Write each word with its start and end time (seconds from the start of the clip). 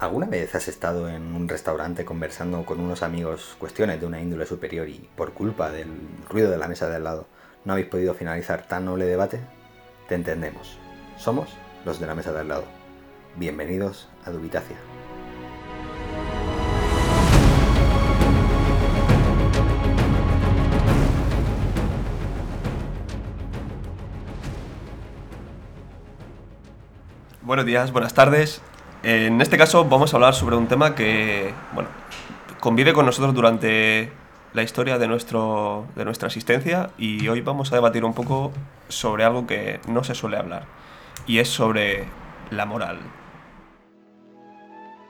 ¿Alguna 0.00 0.28
vez 0.28 0.54
has 0.54 0.68
estado 0.68 1.08
en 1.08 1.34
un 1.34 1.48
restaurante 1.48 2.04
conversando 2.04 2.64
con 2.64 2.78
unos 2.78 3.02
amigos 3.02 3.56
cuestiones 3.58 3.98
de 3.98 4.06
una 4.06 4.20
índole 4.20 4.46
superior 4.46 4.88
y 4.88 5.10
por 5.16 5.32
culpa 5.32 5.72
del 5.72 5.88
ruido 6.28 6.52
de 6.52 6.56
la 6.56 6.68
mesa 6.68 6.88
de 6.88 6.94
al 6.94 7.02
lado 7.02 7.26
no 7.64 7.72
habéis 7.72 7.88
podido 7.88 8.14
finalizar 8.14 8.64
tan 8.68 8.84
noble 8.84 9.06
debate? 9.06 9.40
Te 10.08 10.14
entendemos. 10.14 10.78
Somos 11.16 11.48
los 11.84 11.98
de 11.98 12.06
la 12.06 12.14
mesa 12.14 12.32
de 12.32 12.38
al 12.38 12.46
lado. 12.46 12.64
Bienvenidos 13.34 14.08
a 14.24 14.30
Dubitacia. 14.30 14.76
Buenos 27.42 27.66
días, 27.66 27.90
buenas 27.90 28.14
tardes. 28.14 28.62
En 29.02 29.40
este 29.40 29.56
caso 29.56 29.84
vamos 29.84 30.12
a 30.12 30.16
hablar 30.16 30.34
sobre 30.34 30.56
un 30.56 30.66
tema 30.66 30.96
que, 30.96 31.54
bueno, 31.72 31.88
convive 32.58 32.92
con 32.92 33.06
nosotros 33.06 33.32
durante 33.32 34.10
la 34.54 34.62
historia 34.64 34.98
de, 34.98 35.06
nuestro, 35.06 35.86
de 35.94 36.04
nuestra 36.04 36.26
existencia 36.26 36.90
y 36.98 37.28
hoy 37.28 37.40
vamos 37.40 37.70
a 37.70 37.76
debatir 37.76 38.04
un 38.04 38.12
poco 38.12 38.52
sobre 38.88 39.22
algo 39.22 39.46
que 39.46 39.78
no 39.86 40.02
se 40.02 40.16
suele 40.16 40.36
hablar 40.36 40.64
y 41.28 41.38
es 41.38 41.48
sobre 41.48 42.06
la 42.50 42.66
moral. 42.66 42.98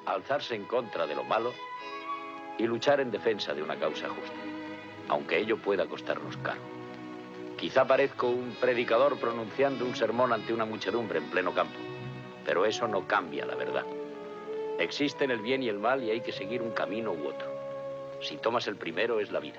Alzarse 0.04 0.54
en 0.54 0.64
contra 0.64 1.06
de 1.06 1.14
lo 1.14 1.24
malo 1.24 1.52
y 2.58 2.64
luchar 2.66 3.00
en 3.00 3.10
defensa 3.10 3.54
de 3.54 3.62
una 3.62 3.76
causa 3.76 4.08
justa, 4.08 4.36
aunque 5.08 5.38
ello 5.38 5.56
pueda 5.56 5.86
costarnos 5.86 6.36
caro. 6.38 6.60
Quizá 7.56 7.86
parezco 7.86 8.28
un 8.28 8.54
predicador 8.60 9.18
pronunciando 9.18 9.86
un 9.86 9.96
sermón 9.96 10.32
ante 10.32 10.52
una 10.52 10.66
muchedumbre 10.66 11.18
en 11.18 11.24
pleno 11.30 11.54
campo, 11.54 11.78
pero 12.48 12.64
eso 12.64 12.88
no 12.88 13.06
cambia 13.06 13.44
la 13.44 13.54
verdad. 13.56 13.84
Existen 14.78 15.30
el 15.30 15.42
bien 15.42 15.62
y 15.62 15.68
el 15.68 15.78
mal 15.78 16.02
y 16.02 16.10
hay 16.10 16.22
que 16.22 16.32
seguir 16.32 16.62
un 16.62 16.70
camino 16.70 17.12
u 17.12 17.28
otro. 17.28 17.46
Si 18.22 18.38
tomas 18.38 18.66
el 18.68 18.76
primero 18.76 19.20
es 19.20 19.30
la 19.30 19.38
vida, 19.38 19.58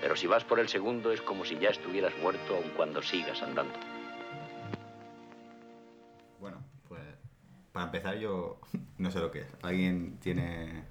pero 0.00 0.14
si 0.14 0.28
vas 0.28 0.44
por 0.44 0.60
el 0.60 0.68
segundo 0.68 1.10
es 1.10 1.20
como 1.20 1.44
si 1.44 1.58
ya 1.58 1.70
estuvieras 1.70 2.12
muerto 2.22 2.54
aun 2.54 2.70
cuando 2.76 3.02
sigas 3.02 3.42
andando. 3.42 3.74
Bueno, 6.38 6.58
pues 6.88 7.02
para 7.72 7.86
empezar 7.86 8.16
yo 8.18 8.60
no 8.98 9.10
sé 9.10 9.18
lo 9.18 9.32
que 9.32 9.40
es. 9.40 9.48
¿Alguien 9.62 10.20
tiene 10.20 10.84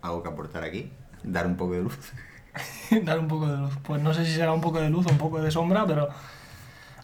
algo 0.00 0.22
que 0.22 0.30
aportar 0.30 0.64
aquí? 0.64 0.90
¿Dar 1.24 1.46
un 1.46 1.58
poco 1.58 1.74
de 1.74 1.82
luz? 1.82 2.12
Dar 3.02 3.18
un 3.18 3.28
poco 3.28 3.48
de 3.48 3.58
luz. 3.58 3.76
Pues 3.82 4.00
no 4.00 4.14
sé 4.14 4.24
si 4.24 4.32
será 4.32 4.54
un 4.54 4.62
poco 4.62 4.80
de 4.80 4.88
luz 4.88 5.06
o 5.08 5.10
un 5.10 5.18
poco 5.18 5.42
de 5.42 5.50
sombra, 5.50 5.84
pero 5.86 6.08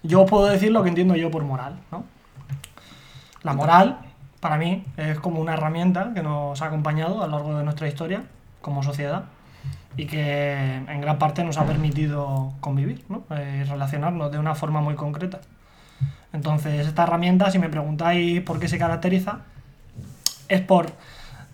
yo 0.02 0.24
puedo 0.24 0.46
decir 0.46 0.72
lo 0.72 0.82
que 0.82 0.88
entiendo 0.88 1.14
yo 1.14 1.30
por 1.30 1.44
moral, 1.44 1.78
¿no? 1.92 2.13
La 3.44 3.52
moral, 3.52 3.98
para 4.40 4.56
mí, 4.56 4.84
es 4.96 5.20
como 5.20 5.40
una 5.40 5.52
herramienta 5.52 6.12
que 6.14 6.22
nos 6.22 6.60
ha 6.62 6.66
acompañado 6.66 7.22
a 7.22 7.26
lo 7.26 7.36
largo 7.36 7.56
de 7.56 7.62
nuestra 7.62 7.86
historia 7.86 8.24
como 8.60 8.82
sociedad 8.82 9.24
y 9.96 10.06
que 10.06 10.76
en 10.88 11.00
gran 11.00 11.18
parte 11.18 11.44
nos 11.44 11.58
ha 11.58 11.66
permitido 11.66 12.54
convivir 12.60 13.04
¿no? 13.08 13.22
Eh, 13.30 13.60
y 13.60 13.68
relacionarnos 13.68 14.32
de 14.32 14.38
una 14.38 14.54
forma 14.54 14.80
muy 14.80 14.94
concreta. 14.94 15.40
Entonces, 16.32 16.86
esta 16.86 17.04
herramienta, 17.04 17.50
si 17.50 17.58
me 17.58 17.68
preguntáis 17.68 18.40
por 18.40 18.58
qué 18.58 18.66
se 18.66 18.78
caracteriza, 18.78 19.40
es 20.48 20.62
por 20.62 20.86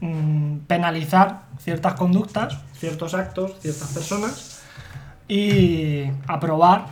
mm, 0.01 0.59
penalizar 0.69 1.43
ciertas 1.59 1.95
conductas, 1.95 2.57
ciertos 2.73 3.15
actos, 3.15 3.59
ciertas 3.61 3.93
personas 3.93 4.63
y 5.29 6.05
aprobar 6.29 6.87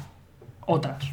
otras. 0.67 1.05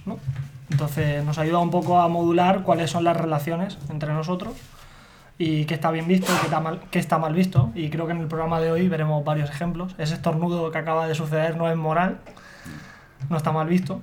Entonces, 0.70 1.24
nos 1.24 1.38
ayuda 1.38 1.60
un 1.60 1.70
poco 1.70 2.00
a 2.00 2.08
modular 2.08 2.64
cuáles 2.64 2.90
son 2.92 3.04
las 3.04 3.16
relaciones 3.16 3.78
entre 3.90 4.12
nosotros 4.14 4.54
y 5.38 5.66
qué 5.66 5.74
está 5.76 5.92
bien 5.92 6.08
visto 6.08 6.32
y 6.34 6.36
qué 6.38 6.46
está, 6.46 6.60
mal, 6.60 6.82
qué 6.92 7.00
está 7.00 7.18
mal 7.20 7.34
visto. 7.34 7.72
Y 7.76 7.90
creo 7.90 8.06
que 8.08 8.14
en 8.14 8.20
el 8.22 8.28
programa 8.28 8.60
de 8.60 8.72
hoy 8.72 8.88
veremos 8.90 9.24
varios 9.24 9.50
ejemplos. 9.50 9.94
Ese 9.98 10.16
estornudo 10.16 10.72
que 10.72 10.78
acaba 10.78 11.08
de 11.08 11.14
suceder 11.16 11.56
no 11.58 11.70
es 11.70 11.76
moral, 11.78 12.20
no 13.30 13.38
está 13.38 13.52
mal 13.52 13.68
visto. 13.68 14.02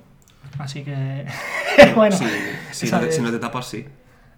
Así 0.59 0.83
que, 0.83 1.25
bueno. 1.95 2.15
Sí, 2.15 2.25
sí, 2.71 2.85
no 2.91 2.99
te- 3.01 3.11
si 3.11 3.21
no 3.21 3.31
te 3.31 3.39
tapas, 3.39 3.65
sí. 3.65 3.85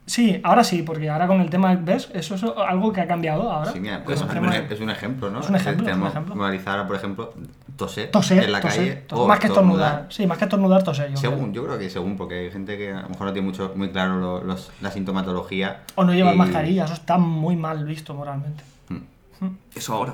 Sí, 0.08 0.40
ahora 0.44 0.64
sí, 0.64 0.84
porque 0.84 1.10
ahora 1.10 1.26
con 1.26 1.42
el 1.42 1.50
tema, 1.50 1.74
¿ves? 1.76 2.10
Eso 2.14 2.36
es 2.36 2.44
algo 2.44 2.94
que 2.94 3.02
ha 3.02 3.08
cambiado 3.08 3.52
ahora. 3.52 3.72
Sí, 3.72 3.80
mira, 3.80 4.04
es, 4.08 4.22
un, 4.22 4.28
tema- 4.28 4.56
es 4.56 4.80
un 4.80 4.90
ejemplo, 4.92 5.32
¿no? 5.32 5.40
Es 5.40 5.50
un 5.50 5.56
ejemplo, 5.56 5.84
es 5.88 5.96
un 5.96 6.02
Tenemos 6.04 6.10
ejemplo. 6.12 6.72
ahora, 6.72 6.86
por 6.88 6.96
ejemplo, 6.96 7.34
toser, 7.76 8.12
toser, 8.12 8.44
en 8.44 8.52
la 8.52 8.62
toser, 8.62 9.06
calle. 9.08 9.20
o 9.22 9.28
más 9.28 9.40
que 9.40 9.48
estornudar. 9.48 10.06
Sí, 10.10 10.28
más 10.28 10.38
que 10.38 10.44
estornudar, 10.44 10.84
toser. 10.84 11.10
Yo 11.10 11.18
Según, 11.18 11.52
creo. 11.52 11.54
yo 11.54 11.66
creo 11.66 11.80
que 11.80 11.90
según, 11.90 12.18
porque 12.18 12.36
hay 12.40 12.52
gente 12.52 12.78
que 12.78 12.94
a 12.94 13.02
lo 13.02 13.10
mejor 13.10 13.28
no 13.28 13.34
tiene 13.34 13.48
mucho, 13.48 13.74
muy 13.76 13.90
claro 13.90 14.18
lo- 14.20 14.44
los- 14.44 14.72
la 14.80 14.92
sintomatología. 14.92 15.82
O 15.96 16.04
no 16.04 16.14
llevar 16.14 16.36
y- 16.36 16.38
mascarilla, 16.38 16.86
eso 16.86 16.94
está 16.94 17.18
muy 17.18 17.56
mal 17.56 17.84
visto 17.84 18.14
moralmente. 18.14 18.64
Mm, 18.90 19.48
Eso 19.76 19.94
ahora. 19.96 20.14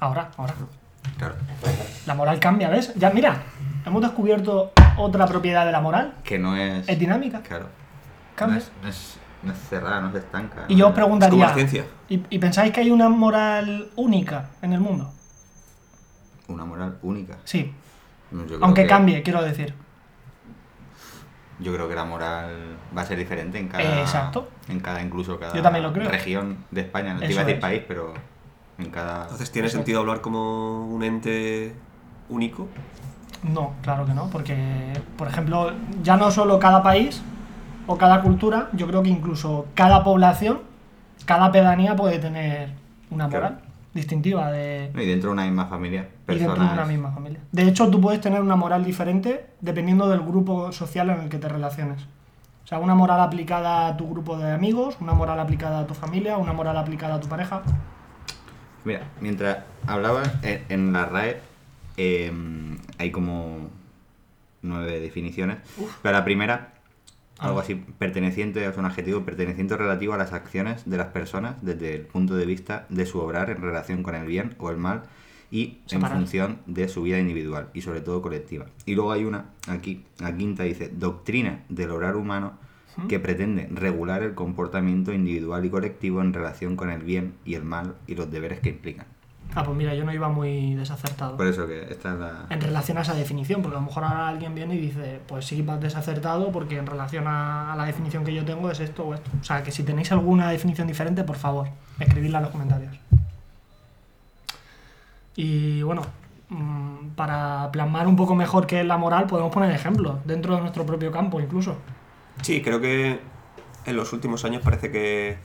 Ahora, 0.00 0.30
ahora. 0.36 0.52
Claro. 1.16 1.34
La 2.06 2.14
moral 2.14 2.38
cambia, 2.38 2.68
¿ves? 2.68 2.92
Ya, 2.94 3.08
mira, 3.10 3.38
hemos 3.86 4.02
descubierto 4.02 4.72
otra 4.98 5.24
propiedad 5.26 5.64
de 5.64 5.72
la 5.72 5.80
moral. 5.80 6.12
Que 6.24 6.38
no 6.38 6.54
es. 6.56 6.86
Es 6.86 6.98
dinámica. 6.98 7.40
Claro. 7.40 7.64
No 7.64 8.36
Cambia. 8.36 8.58
es, 8.58 8.70
no, 8.82 8.88
es, 8.88 9.18
no 9.42 9.52
es 9.52 9.58
cerrada, 9.68 10.00
no 10.00 10.12
se 10.12 10.18
estanca. 10.18 10.64
Y 10.68 10.76
yo 10.76 10.88
os 10.88 10.94
preguntaría, 10.94 11.28
Es 11.46 11.50
como 11.52 11.62
la 11.62 11.68
ciencia. 11.68 11.84
¿y, 12.08 12.22
y 12.30 12.38
pensáis 12.38 12.72
que 12.72 12.80
hay 12.80 12.90
una 12.90 13.08
moral 13.08 13.90
única 13.96 14.50
en 14.62 14.72
el 14.72 14.80
mundo? 14.80 15.12
Una 16.48 16.64
moral 16.64 16.98
única. 17.02 17.36
Sí, 17.44 17.72
Yo 18.32 18.58
aunque 18.60 18.82
que- 18.82 18.88
cambie, 18.88 19.22
quiero 19.22 19.42
decir. 19.42 19.74
Yo 21.58 21.74
creo 21.74 21.88
que 21.88 21.94
la 21.94 22.04
moral 22.06 22.78
va 22.96 23.02
a 23.02 23.06
ser 23.06 23.18
diferente 23.18 23.58
en 23.58 23.68
cada. 23.68 24.00
Exacto. 24.00 24.48
En 24.68 24.80
cada, 24.80 25.02
incluso 25.02 25.38
cada 25.38 25.54
Yo 25.54 25.62
también 25.62 25.82
lo 25.84 25.92
creo. 25.92 26.08
región 26.08 26.56
de 26.70 26.80
España. 26.82 27.12
No 27.14 27.20
te 27.20 27.30
iba 27.30 27.42
a 27.42 27.44
decir 27.44 27.56
es. 27.56 27.60
país, 27.60 27.82
pero 27.86 28.14
en 28.78 28.90
cada. 28.90 29.24
Entonces, 29.24 29.50
¿tiene 29.52 29.68
sentido 29.68 30.00
hablar 30.00 30.22
como 30.22 30.86
un 30.86 31.02
ente 31.02 31.74
único? 32.30 32.66
No, 33.42 33.74
claro 33.82 34.06
que 34.06 34.14
no, 34.14 34.28
porque, 34.30 34.92
por 35.18 35.28
ejemplo, 35.28 35.72
ya 36.02 36.16
no 36.16 36.30
solo 36.30 36.58
cada 36.58 36.82
país 36.82 37.22
o 37.90 37.98
cada 37.98 38.22
cultura, 38.22 38.68
yo 38.72 38.86
creo 38.86 39.02
que 39.02 39.08
incluso 39.08 39.66
cada 39.74 40.04
población, 40.04 40.60
cada 41.24 41.50
pedanía 41.50 41.96
puede 41.96 42.20
tener 42.20 42.68
una 43.10 43.28
Claro. 43.28 43.46
moral 43.46 43.60
distintiva 43.92 44.52
de, 44.52 44.92
y 44.94 45.06
dentro 45.06 45.30
de 45.30 45.32
una 45.32 45.44
misma 45.44 45.66
familia. 45.66 46.08
y 46.28 46.36
dentro 46.36 46.54
de 46.62 46.72
una 46.72 46.84
misma 46.84 47.10
familia. 47.10 47.40
De 47.50 47.64
hecho, 47.64 47.90
tú 47.90 48.00
puedes 48.00 48.20
tener 48.20 48.40
una 48.42 48.54
moral 48.54 48.84
diferente 48.84 49.46
dependiendo 49.60 50.08
del 50.08 50.20
grupo 50.20 50.70
social 50.70 51.10
en 51.10 51.22
el 51.22 51.28
que 51.28 51.38
te 51.38 51.48
relaciones. 51.48 52.00
O 52.62 52.68
sea, 52.68 52.78
una 52.78 52.94
moral 52.94 53.20
aplicada 53.20 53.88
a 53.88 53.96
tu 53.96 54.08
grupo 54.08 54.38
de 54.38 54.52
amigos, 54.52 54.96
una 55.00 55.12
moral 55.12 55.40
aplicada 55.40 55.80
a 55.80 55.86
tu 55.88 55.94
familia, 55.94 56.36
una 56.36 56.52
moral 56.52 56.76
aplicada 56.76 57.16
a 57.16 57.20
tu 57.20 57.26
pareja. 57.26 57.62
Mira, 58.84 59.00
mientras 59.20 59.58
hablabas 59.88 60.30
en, 60.44 60.92
la 60.92 61.06
RAE, 61.06 61.40
eh, 61.96 62.32
hay 62.98 63.10
como 63.10 63.68
nueve 64.62 65.00
definiciones. 65.00 65.56
Pero 66.02 66.16
la 66.16 66.24
primera, 66.24 66.68
algo 67.40 67.58
Ah. 67.58 67.62
así, 67.62 67.74
perteneciente, 67.74 68.64
es 68.66 68.76
un 68.76 68.84
adjetivo 68.84 69.24
perteneciente 69.24 69.76
relativo 69.76 70.14
a 70.14 70.18
las 70.18 70.32
acciones 70.32 70.88
de 70.88 70.96
las 70.96 71.08
personas 71.08 71.56
desde 71.64 71.94
el 71.96 72.02
punto 72.02 72.36
de 72.36 72.46
vista 72.46 72.86
de 72.88 73.06
su 73.06 73.18
obrar 73.18 73.50
en 73.50 73.62
relación 73.62 74.02
con 74.02 74.14
el 74.14 74.26
bien 74.26 74.54
o 74.58 74.70
el 74.70 74.76
mal 74.76 75.02
y 75.50 75.78
Separar. 75.86 76.12
en 76.12 76.18
función 76.22 76.58
de 76.66 76.88
su 76.88 77.02
vida 77.02 77.18
individual 77.18 77.70
y 77.74 77.80
sobre 77.82 78.00
todo 78.02 78.22
colectiva. 78.22 78.66
Y 78.86 78.94
luego 78.94 79.10
hay 79.12 79.24
una, 79.24 79.46
aquí, 79.68 80.04
la 80.18 80.36
quinta 80.36 80.62
dice, 80.62 80.88
doctrina 80.88 81.64
del 81.68 81.90
obrar 81.90 82.16
humano 82.16 82.52
que 83.08 83.18
pretende 83.18 83.66
regular 83.72 84.22
el 84.22 84.34
comportamiento 84.34 85.12
individual 85.12 85.64
y 85.64 85.70
colectivo 85.70 86.20
en 86.20 86.34
relación 86.34 86.76
con 86.76 86.90
el 86.90 87.02
bien 87.02 87.32
y 87.46 87.54
el 87.54 87.64
mal 87.64 87.94
y 88.06 88.14
los 88.14 88.30
deberes 88.30 88.60
que 88.60 88.68
implican. 88.70 89.06
Ah, 89.54 89.64
pues 89.64 89.76
mira, 89.76 89.94
yo 89.94 90.04
no 90.04 90.12
iba 90.12 90.28
muy 90.28 90.74
desacertado. 90.74 91.36
Por 91.36 91.46
eso 91.46 91.66
que 91.66 91.82
esta 91.90 92.12
es 92.12 92.18
la... 92.20 92.46
en 92.50 92.60
relación 92.60 92.98
a 92.98 93.00
esa 93.00 93.14
definición, 93.14 93.62
porque 93.62 93.76
a 93.76 93.80
lo 93.80 93.86
mejor 93.86 94.04
ahora 94.04 94.28
alguien 94.28 94.54
viene 94.54 94.76
y 94.76 94.78
dice, 94.78 95.20
pues 95.26 95.44
sí 95.44 95.62
vas 95.62 95.80
desacertado 95.80 96.52
porque 96.52 96.78
en 96.78 96.86
relación 96.86 97.26
a, 97.26 97.72
a 97.72 97.76
la 97.76 97.84
definición 97.84 98.24
que 98.24 98.32
yo 98.32 98.44
tengo 98.44 98.70
es 98.70 98.80
esto 98.80 99.04
o 99.04 99.14
esto. 99.14 99.30
O 99.40 99.44
sea, 99.44 99.62
que 99.62 99.72
si 99.72 99.82
tenéis 99.82 100.12
alguna 100.12 100.50
definición 100.50 100.86
diferente, 100.86 101.24
por 101.24 101.36
favor, 101.36 101.68
escribidla 101.98 102.38
en 102.38 102.44
los 102.44 102.52
comentarios. 102.52 102.96
Y 105.36 105.82
bueno, 105.82 106.02
mm, 106.48 107.10
para 107.16 107.70
plasmar 107.72 108.06
un 108.06 108.16
poco 108.16 108.34
mejor 108.34 108.66
qué 108.66 108.80
es 108.80 108.86
la 108.86 108.98
moral, 108.98 109.26
podemos 109.26 109.52
poner 109.52 109.70
ejemplos 109.70 110.16
dentro 110.24 110.54
de 110.54 110.60
nuestro 110.60 110.84
propio 110.84 111.10
campo 111.10 111.40
incluso. 111.40 111.76
Sí, 112.42 112.62
creo 112.62 112.80
que 112.80 113.20
en 113.86 113.96
los 113.96 114.12
últimos 114.12 114.44
años 114.44 114.62
parece 114.62 114.90
que, 114.90 115.38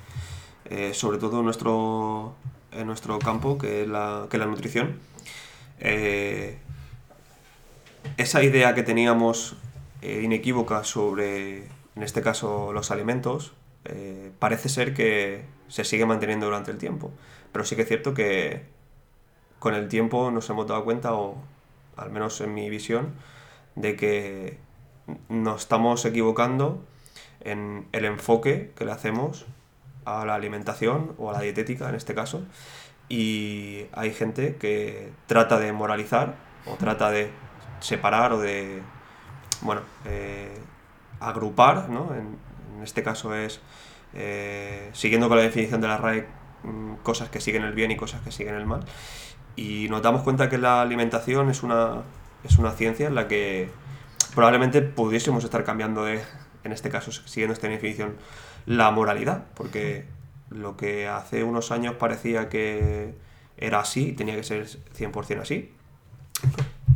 eh, 0.66 0.94
sobre 0.94 1.18
todo 1.18 1.40
en 1.40 1.46
nuestro, 1.46 2.36
en 2.76 2.88
nuestro 2.88 3.20
campo, 3.20 3.58
que 3.58 3.84
es 3.84 3.88
la, 3.88 4.28
que 4.30 4.38
la 4.38 4.46
nutrición, 4.46 5.00
eh, 5.80 6.58
esa 8.18 8.44
idea 8.44 8.76
que 8.76 8.84
teníamos 8.84 9.56
eh, 10.02 10.22
inequívoca 10.24 10.84
sobre, 10.84 11.66
en 11.96 12.04
este 12.04 12.22
caso, 12.22 12.72
los 12.74 12.92
alimentos, 12.92 13.54
eh, 13.86 14.32
parece 14.40 14.70
ser 14.70 14.94
que 14.94 15.46
se 15.68 15.84
sigue 15.84 16.06
manteniendo 16.06 16.46
durante 16.46 16.72
el 16.72 16.78
tiempo. 16.78 17.12
Pero 17.52 17.66
sí 17.66 17.76
que 17.76 17.84
es 17.84 17.88
cierto 17.88 18.14
que 18.14 18.64
con 19.60 19.74
el 19.74 19.88
tiempo 19.88 20.32
nos 20.32 20.50
hemos 20.50 20.68
dado 20.68 20.84
cuenta, 20.84 21.14
o 21.14 21.36
al 21.98 22.12
menos 22.12 22.40
en 22.42 22.54
mi 22.54 22.70
visión, 22.70 23.14
de 23.76 23.96
que 23.96 24.58
nos 25.30 25.62
estamos 25.62 26.06
equivocando 26.06 26.84
en 27.42 27.88
el 27.92 28.06
enfoque 28.06 28.72
que 28.76 28.86
le 28.86 28.92
hacemos 28.92 29.46
a 30.06 30.26
la 30.26 30.36
alimentación 30.36 31.14
o 31.18 31.30
a 31.30 31.34
la 31.34 31.42
dietética 31.42 31.90
en 31.90 31.96
este 31.96 32.16
caso 32.16 32.44
y 33.10 33.86
hay 33.92 34.14
gente 34.14 34.56
que 34.56 35.12
trata 35.28 35.60
de 35.60 35.72
moralizar 35.74 36.36
o 36.66 36.76
trata 36.76 37.12
de 37.12 37.30
separar 37.80 38.34
o 38.34 38.40
de, 38.40 38.82
bueno, 39.62 39.82
eh, 40.06 40.58
agrupar, 41.20 41.90
¿no? 41.90 42.16
En, 42.16 42.38
en 42.76 42.84
este 42.84 43.04
caso 43.04 43.36
es, 43.36 43.60
eh, 44.14 44.90
siguiendo 44.94 45.28
con 45.28 45.38
la 45.38 45.44
definición 45.44 45.82
de 45.82 45.88
la 45.88 45.98
RAE, 45.98 46.28
mm, 46.64 46.96
cosas 47.04 47.30
que 47.30 47.40
siguen 47.42 47.64
el 47.64 47.74
bien 47.74 47.92
y 47.92 47.98
cosas 47.98 48.22
que 48.22 48.32
siguen 48.32 48.56
el 48.56 48.66
mal. 48.66 48.86
Y 49.56 49.88
nos 49.90 50.02
damos 50.02 50.24
cuenta 50.24 50.50
que 50.50 50.58
la 50.58 50.82
alimentación 50.82 51.50
es 51.50 51.64
una, 51.64 52.04
es 52.44 52.58
una 52.58 52.72
ciencia 52.72 53.08
en 53.08 53.16
la 53.16 53.28
que 53.28 53.70
probablemente 54.34 54.82
pudiésemos 54.82 55.44
estar 55.44 55.64
cambiando 55.64 56.04
de, 56.04 56.22
en 56.64 56.72
este 56.72 56.90
caso, 56.90 57.12
siguiendo 57.12 57.54
esta 57.54 57.68
definición, 57.68 58.16
la 58.66 58.92
moralidad, 58.92 59.46
porque 59.56 60.06
lo 60.50 60.78
que 60.78 61.08
hace 61.08 61.44
unos 61.44 61.72
años 61.72 61.96
parecía 61.96 62.50
que 62.50 63.14
era 63.58 63.80
así, 63.80 64.14
tenía 64.14 64.36
que 64.36 64.44
ser 64.44 64.66
100% 64.66 65.42
así, 65.42 65.72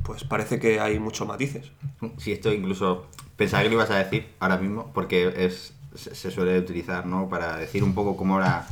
pues 0.04 0.24
parece 0.24 0.60
que 0.60 0.80
hay 0.80 1.00
muchos 1.00 1.27
matices. 1.27 1.71
Sí, 2.18 2.31
esto 2.31 2.51
incluso 2.51 3.07
pensaba 3.36 3.63
que 3.63 3.69
lo 3.69 3.75
ibas 3.75 3.92
a 3.92 3.98
decir 3.98 4.27
ahora 4.39 4.57
mismo, 4.57 4.92
porque 4.94 5.33
es, 5.45 5.74
se, 5.95 6.31
suele 6.31 6.60
utilizar, 6.60 7.06
¿no? 7.06 7.30
Para 7.30 7.57
decir 7.57 7.83
un 7.83 7.94
poco 7.94 8.18
cómo 8.18 8.39
era 8.39 8.65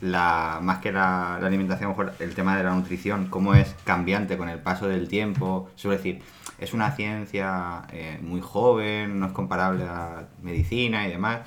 la, 0.00 0.60
más 0.62 0.78
que 0.78 0.92
la, 0.92 1.38
la 1.40 1.46
alimentación, 1.46 1.94
el 2.18 2.34
tema 2.34 2.56
de 2.56 2.64
la 2.64 2.74
nutrición, 2.74 3.28
cómo 3.28 3.54
es 3.54 3.74
cambiante 3.84 4.36
con 4.36 4.48
el 4.48 4.60
paso 4.60 4.88
del 4.88 5.08
tiempo. 5.08 5.70
Suele 5.76 5.98
decir, 5.98 6.22
es 6.58 6.72
una 6.72 6.92
ciencia 6.92 7.82
eh, 7.92 8.18
muy 8.20 8.40
joven, 8.40 9.20
no 9.20 9.26
es 9.26 9.32
comparable 9.32 9.84
a 9.84 9.86
la 9.86 10.28
medicina 10.42 11.06
y 11.06 11.10
demás. 11.10 11.40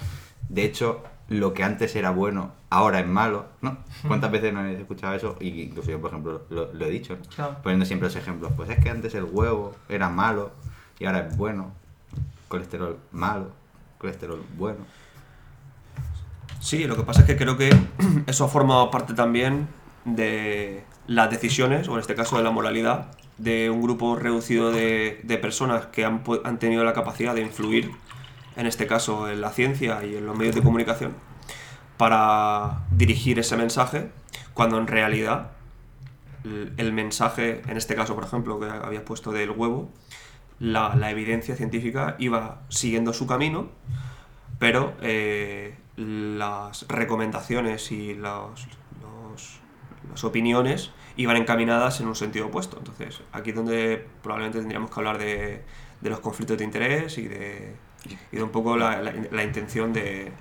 De 0.52 0.66
hecho, 0.66 1.02
lo 1.30 1.54
que 1.54 1.64
antes 1.64 1.96
era 1.96 2.12
bueno, 2.12 2.52
ahora 2.70 3.00
es 3.00 3.08
malo, 3.08 3.46
¿no? 3.62 3.78
¿Cuántas 4.06 4.32
veces 4.32 4.54
no 4.54 4.60
habéis 4.60 4.80
escuchado 4.80 5.14
eso? 5.16 5.38
Y 5.40 5.62
incluso 5.62 5.90
yo, 5.90 6.02
por 6.02 6.10
ejemplo, 6.10 6.42
lo, 6.50 6.74
lo 6.74 6.86
he 6.86 6.90
dicho, 6.90 7.16
¿no? 7.16 7.22
Claro. 7.34 7.56
Poniendo 7.64 7.86
siempre 7.86 8.10
los 8.10 8.18
ejemplos. 8.18 8.52
Pues 8.58 8.70
es 8.70 8.84
que 8.84 8.90
antes 8.90 9.16
el 9.16 9.24
huevo 9.24 9.74
era 9.88 10.10
malo 10.10 10.52
y 11.00 11.06
ahora 11.06 11.20
es 11.20 11.38
bueno. 11.38 11.72
Colesterol 12.50 12.98
malo, 13.14 13.52
colesterol 13.98 14.44
bueno. 14.58 14.80
Sí, 16.60 16.84
lo 16.84 16.98
que 16.98 17.04
pasa 17.04 17.22
es 17.22 17.28
que 17.28 17.38
creo 17.38 17.58
que 17.58 17.70
eso 18.28 18.44
ha 18.44 18.50
formado 18.50 18.92
parte 18.92 19.14
también 19.14 19.70
de 20.04 20.84
las 21.08 21.32
decisiones, 21.32 21.88
o 21.88 21.94
en 21.94 22.02
este 22.02 22.14
caso 22.14 22.36
de 22.36 22.44
la 22.44 22.52
moralidad, 22.52 23.08
de 23.38 23.70
un 23.70 23.82
grupo 23.82 24.18
reducido 24.18 24.70
de, 24.70 25.22
de 25.24 25.38
personas 25.38 25.86
que 25.86 26.04
han 26.04 26.60
tenido 26.60 26.84
la 26.84 26.92
capacidad 26.92 27.34
de 27.34 27.42
influir, 27.42 27.92
en 28.62 28.68
este 28.68 28.88
caso 28.88 29.28
en 29.30 29.42
la 29.42 29.50
ciencia 29.50 30.04
y 30.06 30.16
en 30.16 30.26
los 30.26 30.38
medios 30.38 30.56
de 30.56 30.62
comunicación, 30.62 31.14
para 31.98 32.84
dirigir 32.92 33.40
ese 33.40 33.58
mensaje, 33.58 34.10
cuando 34.54 34.78
en 34.78 34.88
realidad 34.88 35.52
el 36.78 36.94
mensaje, 36.94 37.62
en 37.68 37.78
este 37.78 37.96
caso, 37.96 38.16
por 38.16 38.24
ejemplo, 38.24 38.60
que 38.60 38.68
habías 38.68 39.04
puesto 39.04 39.32
del 39.32 39.52
huevo, 39.52 39.90
la, 40.60 41.10
evidencia 41.12 41.56
científica 41.56 42.16
iba 42.20 42.62
siguiendo 42.70 43.14
su 43.14 43.28
camino, 43.28 43.70
pero 44.60 44.94
eh, 45.02 45.76
las 45.98 46.88
recomendaciones 46.88 47.92
y 47.92 48.14
los- 48.14 48.68
las 50.10 50.24
opiniones 50.24 50.92
iban 51.16 51.38
encaminadas 51.38 52.00
en 52.02 52.08
un 52.08 52.16
sentido 52.16 52.48
opuesto. 52.48 52.78
Entonces, 52.78 53.22
aquí 53.32 53.52
es 53.52 53.56
donde 53.56 54.06
probablemente 54.22 54.60
tendríamos 54.60 54.90
que 54.92 55.00
hablar 55.00 55.18
de, 55.18 55.64
de 56.02 56.10
los 56.10 56.20
conflictos 56.20 56.58
de 56.58 56.64
interés 56.64 57.18
y 57.18 57.28
de, 57.28 57.76
y 58.32 58.36
de 58.38 58.44
un 58.44 58.50
poco 58.50 58.78
la, 58.78 59.02
la- 59.02 59.14
la 59.32 59.44
intención 59.44 59.94
de 59.94 60.32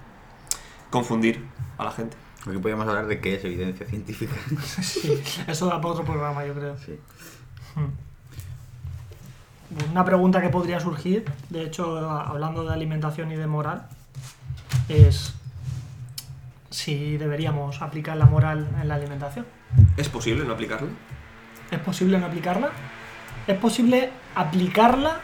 confundir 0.90 1.44
a 1.78 1.84
la 1.84 1.92
gente. 1.92 2.16
Aquí 2.46 2.56
podríamos 2.56 2.88
hablar 2.88 3.06
de 3.06 3.20
qué 3.20 3.34
es 3.34 3.44
evidencia 3.44 3.86
científica. 3.86 4.34
Sí, 4.82 5.22
eso 5.46 5.66
da 5.66 5.80
para 5.80 5.92
otro 5.94 6.04
programa, 6.04 6.44
yo 6.46 6.54
creo. 6.54 6.76
Sí. 6.78 6.98
Una 9.92 10.04
pregunta 10.04 10.40
que 10.40 10.48
podría 10.48 10.80
surgir, 10.80 11.24
de 11.48 11.62
hecho, 11.62 12.08
hablando 12.10 12.64
de 12.64 12.72
alimentación 12.72 13.30
y 13.30 13.36
de 13.36 13.46
moral, 13.46 13.86
es 14.88 15.34
si 16.70 17.16
deberíamos 17.18 17.80
aplicar 17.82 18.16
la 18.16 18.26
moral 18.26 18.68
en 18.80 18.88
la 18.88 18.96
alimentación. 18.96 19.46
¿Es 19.96 20.08
posible 20.08 20.44
no 20.44 20.54
aplicarlo? 20.54 20.88
¿Es 21.70 21.78
posible 21.78 22.18
no 22.18 22.26
aplicarla? 22.26 22.70
Es 23.46 23.58
posible 23.58 24.10
aplicarla 24.34 25.20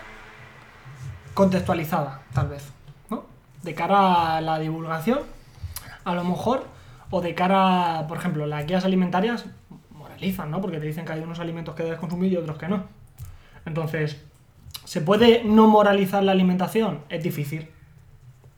contextualizada, 1.37 2.23
tal 2.33 2.49
vez, 2.49 2.65
¿no? 3.11 3.25
De 3.62 3.75
cara 3.75 4.37
a 4.38 4.41
la 4.41 4.59
divulgación, 4.59 5.21
a 6.05 6.15
lo 6.15 6.25
mejor, 6.25 6.65
o 7.11 7.21
de 7.21 7.35
cara, 7.35 8.06
por 8.09 8.17
ejemplo, 8.19 8.47
las 8.47 8.67
guías 8.67 8.85
alimentarias 8.87 9.44
moralizan, 9.91 10.50
¿no? 10.50 10.61
Porque 10.62 10.79
te 10.81 10.87
dicen 10.87 11.05
que 11.05 11.12
hay 11.12 11.21
unos 11.21 11.38
alimentos 11.38 11.75
que 11.75 11.83
debes 11.85 11.99
consumir 12.00 12.33
y 12.33 12.37
otros 12.38 12.56
que 12.59 12.69
no. 12.69 12.85
Entonces, 13.67 14.17
¿se 14.85 15.00
puede 15.03 15.44
no 15.44 15.67
moralizar 15.69 16.23
la 16.23 16.33
alimentación? 16.33 17.00
Es 17.11 17.23
difícil. 17.23 17.69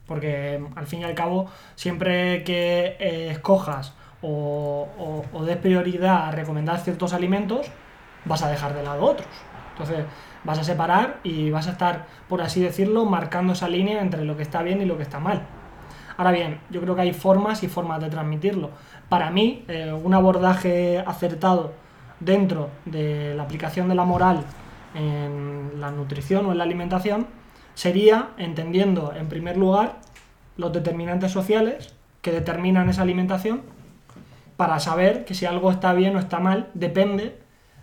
Porque 0.06 0.64
al 0.76 0.86
fin 0.86 1.00
y 1.00 1.04
al 1.04 1.14
cabo, 1.14 1.50
siempre 1.74 2.44
que 2.44 2.96
eh, 3.00 3.30
escojas 3.32 3.92
o, 4.22 4.88
o- 4.98 5.24
o 5.36 5.44
des 5.44 5.56
prioridad 5.56 6.28
a 6.28 6.30
recomendar 6.30 6.78
ciertos 6.80 7.12
alimentos, 7.12 7.66
vas 8.24 8.42
a 8.42 8.48
dejar 8.48 8.72
de 8.74 8.82
lado 8.84 9.04
otros. 9.04 9.28
Entonces, 9.72 10.04
vas 10.44 10.58
a 10.58 10.64
separar 10.64 11.20
y 11.22 11.50
vas 11.50 11.66
a 11.68 11.72
estar, 11.72 12.06
por 12.28 12.42
así 12.42 12.60
decirlo, 12.60 13.04
marcando 13.04 13.52
esa 13.52 13.68
línea 13.68 14.00
entre 14.00 14.24
lo 14.24 14.36
que 14.36 14.42
está 14.42 14.62
bien 14.62 14.80
y 14.80 14.84
lo 14.84 14.96
que 14.96 15.02
está 15.02 15.20
mal. 15.20 15.42
Ahora 16.16 16.32
bien, 16.32 16.60
yo 16.70 16.80
creo 16.80 16.96
que 16.96 17.02
hay 17.02 17.12
formas 17.12 17.62
y 17.62 17.68
formas 17.68 18.00
de 18.00 18.10
transmitirlo. 18.10 18.70
Para 19.08 19.30
mí, 19.30 19.64
eh, 19.68 19.92
un 19.92 20.14
abordaje 20.14 20.98
acertado 21.06 21.72
dentro 22.20 22.70
de 22.84 23.34
la 23.36 23.44
aplicación 23.44 23.88
de 23.88 23.94
la 23.94 24.04
moral 24.04 24.44
en 24.94 25.80
la 25.80 25.90
nutrición 25.90 26.46
o 26.46 26.52
en 26.52 26.58
la 26.58 26.64
alimentación 26.64 27.26
sería 27.74 28.30
entendiendo, 28.38 29.12
en 29.14 29.28
primer 29.28 29.56
lugar, 29.56 30.00
los 30.56 30.72
determinantes 30.72 31.30
sociales 31.30 31.94
que 32.20 32.32
determinan 32.32 32.88
esa 32.88 33.02
alimentación 33.02 33.62
para 34.56 34.80
saber 34.80 35.24
que 35.24 35.34
si 35.34 35.46
algo 35.46 35.70
está 35.70 35.92
bien 35.92 36.16
o 36.16 36.18
está 36.18 36.40
mal 36.40 36.68
depende 36.74 37.38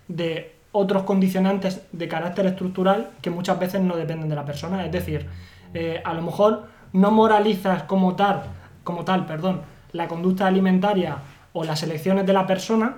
de 0.10 0.55
otros 0.78 1.04
condicionantes 1.04 1.82
de 1.94 2.08
carácter 2.08 2.46
estructural 2.48 3.10
que 3.22 3.30
muchas 3.30 3.58
veces 3.58 3.82
no 3.82 3.96
dependen 3.96 4.28
de 4.30 4.36
la 4.36 4.44
persona. 4.46 4.86
Es 4.86 4.92
decir, 4.92 5.26
eh, 5.74 6.02
a 6.04 6.14
lo 6.14 6.22
mejor 6.22 6.68
no 6.92 7.12
moralizas 7.12 7.84
como 7.84 8.16
tal, 8.16 8.44
como 8.84 9.06
tal, 9.06 9.26
perdón, 9.26 9.62
la 9.94 10.08
conducta 10.08 10.48
alimentaria 10.48 11.18
o 11.54 11.64
las 11.64 11.82
elecciones 11.84 12.26
de 12.26 12.34
la 12.34 12.46
persona, 12.46 12.98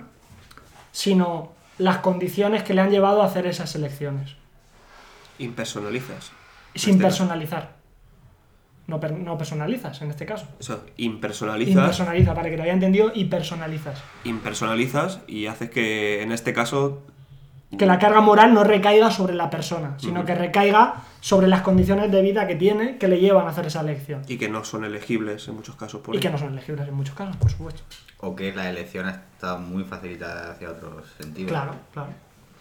sino 0.92 1.52
las 1.78 1.98
condiciones 2.00 2.64
que 2.64 2.74
le 2.74 2.82
han 2.82 2.90
llevado 2.90 3.22
a 3.22 3.26
hacer 3.26 3.46
esas 3.46 3.76
elecciones, 3.76 4.36
Impersonalizas. 5.40 6.32
sin 6.74 6.94
este 6.96 7.04
caso. 7.04 7.18
personalizar. 7.20 7.78
No, 8.88 9.00
per- 9.00 9.12
no 9.12 9.38
personalizas 9.38 10.02
en 10.02 10.10
este 10.12 10.26
caso. 10.26 10.48
Eso, 10.60 10.84
impersonalizas, 10.96 11.76
Impersonaliza, 11.76 12.34
para 12.34 12.50
que 12.50 12.56
te 12.56 12.62
haya 12.64 12.74
entendido, 12.74 13.12
y 13.14 13.26
personalizas. 13.26 14.02
impersonalizas 14.24 15.20
y 15.28 15.46
haces 15.48 15.70
que 15.70 16.24
en 16.24 16.32
este 16.32 16.54
caso 16.54 17.04
Que 17.76 17.86
la 17.86 18.00
carga 18.00 18.22
moral 18.22 18.54
no 18.54 18.64
recaiga 18.64 19.12
sobre 19.12 19.34
la 19.34 19.50
persona, 19.50 19.96
sino 19.98 20.24
que 20.24 20.34
recaiga 20.36 21.04
sobre 21.20 21.48
las 21.48 21.62
condiciones 21.62 22.12
de 22.12 22.22
vida 22.22 22.48
que 22.48 22.56
tiene 22.56 22.98
que 22.98 23.08
le 23.10 23.20
llevan 23.20 23.46
a 23.46 23.50
hacer 23.50 23.66
esa 23.66 23.82
elección. 23.82 24.22
y 24.28 24.38
que 24.38 24.48
no 24.48 24.64
son 24.64 24.86
elegibles 24.86 25.48
en 25.50 25.56
muchos 25.56 25.76
casos 25.76 26.02
por 26.02 26.16
Y 26.16 26.20
que 26.20 26.30
no 26.30 26.38
son 26.38 26.54
elegibles 26.54 26.88
en 26.88 26.94
muchos 26.94 27.14
casos, 27.14 27.36
por 27.36 27.52
supuesto. 27.52 27.82
O 28.20 28.36
que 28.36 28.54
la 28.54 28.70
elección 28.70 29.10
estado 29.10 29.60
muy 29.60 29.84
facilitada 29.84 30.52
hacia 30.52 30.72
otros 30.72 31.08
sentidos. 31.20 31.52
Claro, 31.52 31.74
claro. 31.94 32.10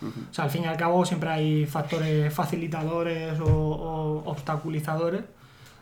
O 0.02 0.34
sea, 0.34 0.44
al 0.44 0.50
fin 0.50 0.64
y 0.64 0.66
al 0.66 0.76
cabo 0.76 1.06
siempre 1.06 1.30
hay 1.30 1.66
factores 1.66 2.32
facilitadores 2.34 3.40
o, 3.40 3.46
o 3.46 4.30
obstaculizadores 4.30 5.22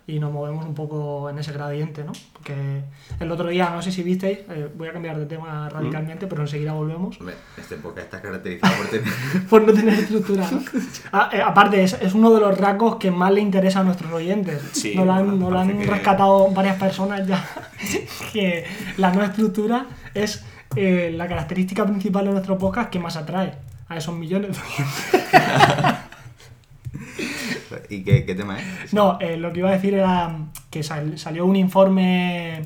y 0.07 0.19
nos 0.19 0.31
movemos 0.33 0.67
un 0.67 0.75
poco 0.75 1.31
en 1.31 1.39
ese 1.39 1.53
gradiente, 1.53 2.05
¿no? 2.05 2.13
Porque 2.35 2.83
el 3.21 3.31
otro 3.31 3.49
día, 3.49 3.71
no 3.71 3.81
sé 3.81 3.91
si 3.91 4.03
visteis, 4.03 4.41
eh, 4.51 4.69
voy 4.77 4.89
a 4.89 4.93
cambiar 4.93 5.19
de 5.19 5.25
tema 5.25 5.69
radicalmente, 5.71 6.27
pero 6.27 6.43
enseguida 6.43 6.73
volvemos, 6.75 7.19
este 7.57 7.77
podcast 7.77 8.05
está 8.07 8.21
caracterizado 8.21 8.75
por 8.77 8.87
tener... 8.89 9.47
por 9.49 9.63
no 9.67 9.73
tener 9.73 9.95
estructura, 9.95 10.47
¿no? 10.51 10.61
Ah, 11.13 11.31
eh, 11.33 11.41
aparte, 11.41 11.83
es, 11.83 11.95
es 12.03 12.13
uno 12.13 12.33
de 12.35 12.41
los 12.41 12.59
rasgos 12.59 12.97
que 12.97 13.11
más 13.11 13.33
le 13.33 13.41
interesa 13.41 13.81
a 13.81 13.85
nuestros 13.85 14.13
oyentes. 14.13 14.61
Sí, 14.73 14.95
nos 14.95 15.07
lo 15.07 15.13
han, 15.13 15.39
nos 15.39 15.51
lo 15.51 15.59
han 15.59 15.79
que- 15.79 15.87
rescatado 15.87 16.49
varias 16.51 16.77
personas 16.77 17.27
ya, 17.27 17.43
que 18.33 18.65
la 18.99 19.11
no 19.13 19.23
estructura 19.23 19.87
es 20.13 20.45
eh, 20.77 21.13
la 21.17 21.29
característica 21.29 21.85
principal 21.87 22.27
de 22.27 22.33
nuestro 22.33 22.59
podcast 22.59 22.91
que 22.91 22.99
más 22.99 23.17
atrae 23.17 23.55
a 23.89 23.97
esos 23.97 24.15
millones 24.15 24.51
de 24.57 24.63
oyentes. 24.63 26.01
¿Y 27.97 28.03
qué, 28.05 28.23
tema 28.35 28.59
es? 28.59 28.93
No, 28.93 29.19
eh, 29.21 29.37
lo 29.37 29.53
que 29.53 29.61
iba 29.61 29.69
a 29.71 29.73
decir 29.73 29.95
era 29.95 30.37
que 30.71 30.83
sal- 30.83 31.19
salió 31.19 31.47
un 31.47 31.57
informe 31.57 32.63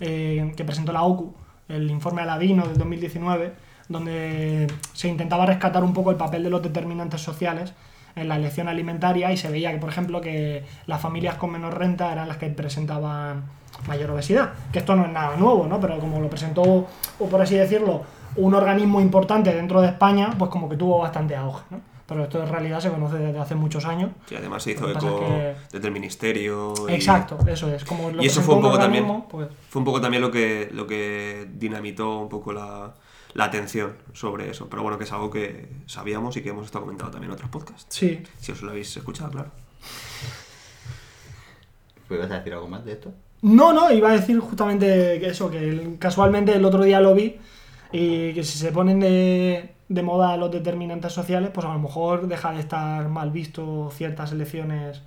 eh, 0.00 0.52
que 0.56 0.64
presentó 0.64 0.92
la 0.92 1.02
OCU, 1.02 1.34
el 1.68 1.90
informe 1.90 2.22
Aladino 2.22 2.66
del 2.66 2.76
2019, 2.78 3.52
donde 3.88 4.66
se 4.92 5.08
intentaba 5.08 5.46
rescatar 5.46 5.82
un 5.84 5.92
poco 5.92 6.10
el 6.10 6.16
papel 6.16 6.42
de 6.44 6.50
los 6.50 6.62
determinantes 6.62 7.20
sociales 7.20 7.72
en 8.16 8.28
la 8.28 8.36
elección 8.36 8.68
alimentaria 8.68 9.32
y 9.32 9.36
se 9.36 9.50
veía 9.50 9.72
que, 9.72 9.78
por 9.78 9.88
ejemplo, 9.90 10.20
que 10.20 10.64
las 10.86 11.00
familias 11.00 11.34
con 11.36 11.52
menor 11.52 11.78
renta 11.78 12.12
eran 12.12 12.28
las 12.28 12.36
que 12.38 12.46
presentaban 12.48 13.44
mayor 13.86 14.10
obesidad. 14.10 14.50
Que 14.72 14.80
esto 14.80 14.96
no 14.96 15.04
es 15.06 15.12
nada 15.12 15.36
nuevo, 15.36 15.66
¿no? 15.66 15.80
Pero 15.80 15.98
como 15.98 16.20
lo 16.20 16.28
presentó, 16.28 16.62
o 17.18 17.26
por 17.30 17.40
así 17.40 17.54
decirlo, 17.56 18.02
un 18.36 18.54
organismo 18.54 19.00
importante 19.00 19.54
dentro 19.54 19.80
de 19.80 19.88
España, 19.88 20.30
pues 20.38 20.50
como 20.50 20.68
que 20.68 20.76
tuvo 20.76 20.98
bastante 20.98 21.36
auge, 21.36 21.62
¿no? 21.70 21.80
Pero 22.10 22.24
esto 22.24 22.42
en 22.42 22.48
realidad 22.48 22.80
se 22.80 22.90
conoce 22.90 23.18
desde 23.18 23.38
hace 23.38 23.54
muchos 23.54 23.84
años. 23.84 24.10
Sí, 24.26 24.34
además 24.34 24.64
se 24.64 24.72
hizo 24.72 24.84
Lo 24.88 24.90
eco 24.98 25.20
que- 25.20 25.54
desde 25.70 25.86
el 25.86 25.92
ministerio. 25.94 26.74
y- 26.88 26.92
Exacto, 26.92 27.38
eso 27.46 27.72
es. 27.72 27.84
Como 27.84 28.10
lo 28.10 28.20
Y 28.20 28.26
eso 28.26 28.42
fue 28.42 28.54
un 28.56 28.58
un 28.58 28.64
poco 28.66 28.78
también- 28.80 29.22
pues, 29.30 29.48
Fue 29.68 29.78
un 29.78 29.84
poco 29.84 30.00
también 30.00 30.20
lo 30.20 30.32
que, 30.32 30.68
lo 30.72 30.88
que 30.88 31.46
dinamitó 31.54 32.18
un 32.18 32.28
poco 32.28 32.52
la, 32.52 32.92
la 33.34 33.44
atención 33.44 33.94
sobre 34.12 34.50
eso. 34.50 34.68
Pero 34.68 34.82
bueno, 34.82 34.98
que 34.98 35.04
es 35.04 35.12
algo 35.12 35.30
que 35.30 35.68
sabíamos 35.86 36.36
y 36.36 36.42
que 36.42 36.48
hemos 36.48 36.64
estado 36.66 36.84
comentando 36.84 37.12
también 37.12 37.30
en 37.30 37.34
otros 37.34 37.48
podcasts. 37.48 37.86
sí. 37.96 38.20
Si 38.40 38.50
os 38.50 38.60
lo 38.62 38.70
habéis 38.70 38.96
escuchado, 38.96 39.30
claro. 39.30 39.50
¿Puedes 42.08 42.28
decir 42.28 42.52
algo 42.52 42.66
más 42.68 42.84
de 42.84 42.92
esto? 42.92 43.12
No, 43.42 43.72
no, 43.72 43.90
iba 43.92 44.10
a 44.10 44.14
decir 44.14 44.38
justamente 44.40 45.18
que 45.20 45.28
eso, 45.28 45.48
que 45.50 45.94
casualmente 45.98 46.54
el 46.54 46.64
otro 46.64 46.82
día 46.82 47.00
lo 47.00 47.14
vi 47.14 47.36
y 47.92 48.32
que 48.34 48.42
si 48.42 48.58
se 48.58 48.72
ponen 48.72 48.98
de, 49.00 49.74
de 49.90 50.02
moda 50.02 50.36
los 50.36 50.50
determinantes 50.52 51.12
sociales, 51.12 51.50
pues 51.52 51.66
a 51.66 51.72
lo 51.72 51.78
mejor 51.80 52.28
deja 52.28 52.52
de 52.52 52.60
estar 52.60 53.08
mal 53.08 53.30
visto 53.32 53.90
ciertas 53.92 54.30
elecciones 54.32 55.02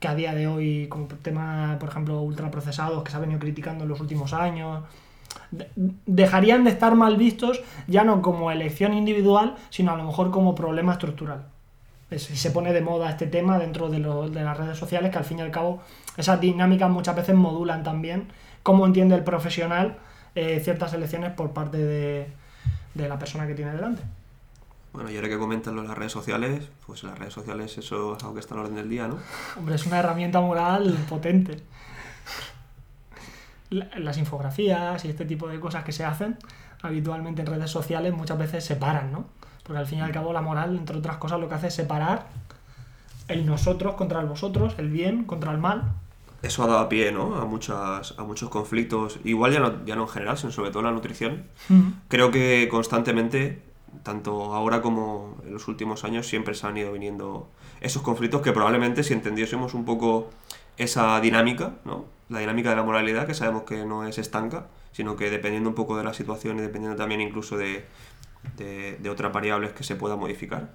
que 0.00 0.08
a 0.08 0.14
día 0.16 0.34
de 0.34 0.46
hoy, 0.48 0.88
como 0.88 1.06
tema, 1.06 1.76
por 1.80 1.88
ejemplo, 1.88 2.20
ultraprocesados, 2.20 3.02
que 3.04 3.10
se 3.12 3.16
ha 3.16 3.20
venido 3.20 3.38
criticando 3.40 3.84
en 3.84 3.88
los 3.88 4.00
últimos 4.00 4.32
años, 4.34 4.82
de- 5.52 5.68
dejarían 6.06 6.64
de 6.64 6.70
estar 6.70 6.94
mal 6.96 7.16
vistos 7.16 7.62
ya 7.86 8.02
no 8.04 8.20
como 8.20 8.50
elección 8.50 8.92
individual, 8.94 9.54
sino 9.70 9.92
a 9.92 9.96
lo 9.96 10.04
mejor 10.04 10.30
como 10.32 10.54
problema 10.56 10.92
estructural. 10.92 11.46
Es- 12.10 12.24
Si 12.24 12.36
se 12.36 12.50
pone 12.50 12.72
de 12.72 12.80
moda 12.80 13.08
este 13.10 13.26
tema 13.28 13.58
dentro 13.58 13.88
de, 13.88 14.00
lo- 14.00 14.28
de 14.28 14.42
las 14.42 14.56
redes 14.58 14.76
sociales, 14.76 15.10
que 15.12 15.18
al 15.18 15.24
fin 15.24 15.38
y 15.38 15.42
al 15.42 15.50
cabo 15.52 15.80
esas 16.16 16.40
dinámicas 16.40 16.90
muchas 16.90 17.14
veces 17.14 17.34
modulan 17.36 17.84
también 17.84 18.26
cómo 18.64 18.86
entiende 18.86 19.14
el 19.14 19.22
profesional 19.24 19.96
eh, 20.34 20.60
ciertas 20.64 20.92
elecciones 20.92 21.32
por 21.32 21.52
parte 21.52 21.78
de, 21.78 22.26
de 22.94 23.08
la 23.08 23.18
persona 23.18 23.46
que 23.46 23.54
tiene 23.54 23.72
delante. 23.72 24.02
Bueno, 24.96 25.10
y 25.10 25.16
ahora 25.16 25.28
que 25.28 25.38
comentan 25.38 25.76
las 25.86 25.96
redes 25.96 26.12
sociales, 26.12 26.68
pues 26.86 27.04
las 27.04 27.18
redes 27.18 27.34
sociales 27.34 27.76
eso 27.76 28.16
es 28.16 28.22
algo 28.22 28.32
que 28.34 28.40
está 28.40 28.54
en 28.54 28.60
orden 28.62 28.74
del 28.76 28.88
día, 28.88 29.06
¿no? 29.06 29.18
Hombre, 29.58 29.74
es 29.74 29.84
una 29.86 29.98
herramienta 29.98 30.40
moral 30.40 30.96
potente. 31.08 31.62
La- 33.70 33.88
Las 33.98 34.16
infografías 34.18 35.04
y 35.04 35.08
este 35.08 35.24
tipo 35.24 35.48
de 35.48 35.60
cosas 35.60 35.84
que 35.84 35.92
se 35.92 36.04
hacen 36.04 36.38
habitualmente 36.82 37.42
en 37.42 37.46
redes 37.48 37.70
sociales 37.70 38.12
muchas 38.14 38.38
veces 38.38 38.64
separan, 38.64 39.12
¿no? 39.12 39.26
Porque 39.64 39.78
al 39.80 39.86
fin 39.86 39.98
y 39.98 40.02
al 40.02 40.12
cabo 40.12 40.32
la 40.32 40.40
moral, 40.40 40.76
entre 40.76 40.96
otras 40.96 41.16
cosas, 41.18 41.40
lo 41.40 41.48
que 41.48 41.56
hace 41.56 41.66
es 41.66 41.74
separar 41.74 42.28
el 43.28 43.44
nosotros 43.44 43.94
contra 43.96 44.20
el 44.20 44.26
vosotros, 44.26 44.74
el 44.78 44.88
bien 44.88 45.24
contra 45.24 45.50
el 45.52 45.58
mal. 45.58 45.82
Eso 46.42 46.62
ha 46.62 46.68
dado 46.68 46.88
pie, 46.88 47.10
¿no? 47.12 47.34
A, 47.36 47.44
muchas, 47.44 48.14
a 48.18 48.22
muchos 48.22 48.48
conflictos, 48.50 49.18
igual 49.24 49.52
ya 49.52 49.58
no, 49.60 49.84
ya 49.84 49.96
no 49.96 50.02
en 50.02 50.08
general, 50.08 50.38
sino 50.38 50.52
sobre 50.52 50.70
todo 50.70 50.80
en 50.80 50.86
la 50.86 50.92
nutrición. 50.92 51.44
Creo 52.08 52.30
que 52.30 52.68
constantemente, 52.70 53.62
tanto 54.02 54.54
ahora 54.54 54.82
como 54.82 55.36
en 55.44 55.52
los 55.52 55.68
últimos 55.68 56.04
años, 56.04 56.26
siempre 56.26 56.54
se 56.54 56.66
han 56.66 56.76
ido 56.76 56.92
viniendo 56.92 57.48
esos 57.80 58.02
conflictos 58.02 58.42
que 58.42 58.52
probablemente 58.52 59.02
si 59.02 59.12
entendiésemos 59.12 59.74
un 59.74 59.84
poco 59.84 60.30
esa 60.76 61.20
dinámica, 61.20 61.74
¿no? 61.84 62.04
La 62.28 62.40
dinámica 62.40 62.70
de 62.70 62.76
la 62.76 62.82
moralidad, 62.82 63.26
que 63.26 63.34
sabemos 63.34 63.62
que 63.62 63.84
no 63.84 64.06
es 64.06 64.18
estanca, 64.18 64.66
sino 64.92 65.16
que 65.16 65.30
dependiendo 65.30 65.68
un 65.68 65.74
poco 65.74 65.96
de 65.96 66.04
la 66.04 66.14
situación 66.14 66.58
y 66.58 66.62
dependiendo 66.62 66.96
también 66.96 67.20
incluso 67.20 67.56
de, 67.56 67.86
de, 68.56 68.96
de 68.96 69.10
otras 69.10 69.32
variables 69.32 69.72
que 69.72 69.84
se 69.84 69.96
puedan 69.96 70.18
modificar, 70.18 70.70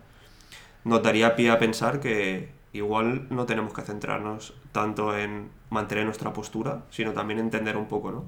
nos 0.84 1.04
daría 1.04 1.36
pie 1.36 1.52
a 1.52 1.60
pensar 1.60 2.00
que 2.00 2.50
igual 2.74 3.28
no 3.30 3.46
tenemos 3.46 3.74
que 3.74 3.82
centrarnos 3.82 4.54
tanto 4.72 5.18
en 5.18 5.50
mantener 5.70 6.06
nuestra 6.06 6.34
postura, 6.34 6.86
sino 6.90 7.12
también 7.14 7.40
entender 7.40 7.78
un 7.78 7.88
poco, 7.88 8.12
¿no? 8.12 8.26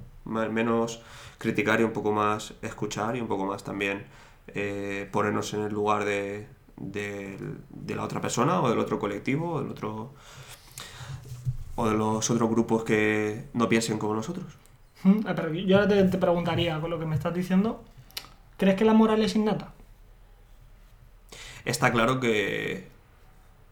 Menos 0.50 1.02
criticar 1.38 1.80
y 1.82 1.84
un 1.84 1.92
poco 1.92 2.12
más 2.12 2.54
escuchar 2.62 3.16
y 3.16 3.22
un 3.22 3.28
poco 3.28 3.46
más 3.46 3.64
también 3.64 4.06
eh, 4.48 5.10
ponernos 5.12 5.54
en 5.54 5.62
el 5.64 5.74
lugar 5.74 6.06
de, 6.06 6.48
de- 6.78 7.38
de 7.70 7.96
la 7.96 8.04
otra 8.04 8.22
persona 8.22 8.62
o 8.62 8.70
del 8.70 8.80
otro 8.80 9.00
colectivo 9.00 9.54
o 9.54 9.62
del 9.62 9.72
otro 9.72 10.14
o 11.76 11.88
de 11.90 11.96
los 11.96 12.30
otros 12.30 12.50
grupos 12.50 12.84
que 12.84 13.46
no 13.54 13.68
piensen 13.70 13.98
como 13.98 14.14
nosotros. 14.16 14.46
Mm, 15.04 15.20
eh, 15.28 15.34
Pero 15.36 15.54
yo 15.54 15.78
ahora 15.78 15.88
te, 15.90 16.04
te 16.06 16.18
preguntaría, 16.18 16.80
con 16.82 16.90
lo 16.90 17.00
que 17.00 17.06
me 17.06 17.16
estás 17.16 17.34
diciendo, 17.34 17.84
¿crees 18.58 18.78
que 18.78 18.86
la 18.86 18.94
moral 18.94 19.22
es 19.24 19.36
innata? 19.36 19.74
Está 21.66 21.92
claro 21.92 22.20
que 22.20 22.88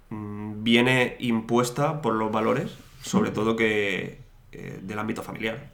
mm, 0.09 0.63
viene 0.63 1.17
impuesta 1.19 2.01
por 2.01 2.15
los 2.15 2.31
valores, 2.31 2.71
sobre 3.01 3.31
todo 3.31 3.55
que 3.55 4.19
eh, 4.51 4.79
del 4.83 4.99
ámbito 4.99 5.23
familiar. 5.23 5.71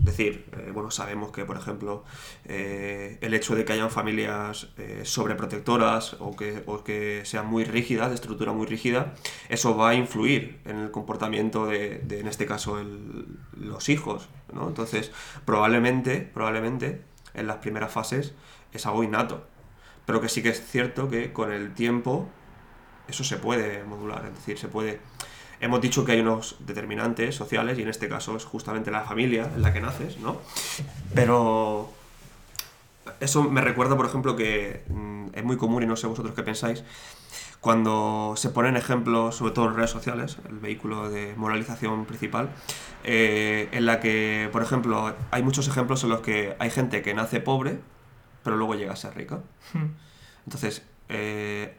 Es 0.00 0.04
decir, 0.16 0.46
eh, 0.56 0.70
bueno, 0.72 0.90
sabemos 0.90 1.32
que, 1.32 1.44
por 1.44 1.56
ejemplo, 1.56 2.04
eh, 2.44 3.18
el 3.20 3.34
hecho 3.34 3.54
de 3.54 3.64
que 3.64 3.72
hayan 3.72 3.90
familias 3.90 4.68
eh, 4.78 5.02
sobreprotectoras 5.04 6.16
o 6.20 6.36
que, 6.36 6.62
o 6.66 6.84
que 6.84 7.22
sean 7.24 7.46
muy 7.46 7.64
rígidas, 7.64 8.08
de 8.08 8.14
estructura 8.14 8.52
muy 8.52 8.66
rígida, 8.66 9.14
eso 9.48 9.76
va 9.76 9.90
a 9.90 9.94
influir 9.94 10.60
en 10.64 10.78
el 10.78 10.90
comportamiento 10.90 11.66
de, 11.66 11.98
de, 11.98 12.20
en 12.20 12.28
este 12.28 12.46
caso, 12.46 12.80
los 13.56 13.88
hijos. 13.88 14.28
¿no? 14.52 14.68
Entonces, 14.68 15.10
probablemente, 15.44 16.20
probablemente, 16.32 17.02
en 17.34 17.46
las 17.46 17.56
primeras 17.56 17.92
fases 17.92 18.34
es 18.72 18.86
algo 18.86 19.02
innato. 19.02 19.46
Pero 20.06 20.20
que 20.20 20.28
sí 20.28 20.42
que 20.42 20.50
es 20.50 20.64
cierto 20.64 21.08
que 21.08 21.32
con 21.32 21.52
el 21.52 21.74
tiempo 21.74 22.28
eso 23.08 23.24
se 23.24 23.38
puede 23.38 23.84
modular, 23.84 24.26
es 24.26 24.34
decir, 24.34 24.58
se 24.58 24.68
puede... 24.68 25.00
Hemos 25.60 25.80
dicho 25.80 26.04
que 26.04 26.12
hay 26.12 26.20
unos 26.20 26.56
determinantes 26.60 27.34
sociales 27.34 27.78
y 27.78 27.82
en 27.82 27.88
este 27.88 28.08
caso 28.08 28.36
es 28.36 28.44
justamente 28.44 28.90
la 28.90 29.02
familia 29.02 29.50
en 29.54 29.62
la 29.62 29.72
que 29.72 29.80
naces, 29.80 30.18
¿no? 30.18 30.40
Pero 31.14 31.90
eso 33.20 33.42
me 33.42 33.60
recuerda, 33.60 33.96
por 33.96 34.06
ejemplo, 34.06 34.36
que 34.36 34.84
mm, 34.88 35.26
es 35.32 35.44
muy 35.44 35.56
común 35.56 35.82
y 35.82 35.86
no 35.86 35.96
sé 35.96 36.06
vosotros 36.06 36.34
qué 36.34 36.42
pensáis, 36.42 36.84
cuando 37.60 38.34
se 38.36 38.50
ponen 38.50 38.76
ejemplos, 38.76 39.36
sobre 39.36 39.52
todo 39.52 39.66
en 39.66 39.74
redes 39.74 39.90
sociales, 39.90 40.38
el 40.48 40.58
vehículo 40.58 41.10
de 41.10 41.34
moralización 41.36 42.04
principal, 42.04 42.50
eh, 43.02 43.68
en 43.72 43.84
la 43.84 43.98
que, 43.98 44.48
por 44.52 44.62
ejemplo, 44.62 45.14
hay 45.30 45.42
muchos 45.42 45.66
ejemplos 45.66 46.04
en 46.04 46.10
los 46.10 46.20
que 46.20 46.54
hay 46.60 46.70
gente 46.70 47.02
que 47.02 47.14
nace 47.14 47.40
pobre, 47.40 47.80
pero 48.44 48.56
luego 48.56 48.74
llega 48.74 48.92
a 48.92 48.96
ser 48.96 49.16
rica. 49.16 49.40
Mm. 49.72 49.86
Entonces, 50.46 50.82
eh, 51.08 51.74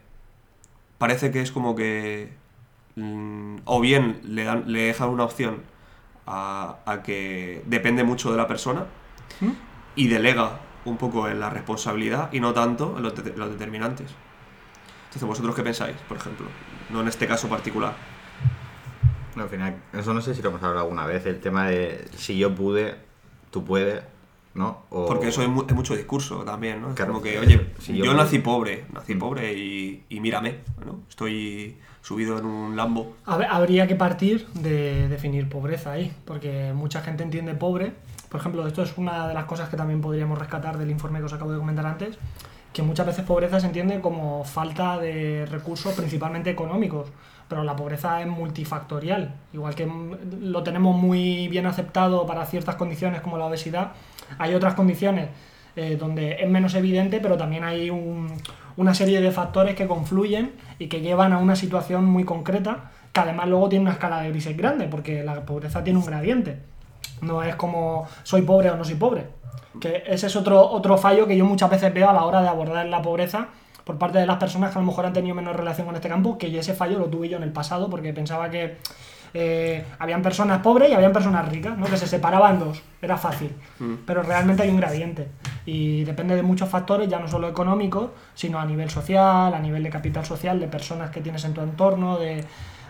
parece 0.98 1.30
que 1.30 1.40
es 1.40 1.50
como 1.50 1.74
que 1.74 2.30
o 3.64 3.80
bien 3.80 4.20
le, 4.24 4.44
dan, 4.44 4.64
le 4.66 4.82
dejan 4.82 5.08
una 5.08 5.24
opción 5.24 5.62
a, 6.26 6.76
a 6.86 7.02
que 7.02 7.62
depende 7.66 8.04
mucho 8.04 8.30
de 8.30 8.36
la 8.36 8.46
persona 8.46 8.86
¿Mm? 9.40 9.50
y 9.96 10.08
delega 10.08 10.60
un 10.84 10.96
poco 10.96 11.28
en 11.28 11.40
la 11.40 11.50
responsabilidad 11.50 12.32
y 12.32 12.40
no 12.40 12.52
tanto 12.52 12.94
en 12.96 13.02
los, 13.02 13.14
de- 13.24 13.36
los 13.36 13.50
determinantes. 13.50 14.10
Entonces, 15.04 15.26
¿vosotros 15.26 15.54
qué 15.54 15.62
pensáis, 15.62 15.96
por 16.08 16.16
ejemplo? 16.16 16.46
No 16.90 17.00
en 17.00 17.08
este 17.08 17.26
caso 17.26 17.48
particular. 17.48 17.94
No, 19.34 19.44
al 19.44 19.48
final, 19.48 19.76
eso 19.92 20.12
no 20.14 20.20
sé 20.20 20.34
si 20.34 20.42
lo 20.42 20.50
hemos 20.50 20.62
hablado 20.62 20.80
alguna 20.86 21.06
vez, 21.06 21.24
el 21.26 21.40
tema 21.40 21.66
de 21.68 22.08
si 22.16 22.36
yo 22.38 22.54
pude, 22.54 22.96
tú 23.50 23.64
puedes, 23.64 24.02
¿no? 24.54 24.78
O- 24.90 25.06
Porque 25.06 25.28
eso 25.28 25.42
es, 25.42 25.48
mu- 25.48 25.64
es 25.68 25.74
mucho 25.74 25.94
discurso 25.96 26.38
también, 26.44 26.80
¿no? 26.80 26.90
Es 26.90 26.94
Claro, 26.96 27.12
como 27.12 27.22
que, 27.22 27.38
oye, 27.38 27.68
si 27.78 27.96
yo, 27.96 28.04
yo- 28.06 28.14
nací 28.14 28.38
pobre, 28.40 28.84
nací 28.92 29.14
pobre 29.14 29.52
y, 29.54 30.04
y 30.08 30.20
mírame, 30.20 30.56
¿no? 30.84 31.00
Estoy 31.08 31.76
subido 32.02 32.38
en 32.38 32.46
un 32.46 32.76
Lambo. 32.76 33.14
Hab- 33.26 33.46
Habría 33.48 33.86
que 33.86 33.94
partir 33.96 34.46
de 34.54 35.08
definir 35.08 35.48
pobreza 35.48 35.92
ahí, 35.92 36.12
porque 36.24 36.72
mucha 36.74 37.00
gente 37.02 37.22
entiende 37.22 37.54
pobre. 37.54 37.92
Por 38.28 38.40
ejemplo, 38.40 38.66
esto 38.66 38.82
es 38.82 38.96
una 38.96 39.28
de 39.28 39.34
las 39.34 39.44
cosas 39.44 39.68
que 39.68 39.76
también 39.76 40.00
podríamos 40.00 40.38
rescatar 40.38 40.78
del 40.78 40.90
informe 40.90 41.18
que 41.18 41.24
os 41.26 41.32
acabo 41.32 41.52
de 41.52 41.58
comentar 41.58 41.84
antes, 41.86 42.16
que 42.72 42.82
muchas 42.82 43.04
veces 43.06 43.24
pobreza 43.24 43.58
se 43.60 43.66
entiende 43.66 44.00
como 44.00 44.44
falta 44.44 44.98
de 44.98 45.44
recursos 45.46 45.92
principalmente 45.94 46.48
económicos, 46.50 47.08
pero 47.48 47.64
la 47.64 47.74
pobreza 47.74 48.20
es 48.20 48.28
multifactorial. 48.28 49.34
Igual 49.52 49.74
que 49.74 49.86
mm, 49.86 50.12
lo 50.42 50.62
tenemos 50.62 50.96
muy 50.96 51.48
bien 51.48 51.66
aceptado 51.66 52.24
para 52.26 52.46
ciertas 52.46 52.76
condiciones 52.76 53.20
como 53.20 53.36
la 53.38 53.46
obesidad, 53.46 53.92
hay 54.38 54.54
otras 54.54 54.74
condiciones 54.74 55.28
eh, 55.76 55.96
donde 55.98 56.36
es 56.40 56.48
menos 56.48 56.74
evidente, 56.74 57.20
pero 57.20 57.36
también 57.36 57.62
hay 57.64 57.90
un- 57.90 58.32
una 58.76 58.92
serie 58.94 59.20
de 59.20 59.30
factores 59.30 59.74
que 59.76 59.86
confluyen 59.86 60.52
y 60.78 60.88
que 60.88 61.00
llevan 61.00 61.32
a 61.32 61.38
una 61.38 61.54
situación 61.54 62.04
muy 62.04 62.24
concreta, 62.24 62.90
que 63.12 63.20
además 63.20 63.48
luego 63.48 63.68
tiene 63.68 63.82
una 63.84 63.92
escala 63.92 64.20
de 64.20 64.30
grises 64.30 64.56
grande, 64.56 64.86
porque 64.88 65.22
la 65.22 65.44
pobreza 65.46 65.84
tiene 65.84 65.98
un 65.98 66.04
gradiente. 66.06 66.58
No 67.22 67.42
es 67.42 67.54
como 67.56 68.06
soy 68.24 68.42
pobre 68.42 68.70
o 68.70 68.76
no 68.76 68.84
soy 68.84 68.94
pobre. 68.96 69.26
Que 69.80 70.02
ese 70.06 70.26
es 70.26 70.36
otro, 70.36 70.60
otro 70.70 70.96
fallo 70.98 71.26
que 71.26 71.36
yo 71.36 71.44
muchas 71.44 71.70
veces 71.70 71.92
veo 71.94 72.08
a 72.08 72.12
la 72.12 72.24
hora 72.24 72.42
de 72.42 72.48
abordar 72.48 72.86
la 72.86 73.00
pobreza 73.02 73.48
por 73.84 73.96
parte 73.98 74.18
de 74.18 74.26
las 74.26 74.36
personas 74.38 74.72
que 74.72 74.78
a 74.78 74.80
lo 74.82 74.86
mejor 74.86 75.06
han 75.06 75.12
tenido 75.12 75.34
menos 75.34 75.54
relación 75.56 75.86
con 75.86 75.94
este 75.96 76.08
campo, 76.08 76.36
que 76.38 76.56
ese 76.58 76.74
fallo 76.74 76.98
lo 76.98 77.06
tuve 77.06 77.28
yo 77.28 77.36
en 77.36 77.42
el 77.44 77.52
pasado 77.52 77.88
porque 77.90 78.12
pensaba 78.12 78.50
que 78.50 78.76
eh, 79.34 79.84
habían 79.98 80.22
personas 80.22 80.60
pobres 80.60 80.90
y 80.90 80.94
habían 80.94 81.12
personas 81.12 81.48
ricas, 81.48 81.76
¿no? 81.78 81.86
que 81.86 81.96
se 81.96 82.06
separaban 82.06 82.58
dos, 82.58 82.82
era 83.00 83.16
fácil, 83.16 83.52
pero 84.06 84.22
realmente 84.22 84.62
hay 84.62 84.70
un 84.70 84.76
gradiente 84.78 85.28
y 85.66 86.04
depende 86.04 86.34
de 86.36 86.42
muchos 86.42 86.68
factores, 86.68 87.08
ya 87.08 87.18
no 87.18 87.28
solo 87.28 87.48
económicos, 87.48 88.10
sino 88.34 88.58
a 88.58 88.64
nivel 88.64 88.90
social, 88.90 89.52
a 89.54 89.58
nivel 89.58 89.82
de 89.82 89.90
capital 89.90 90.24
social, 90.24 90.58
de 90.58 90.66
personas 90.66 91.10
que 91.10 91.20
tienes 91.20 91.44
en 91.44 91.54
tu 91.54 91.60
entorno, 91.60 92.18
de, 92.18 92.44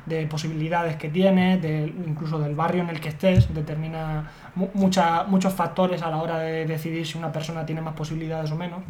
de 0.07 0.27
posibilidades 0.27 0.97
que 0.97 1.09
tienes, 1.11 1.61
de, 1.61 1.93
incluso 2.07 2.39
del 2.39 2.55
barrio 2.55 2.83
en 2.83 2.89
el 2.91 3.01
que 3.01 3.11
estés, 3.11 3.53
determina 3.53 4.31
mu- 4.55 4.69
mucha- 4.75 5.25
muchos 5.25 5.53
factores 5.53 6.01
a 6.03 6.11
la 6.11 6.19
hora 6.23 6.39
de 6.39 6.65
decidir 6.65 7.07
si 7.07 7.19
una 7.19 7.31
persona 7.33 7.67
tiene 7.67 7.83
más 7.83 7.95
posibilidades 7.95 8.51
o 8.51 8.57
menos. 8.57 8.81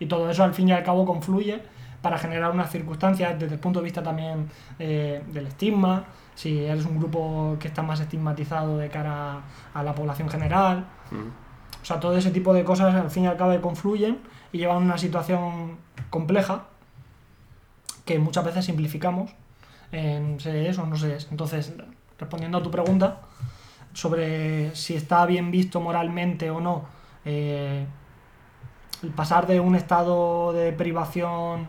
Y 0.00 0.06
todo 0.06 0.28
eso 0.28 0.42
al 0.44 0.52
fin 0.54 0.68
y 0.68 0.72
al 0.72 0.82
cabo 0.82 1.06
confluye 1.06 1.62
para 2.02 2.18
generar 2.18 2.50
unas 2.50 2.70
circunstancias 2.70 3.38
desde 3.38 3.54
el 3.54 3.60
punto 3.60 3.78
de 3.80 3.84
vista 3.84 4.02
también 4.02 4.48
eh, 4.78 5.22
del 5.32 5.46
estigma, 5.46 6.04
si 6.36 6.64
eres 6.64 6.84
un 6.84 6.98
grupo 6.98 7.56
que 7.58 7.66
está 7.66 7.82
más 7.82 7.98
estigmatizado 7.98 8.78
de 8.78 8.88
cara 8.88 9.40
a 9.74 9.82
la 9.82 9.94
población 9.94 10.28
general. 10.28 10.86
Mm. 11.10 11.82
O 11.82 11.84
sea, 11.84 11.98
todo 11.98 12.16
ese 12.16 12.30
tipo 12.30 12.54
de 12.54 12.62
cosas 12.62 12.94
al 12.94 13.10
fin 13.10 13.24
y 13.24 13.26
al 13.26 13.36
cabo 13.36 13.60
confluyen 13.60 14.20
y 14.52 14.58
llevan 14.58 14.76
a 14.76 14.80
una 14.80 14.98
situación 14.98 15.78
compleja 16.10 16.66
que 18.04 18.18
muchas 18.18 18.44
veces 18.44 18.64
simplificamos 18.64 19.32
en 19.92 20.38
se 20.38 20.68
es 20.68 20.78
o 20.78 20.86
no 20.86 20.96
se 20.96 21.16
es. 21.16 21.28
Entonces, 21.30 21.74
respondiendo 22.18 22.58
a 22.58 22.62
tu 22.62 22.70
pregunta 22.70 23.22
sobre 23.92 24.74
si 24.74 24.94
está 24.94 25.24
bien 25.26 25.50
visto 25.50 25.80
moralmente 25.80 26.50
o 26.50 26.60
no, 26.60 26.84
eh, 27.24 27.86
el 29.02 29.10
pasar 29.10 29.46
de 29.46 29.58
un 29.60 29.74
estado 29.74 30.52
de 30.52 30.72
privación 30.72 31.66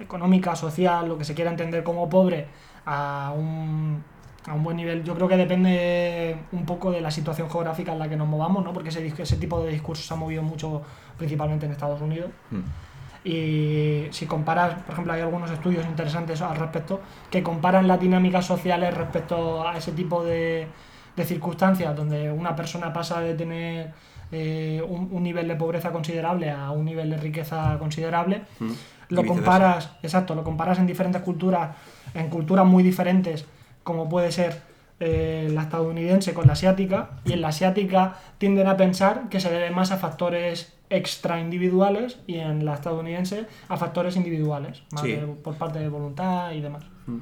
económica, 0.00 0.56
social, 0.56 1.08
lo 1.08 1.18
que 1.18 1.24
se 1.24 1.34
quiera 1.34 1.50
entender 1.50 1.84
como 1.84 2.08
pobre, 2.08 2.48
a 2.86 3.32
un, 3.36 4.02
a 4.46 4.54
un 4.54 4.64
buen 4.64 4.76
nivel, 4.76 5.04
yo 5.04 5.14
creo 5.14 5.28
que 5.28 5.36
depende 5.36 6.36
un 6.52 6.66
poco 6.66 6.90
de 6.90 7.00
la 7.00 7.10
situación 7.10 7.50
geográfica 7.50 7.92
en 7.92 7.98
la 7.98 8.08
que 8.08 8.16
nos 8.16 8.28
movamos, 8.28 8.64
¿no? 8.64 8.72
porque 8.72 8.88
ese, 8.88 9.06
ese 9.06 9.36
tipo 9.36 9.62
de 9.62 9.70
discursos 9.70 10.06
se 10.06 10.14
ha 10.14 10.16
movido 10.16 10.42
mucho 10.42 10.82
principalmente 11.16 11.66
en 11.66 11.72
Estados 11.72 12.00
Unidos. 12.00 12.30
Mm. 12.50 12.60
Y 13.24 14.08
si 14.10 14.26
comparas, 14.26 14.82
por 14.82 14.94
ejemplo, 14.94 15.12
hay 15.12 15.20
algunos 15.20 15.50
estudios 15.50 15.86
interesantes 15.86 16.42
al 16.42 16.56
respecto 16.56 17.00
que 17.30 17.42
comparan 17.42 17.86
las 17.86 18.00
dinámicas 18.00 18.44
sociales 18.44 18.92
respecto 18.94 19.66
a 19.66 19.76
ese 19.76 19.92
tipo 19.92 20.24
de, 20.24 20.66
de 21.14 21.24
circunstancias, 21.24 21.94
donde 21.94 22.32
una 22.32 22.56
persona 22.56 22.92
pasa 22.92 23.20
de 23.20 23.34
tener 23.34 23.92
eh, 24.32 24.82
un, 24.88 25.08
un 25.12 25.22
nivel 25.22 25.46
de 25.46 25.54
pobreza 25.54 25.92
considerable 25.92 26.50
a 26.50 26.72
un 26.72 26.84
nivel 26.84 27.10
de 27.10 27.16
riqueza 27.16 27.76
considerable. 27.78 28.42
Mm. 28.58 28.72
Lo 29.10 29.26
comparas, 29.26 29.90
exacto, 30.02 30.34
lo 30.34 30.42
comparas 30.42 30.78
en 30.78 30.86
diferentes 30.86 31.20
culturas, 31.20 31.76
en 32.14 32.28
culturas 32.28 32.66
muy 32.66 32.82
diferentes, 32.82 33.44
como 33.84 34.08
puede 34.08 34.32
ser 34.32 34.60
eh, 35.00 35.48
la 35.52 35.62
estadounidense 35.62 36.32
con 36.34 36.46
la 36.46 36.52
asiática, 36.52 37.10
y 37.24 37.32
en 37.32 37.40
la 37.40 37.48
asiática 37.48 38.18
tienden 38.38 38.68
a 38.68 38.76
pensar 38.76 39.28
que 39.30 39.40
se 39.40 39.50
debe 39.50 39.70
más 39.70 39.90
a 39.90 39.96
factores 39.96 40.72
extra 40.90 41.40
individuales 41.40 42.18
y 42.26 42.36
en 42.36 42.64
la 42.64 42.74
estadounidense 42.74 43.46
a 43.68 43.76
factores 43.76 44.14
individuales, 44.16 44.82
más 44.92 45.02
Sí. 45.02 45.12
de- 45.12 45.26
por 45.26 45.54
parte 45.54 45.78
de 45.80 45.88
voluntad 45.88 46.52
y 46.52 46.60
demás. 46.60 46.84
Mm. 47.06 47.18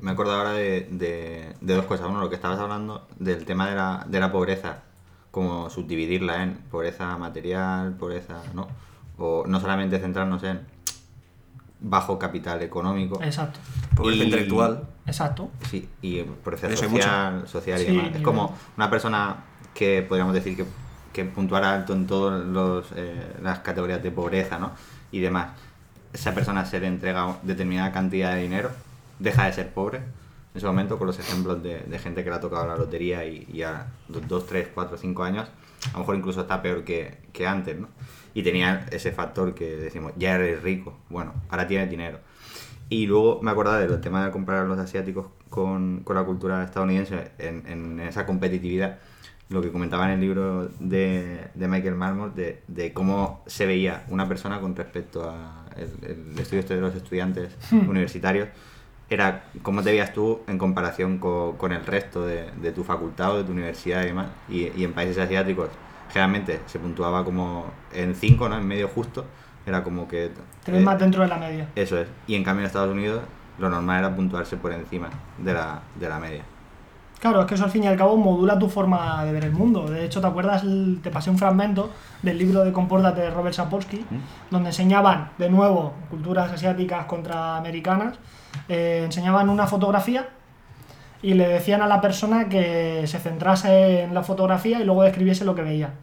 Me 0.00 0.10
acuerdo 0.10 0.32
ahora 0.32 0.52
de, 0.54 0.88
de- 0.90 1.52
de 1.60 1.74
dos 1.74 1.84
cosas. 1.84 2.08
Uno, 2.08 2.20
lo 2.20 2.28
que 2.30 2.34
estabas 2.36 2.58
hablando 2.58 3.06
del 3.18 3.44
tema 3.44 3.68
de 3.68 3.76
la, 3.76 4.04
de 4.08 4.18
la 4.20 4.32
pobreza, 4.32 4.82
como 5.30 5.68
subdividirla 5.70 6.42
en 6.42 6.54
pobreza 6.70 7.16
material, 7.18 7.92
pobreza, 7.96 8.42
¿no? 8.54 8.66
O 9.18 9.44
no 9.46 9.60
solamente 9.60 9.98
centrarnos 10.00 10.42
en 10.42 10.62
bajo 11.86 12.18
capital 12.18 12.62
económico. 12.62 13.22
Exacto, 13.22 13.60
Pobreza 13.94 14.22
Y- 14.22 14.26
intelectual. 14.26 14.84
exacto. 15.06 15.50
Sí, 15.70 15.88
y 16.02 16.22
pobreza 16.22 16.74
social, 16.74 17.46
social 17.46 17.80
y 17.80 17.84
Sí, 17.84 17.90
demás. 17.96 18.10
Es 18.16 18.22
como 18.22 18.56
una 18.76 18.88
persona 18.90 19.36
que 19.74 20.02
podríamos 20.02 20.32
decir 20.34 20.56
que, 20.56 20.64
que 21.12 21.24
puntuara 21.26 21.74
alto 21.74 21.92
en 21.92 22.06
todas 22.06 22.42
las 23.42 23.58
categorías 23.60 24.02
de 24.02 24.10
pobreza, 24.10 24.58
¿no? 24.58 24.72
Y 25.12 25.20
demás. 25.20 25.50
Esa 26.12 26.32
persona 26.34 26.64
se 26.64 26.80
le 26.80 26.86
entrega 26.86 27.36
determinada 27.42 27.92
cantidad 27.92 28.34
de 28.34 28.42
dinero, 28.42 28.70
deja 29.18 29.44
de 29.46 29.52
ser 29.52 29.72
pobre 29.74 29.98
en 29.98 30.58
ese 30.58 30.66
momento, 30.66 30.96
con 30.96 31.06
los 31.08 31.18
ejemplos 31.18 31.62
de, 31.62 31.80
de 31.80 31.98
gente 31.98 32.22
que 32.24 32.30
le 32.30 32.36
ha 32.36 32.40
tocado 32.40 32.66
la 32.66 32.76
lotería 32.76 33.24
y, 33.26 33.46
y 33.52 33.62
a 33.62 33.86
2, 34.08 34.46
3, 34.46 34.68
4, 34.72 34.96
5 34.96 35.24
años, 35.24 35.48
a 35.90 35.92
lo 35.94 35.98
mejor 36.00 36.16
incluso 36.16 36.42
está 36.42 36.62
peor 36.62 36.84
que, 36.84 37.18
que 37.32 37.46
antes, 37.46 37.78
¿no? 37.78 37.88
Y 38.34 38.42
tenía 38.42 38.86
ese 38.90 39.12
factor 39.12 39.54
que 39.54 39.76
decimos, 39.76 40.12
ya 40.16 40.34
eres 40.34 40.62
rico, 40.62 40.98
bueno, 41.08 41.34
ahora 41.48 41.66
tienes 41.66 41.88
dinero. 41.88 42.18
Y 42.88 43.06
luego 43.06 43.40
me 43.42 43.50
acordaba 43.50 43.78
del 43.78 44.00
tema 44.00 44.24
de 44.24 44.30
comparar 44.30 44.64
a 44.64 44.68
los 44.68 44.78
asiáticos 44.78 45.26
con, 45.48 46.00
con 46.04 46.16
la 46.16 46.24
cultura 46.24 46.64
estadounidense 46.64 47.30
en, 47.38 47.66
en 47.66 48.00
esa 48.00 48.26
competitividad. 48.26 48.98
Lo 49.50 49.60
que 49.62 49.70
comentaba 49.70 50.06
en 50.06 50.12
el 50.12 50.20
libro 50.20 50.68
de, 50.80 51.48
de 51.54 51.68
Michael 51.68 51.94
Marmor, 51.94 52.34
de, 52.34 52.62
de 52.66 52.92
cómo 52.92 53.42
se 53.46 53.66
veía 53.66 54.04
una 54.08 54.26
persona 54.26 54.60
con 54.60 54.74
respecto 54.74 55.28
a 55.28 55.66
el, 55.76 56.32
el 56.32 56.38
estudio 56.38 56.60
este 56.60 56.74
de 56.74 56.80
los 56.80 56.94
estudiantes 56.94 57.56
universitarios, 57.70 58.48
era 59.14 59.50
cómo 59.62 59.82
te 59.82 59.90
veías 59.90 60.12
tú 60.12 60.44
en 60.48 60.58
comparación 60.58 61.18
co- 61.18 61.56
con, 61.58 61.72
el 61.72 61.84
resto 61.86 62.26
de, 62.26 62.50
de 62.52 62.72
tu 62.72 62.84
facultad 62.84 63.32
o 63.32 63.38
de 63.38 63.44
tu 63.44 63.52
universidad 63.52 64.02
y 64.02 64.06
demás. 64.06 64.32
Y, 64.48 64.68
y 64.68 64.84
en 64.84 64.94
países 64.94 65.18
asiáticos 65.18 65.70
generalmente 66.08 66.62
se 66.68 66.78
puntuaba 66.78 67.24
como 67.24 67.86
en 67.90 68.14
5, 68.14 68.48
¿no? 68.48 68.56
En 68.58 68.66
medio 68.66 68.88
justo. 68.88 69.34
Era 69.66 69.82
como 69.82 70.06
que... 70.08 70.34
Te 70.62 70.72
ves 70.72 70.80
eh, 70.80 70.84
más 70.84 70.98
dentro 70.98 71.22
de 71.22 71.28
la 71.28 71.38
media. 71.38 71.70
eso 71.74 71.98
es. 71.98 72.08
Y 72.26 72.34
en 72.34 72.44
cambio 72.44 72.60
en 72.62 72.66
Estados 72.66 72.92
Unidos 72.92 73.24
lo 73.56 73.70
normal 73.70 74.00
era 74.00 74.14
puntuarse 74.16 74.56
por 74.56 74.72
encima 74.72 75.10
de 75.36 75.54
la, 75.54 75.82
de 75.94 76.08
la 76.08 76.18
media. 76.20 76.44
Claro, 77.24 77.40
es 77.40 77.46
que 77.46 77.54
eso 77.54 77.64
al 77.64 77.70
fin 77.70 77.82
y 77.84 77.86
al 77.86 77.96
cabo 77.96 78.18
modula 78.18 78.58
tu 78.58 78.68
forma 78.68 79.24
de 79.24 79.32
ver 79.32 79.44
el 79.46 79.52
mundo. 79.52 79.86
De 79.88 80.04
hecho, 80.04 80.20
¿te 80.20 80.26
acuerdas? 80.26 80.62
El- 80.62 81.00
te 81.02 81.08
pasé 81.10 81.30
un 81.30 81.38
fragmento 81.38 81.88
del 82.20 82.36
libro 82.36 82.62
de 82.62 82.70
Compórtate 82.70 83.22
de 83.22 83.30
Robert 83.30 83.54
Sapolsky, 83.54 84.04
donde 84.50 84.68
enseñaban, 84.68 85.30
de 85.38 85.48
nuevo, 85.48 85.94
culturas 86.10 86.52
asiáticas 86.52 87.06
contra 87.06 87.56
americanas, 87.56 88.18
eh, 88.68 89.04
enseñaban 89.06 89.48
una 89.48 89.66
fotografía 89.66 90.28
y 91.22 91.32
le 91.32 91.48
decían 91.48 91.80
a 91.80 91.86
la 91.86 92.02
persona 92.02 92.50
que 92.50 93.06
se 93.06 93.18
centrase 93.18 94.02
en 94.02 94.12
la 94.12 94.22
fotografía 94.22 94.78
y 94.78 94.84
luego 94.84 95.02
describiese 95.02 95.46
lo 95.46 95.54
que 95.54 95.62
veía. 95.62 95.94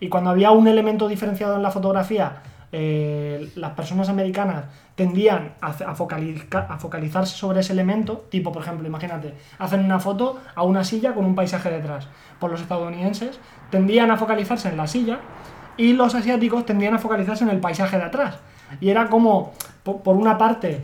Y 0.00 0.08
cuando 0.08 0.30
había 0.30 0.50
un 0.50 0.66
elemento 0.66 1.06
diferenciado 1.06 1.54
en 1.54 1.62
la 1.62 1.70
fotografía, 1.70 2.42
eh, 2.72 3.50
las 3.56 3.72
personas 3.72 4.08
americanas 4.08 4.64
tendían 4.94 5.54
a, 5.60 5.68
a 5.70 5.94
focaliza- 5.96 6.66
a 6.68 6.78
focalizarse 6.78 7.36
sobre 7.36 7.60
ese 7.60 7.72
elemento, 7.72 8.26
tipo, 8.30 8.52
por 8.52 8.62
ejemplo, 8.62 8.86
imagínate, 8.86 9.34
hacen 9.58 9.84
una 9.84 9.98
foto 9.98 10.38
a 10.54 10.62
una 10.62 10.84
silla 10.84 11.14
con 11.14 11.24
un 11.24 11.34
paisaje 11.34 11.70
detrás. 11.70 12.08
Por 12.38 12.50
los 12.50 12.60
estadounidenses 12.60 13.38
tendían 13.70 14.10
a 14.10 14.16
focalizarse 14.16 14.68
en 14.68 14.76
la 14.76 14.86
silla 14.86 15.20
y 15.76 15.94
los 15.94 16.14
asiáticos 16.14 16.66
tendían 16.66 16.94
a 16.94 16.98
focalizarse 16.98 17.44
en 17.44 17.50
el 17.50 17.60
paisaje 17.60 17.96
de 17.96 18.04
atrás. 18.04 18.38
Y 18.80 18.90
era 18.90 19.08
como, 19.08 19.52
po- 19.82 20.02
por 20.02 20.16
una 20.16 20.38
parte, 20.38 20.80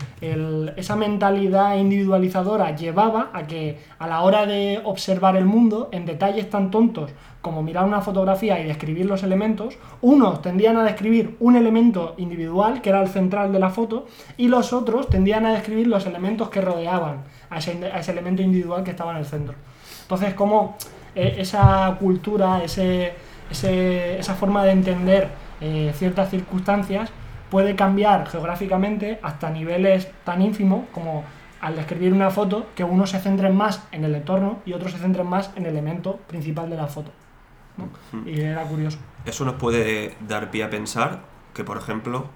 esa 0.76 0.96
mentalidad 0.96 1.76
individualizadora 1.76 2.74
llevaba 2.74 3.30
a 3.32 3.46
que 3.46 3.78
a 3.98 4.06
la 4.06 4.22
hora 4.22 4.46
de 4.46 4.80
observar 4.84 5.36
el 5.36 5.44
mundo, 5.44 5.88
en 5.92 6.06
detalles 6.06 6.48
tan 6.50 6.70
tontos 6.70 7.10
como 7.42 7.62
mirar 7.62 7.84
una 7.84 8.00
fotografía 8.00 8.58
y 8.58 8.64
describir 8.64 9.06
los 9.06 9.22
elementos, 9.22 9.78
unos 10.00 10.42
tendían 10.42 10.76
a 10.78 10.82
describir 10.84 11.36
un 11.38 11.54
elemento 11.54 12.14
individual, 12.18 12.80
que 12.82 12.88
era 12.88 13.00
el 13.02 13.08
central 13.08 13.52
de 13.52 13.60
la 13.60 13.70
foto, 13.70 14.06
y 14.36 14.48
los 14.48 14.72
otros 14.72 15.08
tendían 15.08 15.46
a 15.46 15.52
describir 15.52 15.86
los 15.86 16.06
elementos 16.06 16.48
que 16.50 16.60
rodeaban 16.60 17.18
a 17.50 17.58
ese, 17.58 17.78
elemento 18.10 18.42
individual 18.42 18.82
que 18.82 18.90
estaba 18.90 19.12
en 19.12 19.18
el 19.18 19.26
centro. 19.26 19.54
Entonces, 20.02 20.34
como 20.34 20.76
eh, 21.14 21.36
esa 21.38 21.96
cultura, 22.00 22.64
ese, 22.64 23.12
ese- 23.48 24.18
esa 24.18 24.34
forma 24.34 24.64
de 24.64 24.72
entender 24.72 25.28
eh, 25.60 25.92
ciertas 25.94 26.28
circunstancias 26.30 27.10
puede 27.50 27.76
cambiar 27.76 28.26
geográficamente 28.28 29.18
hasta 29.22 29.50
niveles 29.50 30.08
tan 30.24 30.42
ínfimos 30.42 30.84
como 30.92 31.24
al 31.60 31.74
describir 31.76 32.12
una 32.12 32.30
foto 32.30 32.66
que 32.74 32.84
unos 32.84 33.10
se 33.10 33.18
centren 33.20 33.54
más 33.56 33.82
en 33.92 34.04
el 34.04 34.14
entorno 34.14 34.58
y 34.66 34.72
otros 34.74 34.92
se 34.92 34.98
centren 34.98 35.26
más 35.26 35.50
en 35.56 35.64
el 35.64 35.70
elemento 35.72 36.16
principal 36.26 36.68
de 36.70 36.76
la 36.76 36.86
foto. 36.86 37.10
¿no? 37.76 37.88
Y 38.30 38.40
era 38.40 38.62
curioso. 38.62 38.98
Eso 39.24 39.44
nos 39.44 39.54
puede 39.54 40.14
dar 40.28 40.50
pie 40.50 40.64
a 40.64 40.70
pensar 40.70 41.20
que, 41.54 41.64
por 41.64 41.76
ejemplo, 41.78 42.26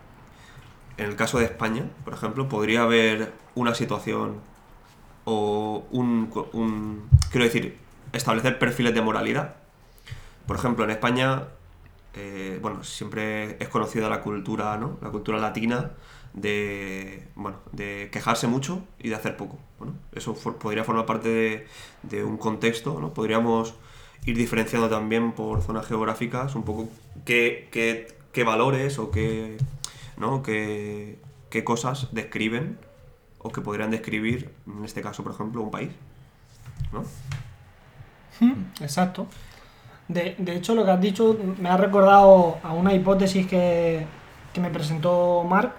en 0.96 1.06
el 1.06 1.16
caso 1.16 1.38
de 1.38 1.44
España, 1.46 1.84
por 2.04 2.14
ejemplo, 2.14 2.48
podría 2.48 2.82
haber 2.82 3.32
una 3.54 3.74
situación 3.74 4.36
o 5.24 5.84
un, 5.90 6.30
un- 6.52 7.08
quiero 7.30 7.44
decir, 7.44 7.78
establecer 8.12 8.58
perfiles 8.58 8.94
de 8.94 9.02
moralidad. 9.02 9.54
Por 10.46 10.56
ejemplo, 10.56 10.84
en 10.84 10.90
España, 10.90 11.44
eh, 12.14 12.58
bueno, 12.62 12.82
siempre 12.84 13.56
es 13.62 13.68
conocida 13.68 14.08
la 14.08 14.20
cultura, 14.22 14.76
¿no? 14.76 14.98
La 15.02 15.10
cultura 15.10 15.38
latina 15.38 15.92
de, 16.32 17.28
bueno, 17.34 17.58
de 17.72 18.08
quejarse 18.12 18.46
mucho 18.46 18.82
y 18.98 19.08
de 19.08 19.14
hacer 19.16 19.36
poco. 19.36 19.58
Bueno, 19.78 19.94
eso 20.12 20.34
podría 20.34 20.84
formar 20.84 21.06
parte 21.06 21.66
de, 22.02 22.24
un 22.24 22.36
contexto, 22.36 22.98
¿no? 23.00 23.12
Podríamos 23.14 23.74
ir 24.26 24.36
diferenciando 24.36 24.88
también 24.88 25.32
por 25.32 25.62
zonas 25.62 25.86
geográficas 25.86 26.54
un 26.54 26.64
poco 26.64 26.88
qué, 27.24 27.68
qué- 27.72 28.16
qué 28.32 28.44
valores 28.44 28.98
o 28.98 29.10
qué, 29.10 29.56
¿no? 30.16 30.42
qué, 30.42 31.18
qué 31.50 31.64
cosas 31.64 32.08
describen 32.12 32.78
o 33.38 33.50
que 33.50 33.60
podrían 33.62 33.90
describir, 33.90 34.52
en 34.66 34.84
este 34.84 35.00
caso, 35.02 35.22
por 35.24 35.32
ejemplo, 35.32 35.62
un 35.62 35.70
país. 35.70 35.90
¿no? 36.92 37.04
Exacto. 38.80 39.26
De, 40.10 40.34
de 40.38 40.56
hecho, 40.56 40.74
lo 40.74 40.84
que 40.84 40.90
has 40.90 41.00
dicho 41.00 41.38
me 41.60 41.68
ha 41.68 41.76
recordado 41.76 42.58
a 42.64 42.72
una 42.72 42.92
hipótesis 42.92 43.46
que, 43.46 44.04
que 44.52 44.60
me 44.60 44.68
presentó 44.68 45.44
Mark, 45.48 45.72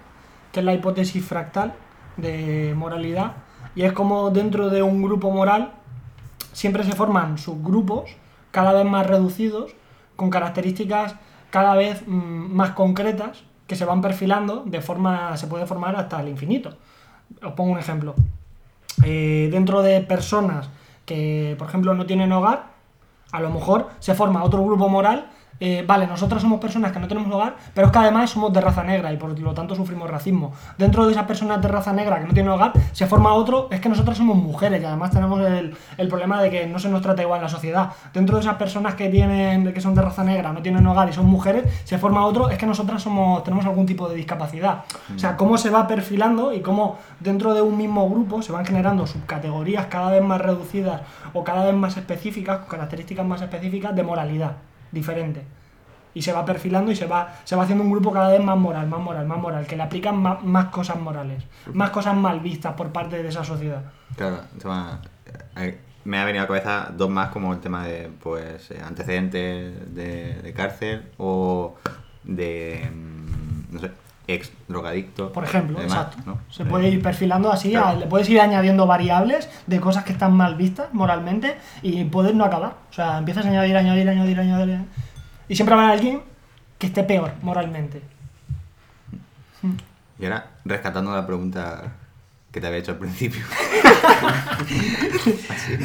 que 0.50 0.60
es 0.60 0.64
la 0.64 0.72
hipótesis 0.72 1.22
fractal 1.22 1.74
de 2.16 2.72
moralidad, 2.74 3.32
Y 3.74 3.82
es 3.82 3.92
como 3.92 4.30
dentro 4.30 4.70
de 4.70 4.82
un 4.82 5.02
grupo 5.02 5.30
moral 5.30 5.72
siempre 6.52 6.82
se 6.84 6.92
forman 6.92 7.36
subgrupos 7.36 8.16
cada 8.50 8.72
vez 8.72 8.84
más 8.86 9.06
reducidos, 9.06 9.74
con 10.16 10.30
características 10.30 11.16
cada 11.50 11.74
vez 11.74 12.02
mm, 12.06 12.54
más 12.54 12.70
concretas 12.70 13.44
que 13.66 13.76
se 13.76 13.84
van 13.84 14.00
perfilando 14.00 14.64
de 14.64 14.80
forma, 14.80 15.36
se 15.36 15.46
puede 15.46 15.66
formar 15.66 15.94
hasta 15.96 16.20
el 16.20 16.28
infinito. 16.28 16.70
Os 17.42 17.52
pongo 17.52 17.72
un 17.72 17.78
ejemplo. 17.78 18.14
Eh, 19.04 19.48
dentro 19.50 19.82
de 19.82 20.00
personas 20.00 20.70
que, 21.04 21.54
por 21.58 21.68
ejemplo, 21.68 21.92
no 21.92 22.06
tienen 22.06 22.32
hogar, 22.32 22.71
a 23.32 23.40
lo 23.40 23.50
mejor 23.50 23.88
se 23.98 24.14
forma 24.14 24.44
otro 24.44 24.62
grupo 24.62 24.88
moral 24.88 25.28
eh, 25.60 25.84
vale, 25.86 26.06
nosotros 26.06 26.42
somos 26.42 26.60
personas 26.60 26.92
que 26.92 26.98
no 26.98 27.08
tenemos 27.08 27.32
hogar, 27.32 27.56
pero 27.74 27.86
es 27.86 27.92
que 27.92 27.98
además 27.98 28.30
somos 28.30 28.52
de 28.52 28.60
raza 28.60 28.82
negra 28.82 29.12
y 29.12 29.16
por 29.16 29.38
lo 29.38 29.54
tanto 29.54 29.74
sufrimos 29.74 30.10
racismo. 30.10 30.52
Dentro 30.76 31.06
de 31.06 31.12
esas 31.12 31.24
personas 31.24 31.62
de 31.62 31.68
raza 31.68 31.92
negra 31.92 32.18
que 32.18 32.26
no 32.26 32.34
tienen 32.34 32.50
hogar, 32.50 32.72
se 32.92 33.06
forma 33.06 33.32
otro, 33.34 33.68
es 33.70 33.80
que 33.80 33.88
nosotros 33.88 34.16
somos 34.16 34.36
mujeres 34.36 34.82
y 34.82 34.84
además 34.84 35.10
tenemos 35.10 35.40
el, 35.40 35.76
el 35.96 36.08
problema 36.08 36.42
de 36.42 36.50
que 36.50 36.66
no 36.66 36.78
se 36.78 36.88
nos 36.88 37.02
trata 37.02 37.22
igual 37.22 37.38
en 37.38 37.44
la 37.44 37.48
sociedad. 37.48 37.90
Dentro 38.12 38.36
de 38.36 38.42
esas 38.42 38.56
personas 38.56 38.94
que 38.94 39.08
tienen 39.08 39.72
que 39.72 39.80
son 39.80 39.94
de 39.94 40.02
raza 40.02 40.24
negra, 40.24 40.52
no 40.52 40.62
tienen 40.62 40.86
hogar 40.86 41.08
y 41.08 41.12
son 41.12 41.26
mujeres, 41.26 41.64
se 41.84 41.98
forma 41.98 42.24
otro, 42.24 42.50
es 42.50 42.58
que 42.58 42.66
nosotras 42.66 43.02
somos, 43.02 43.44
tenemos 43.44 43.64
algún 43.64 43.86
tipo 43.86 44.08
de 44.08 44.16
discapacidad. 44.16 44.84
O 45.14 45.18
sea, 45.18 45.36
cómo 45.36 45.58
se 45.58 45.70
va 45.70 45.86
perfilando 45.86 46.52
y 46.52 46.60
cómo 46.60 46.98
dentro 47.20 47.54
de 47.54 47.62
un 47.62 47.76
mismo 47.76 48.08
grupo 48.08 48.42
se 48.42 48.52
van 48.52 48.66
generando 48.66 49.06
subcategorías 49.06 49.86
cada 49.86 50.10
vez 50.10 50.22
más 50.22 50.40
reducidas 50.40 51.02
o 51.32 51.44
cada 51.44 51.64
vez 51.64 51.74
más 51.74 51.96
específicas, 51.96 52.58
con 52.58 52.68
características 52.68 53.24
más 53.24 53.42
específicas 53.42 53.94
de 53.94 54.02
moralidad 54.02 54.52
diferente. 54.92 55.42
Y 56.14 56.22
se 56.22 56.32
va 56.32 56.44
perfilando 56.44 56.92
y 56.92 56.96
se 56.96 57.06
va, 57.06 57.36
se 57.44 57.56
va 57.56 57.62
haciendo 57.62 57.82
un 57.82 57.90
grupo 57.90 58.12
cada 58.12 58.28
vez 58.28 58.40
más 58.40 58.56
moral, 58.58 58.86
más 58.86 59.00
moral, 59.00 59.26
más 59.26 59.38
moral, 59.38 59.66
que 59.66 59.76
le 59.76 59.82
aplican 59.82 60.18
más, 60.18 60.42
más 60.44 60.66
cosas 60.66 61.00
morales, 61.00 61.42
más 61.72 61.90
cosas 61.90 62.14
mal 62.14 62.40
vistas 62.40 62.74
por 62.74 62.92
parte 62.92 63.22
de 63.22 63.28
esa 63.28 63.42
sociedad. 63.42 63.82
Claro, 64.14 64.40
eh, 65.56 65.78
me 66.04 66.18
ha 66.18 66.24
venido 66.24 66.42
a 66.42 66.44
la 66.44 66.48
cabeza 66.48 66.92
dos 66.94 67.08
más 67.08 67.30
como 67.30 67.52
el 67.54 67.60
tema 67.60 67.86
de 67.86 68.10
pues 68.22 68.70
eh, 68.70 68.80
antecedentes 68.84 69.94
de, 69.94 70.34
de 70.42 70.52
cárcel 70.52 71.10
o 71.16 71.76
de 72.24 72.90
mm, 72.92 73.74
no 73.74 73.80
sé, 73.80 73.90
ex 74.34 74.52
drogadicto. 74.68 75.32
Por 75.32 75.44
ejemplo, 75.44 75.78
demás, 75.80 75.92
exacto. 76.08 76.22
¿no? 76.26 76.38
Se 76.50 76.62
Eh, 76.62 76.66
puede 76.66 76.88
ir 76.88 77.02
perfilando 77.02 77.50
así, 77.52 77.70
claro. 77.70 77.86
a- 77.88 77.94
le 77.94 78.06
puedes 78.06 78.28
ir 78.28 78.40
añadiendo 78.40 78.86
variables 78.86 79.48
de 79.66 79.80
cosas 79.80 80.04
que 80.04 80.12
están 80.12 80.32
mal 80.32 80.56
vistas 80.56 80.88
moralmente 80.92 81.56
y 81.82 82.04
puedes 82.04 82.34
no 82.34 82.44
acabar. 82.44 82.74
O 82.90 82.92
sea, 82.92 83.18
empiezas 83.18 83.44
a 83.46 83.48
añadir, 83.48 83.76
añadir, 83.76 84.08
añadir, 84.08 84.40
añadir. 84.40 84.78
Y 85.48 85.54
siempre 85.56 85.74
habrá 85.74 85.90
alguien 85.90 86.22
que 86.78 86.86
esté 86.86 87.02
peor 87.04 87.32
moralmente. 87.42 88.02
Y 90.18 90.24
ahora, 90.24 90.46
rescatando 90.64 91.14
la 91.14 91.26
pregunta 91.26 91.92
que 92.52 92.60
te 92.60 92.66
había 92.66 92.78
hecho 92.80 92.92
al 92.92 92.98
principio. 92.98 93.40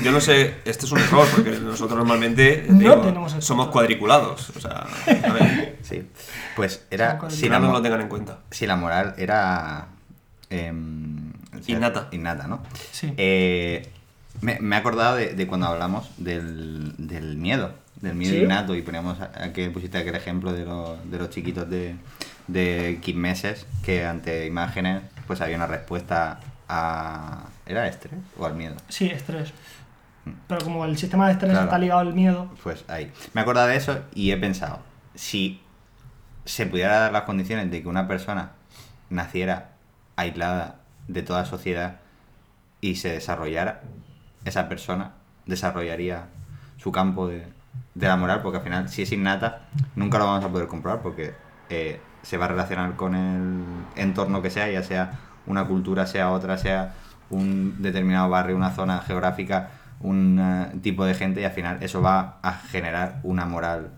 Yo 0.03 0.11
no 0.11 0.19
sé, 0.19 0.55
este 0.65 0.85
es 0.85 0.91
un 0.91 0.99
error, 0.99 1.27
porque 1.33 1.51
nosotros 1.51 1.97
normalmente 1.97 2.65
No 2.69 2.99
tenemos 3.01 3.31
esto. 3.33 3.41
somos 3.41 3.67
cuadriculados. 3.69 4.49
O 4.55 4.59
sea, 4.59 4.85
a 5.07 5.33
ver, 5.33 5.77
sí. 5.81 6.07
Pues 6.55 6.85
era 6.91 7.19
si 7.29 7.49
la, 7.49 7.59
no 7.59 7.71
lo 7.71 7.81
tengan 7.81 8.01
en 8.01 8.09
cuenta. 8.09 8.39
si 8.51 8.67
la 8.67 8.75
moral 8.75 9.15
era 9.17 9.87
em, 10.49 11.31
o 11.57 11.63
sea, 11.63 11.75
Innata. 11.77 12.07
Innata, 12.11 12.47
¿no? 12.47 12.63
Sí. 12.91 13.13
Eh, 13.17 13.89
me, 14.41 14.59
me 14.59 14.75
he 14.75 14.79
acordado 14.79 15.15
de, 15.15 15.33
de 15.33 15.47
cuando 15.47 15.67
hablamos 15.67 16.09
del, 16.17 16.93
del 16.97 17.37
miedo, 17.37 17.73
del 18.01 18.15
miedo 18.15 18.33
¿Sí? 18.33 18.41
innato, 18.43 18.75
y 18.75 18.81
poníamos 18.81 19.19
a, 19.21 19.31
a 19.43 19.53
que 19.53 19.69
pusiste 19.69 19.97
aquel 19.97 20.15
ejemplo 20.15 20.53
de, 20.53 20.65
los- 20.65 21.09
de 21.09 21.17
los 21.17 21.29
chiquitos 21.29 21.69
de, 21.69 21.95
de 22.47 22.99
15 23.01 23.19
meses 23.19 23.65
que 23.83 24.05
ante 24.05 24.45
imágenes 24.45 25.01
pues 25.25 25.41
había 25.41 25.55
una 25.57 25.67
respuesta 25.67 26.39
a... 26.69 27.45
¿Era 27.65 27.87
estrés 27.87 28.19
o 28.37 28.45
al 28.45 28.55
miedo? 28.55 28.75
Sí, 28.89 29.07
estrés. 29.09 29.53
Pero 30.47 30.61
como 30.63 30.83
el 30.85 30.97
sistema 30.97 31.27
de 31.27 31.33
estrés 31.33 31.51
Claro. 31.51 31.65
está 31.65 31.77
ligado 31.77 32.01
al 32.01 32.13
miedo, 32.13 32.49
Pues 32.63 32.83
ahí. 32.89 33.11
Me 33.33 33.41
he 33.41 33.43
acordado 33.43 33.67
de 33.67 33.77
eso 33.77 33.99
y 34.13 34.31
he 34.31 34.37
pensado, 34.37 34.79
si 35.15 35.61
se 36.45 36.65
pudiera 36.65 36.99
dar 36.99 37.11
las 37.13 37.23
condiciones 37.23 37.71
de 37.71 37.81
que 37.81 37.87
una 37.87 38.07
persona 38.07 38.51
naciera 39.09 39.69
aislada 40.17 40.75
de 41.07 41.23
toda 41.23 41.45
sociedad 41.45 41.97
y 42.81 42.95
se 42.95 43.09
desarrollara, 43.13 43.81
esa 44.45 44.67
persona 44.67 45.11
desarrollaría 45.45 46.25
su 46.77 46.91
campo 46.91 47.27
de, 47.27 47.47
de 47.95 48.07
la 48.07 48.17
moral, 48.17 48.41
porque 48.41 48.57
al 48.57 48.63
final, 48.63 48.89
si 48.89 49.03
es 49.03 49.11
innata, 49.13 49.61
nunca 49.95 50.17
lo 50.19 50.25
vamos 50.25 50.43
a 50.43 50.49
poder 50.49 50.67
comprobar, 50.67 51.01
porque 51.01 51.33
eh, 51.69 52.01
se 52.21 52.37
va 52.37 52.45
a 52.45 52.49
relacionar 52.49 52.95
con 52.97 53.15
el 53.15 53.63
entorno 53.95 54.41
que 54.41 54.49
sea, 54.49 54.69
ya 54.69 54.83
sea 54.83 55.19
una 55.47 55.65
cultura, 55.65 56.05
sea 56.05 56.31
otra, 56.31 56.57
sea 56.57 56.93
un 57.29 57.75
determinado 57.81 58.29
barrio, 58.29 58.55
una 58.55 58.71
zona 58.71 58.99
geográfica, 59.01 59.71
un 59.99 60.39
eh, 60.39 60.77
tipo 60.81 61.03
de 61.05 61.13
gente, 61.13 61.41
y 61.41 61.43
al 61.43 61.51
final 61.51 61.77
eso 61.81 62.01
va 62.01 62.37
a 62.41 62.53
generar 62.53 63.19
una 63.23 63.45
moral 63.45 63.91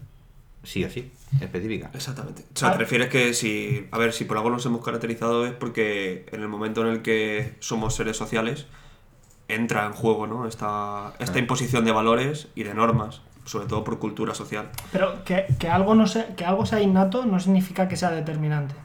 sí 0.64 0.84
o 0.84 0.90
sí, 0.90 1.12
específica. 1.42 1.90
Exactamente. 1.94 2.44
O 2.54 2.58
sea, 2.58 2.70
Ah. 2.70 2.72
te 2.74 2.78
refieres 2.80 3.08
que 3.10 3.34
si, 3.34 3.88
a 3.92 3.98
ver, 3.98 4.14
si 4.14 4.26
por 4.26 4.38
algo 4.38 4.50
nos 4.50 4.66
hemos 4.66 4.84
caracterizado 4.84 5.46
es 5.46 5.54
porque 5.54 6.26
en 6.32 6.42
el 6.42 6.48
momento 6.48 6.82
en 6.82 6.88
el 6.88 7.02
que 7.02 7.56
somos 7.60 7.96
seres 7.96 8.18
sociales 8.18 8.66
entra 9.48 9.86
en 9.86 9.94
juego, 9.94 10.28
¿no? 10.28 10.48
Esta, 10.48 11.08
esta 11.14 11.26
Claro. 11.26 11.40
imposición 11.40 11.86
de 11.86 11.92
valores 11.92 12.48
y 12.56 12.64
de 12.64 12.74
normas, 12.74 13.22
sobre 13.46 13.66
todo 13.68 13.84
por 13.84 13.98
cultura 14.00 14.34
social. 14.36 14.70
Pero 14.92 15.24
que, 15.24 15.46
que 15.58 15.70
algo 15.70 15.96
no 15.96 16.06
sea, 16.08 16.36
que 16.36 16.46
algo 16.46 16.66
sea 16.66 16.82
innato 16.82 17.26
no 17.26 17.40
significa 17.40 17.88
que 17.88 17.96
sea 17.98 18.12
determinante. 18.12 18.76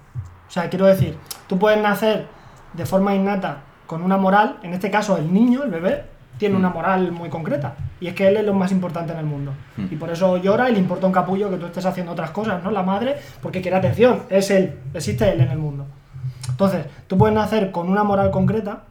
O 0.49 0.51
sea, 0.51 0.71
quiero 0.71 0.87
decir, 0.87 1.17
tú 1.49 1.59
puedes 1.59 1.81
nacer 1.83 2.29
de 2.75 2.87
forma 2.87 3.15
innata 3.15 3.59
con 3.87 4.03
una 4.03 4.17
moral, 4.17 4.59
en 4.63 4.73
este 4.75 4.91
caso 4.91 5.17
el 5.17 5.33
niño, 5.33 5.63
el 5.63 5.71
bebé, 5.71 6.05
tiene 6.39 6.57
una 6.57 6.69
moral 6.71 7.13
muy 7.13 7.29
concreta. 7.29 7.75
Y 8.01 8.09
es 8.09 8.15
que 8.15 8.27
él 8.27 8.37
es 8.37 8.45
lo 8.45 8.55
más 8.55 8.73
importante 8.73 9.13
en 9.13 9.19
el 9.21 9.25
mundo. 9.27 9.53
Mm. 9.77 9.85
Y 9.93 9.97
por 9.97 10.11
eso 10.11 10.37
llora 10.39 10.69
y 10.69 10.73
le 10.73 10.79
importa 10.81 11.07
un 11.07 11.13
capullo 11.13 11.49
que 11.51 11.57
tú 11.59 11.67
estés 11.67 11.87
haciendo 11.87 12.13
otras 12.13 12.31
cosas, 12.31 12.63
¿no? 12.63 12.71
La 12.71 12.83
madre, 12.83 13.17
porque 13.41 13.61
quiere 13.63 13.77
atención, 13.77 14.23
es 14.31 14.51
él, 14.51 14.79
existe 14.95 15.31
él 15.31 15.41
en 15.41 15.51
el 15.51 15.59
mundo. 15.59 15.87
Entonces, 16.49 16.87
tú 17.07 17.17
puedes 17.17 17.35
nacer 17.35 17.71
con 17.71 17.89
una 17.89 18.03
moral 18.05 18.31
concreta 18.31 18.83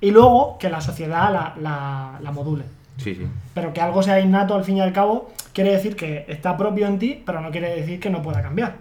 y 0.00 0.10
luego 0.12 0.58
que 0.58 0.70
la 0.70 0.80
sociedad 0.80 1.32
la, 1.32 1.54
la- 1.60 2.18
la 2.20 2.30
module. 2.30 2.64
Sí, 2.98 3.14
sí. 3.14 3.26
Pero 3.54 3.72
que 3.72 3.80
algo 3.80 4.02
sea 4.02 4.20
innato 4.20 4.54
al 4.54 4.64
fin 4.64 4.76
y 4.76 4.80
al 4.80 4.92
cabo 4.92 5.30
quiere 5.52 5.72
decir 5.72 5.96
que 5.96 6.24
está 6.28 6.56
propio 6.56 6.86
en 6.86 6.98
ti, 6.98 7.22
pero 7.26 7.40
no 7.40 7.50
quiere 7.50 7.74
decir 7.74 7.98
que 7.98 8.10
no 8.10 8.22
pueda 8.22 8.42
cambiar. 8.42 8.74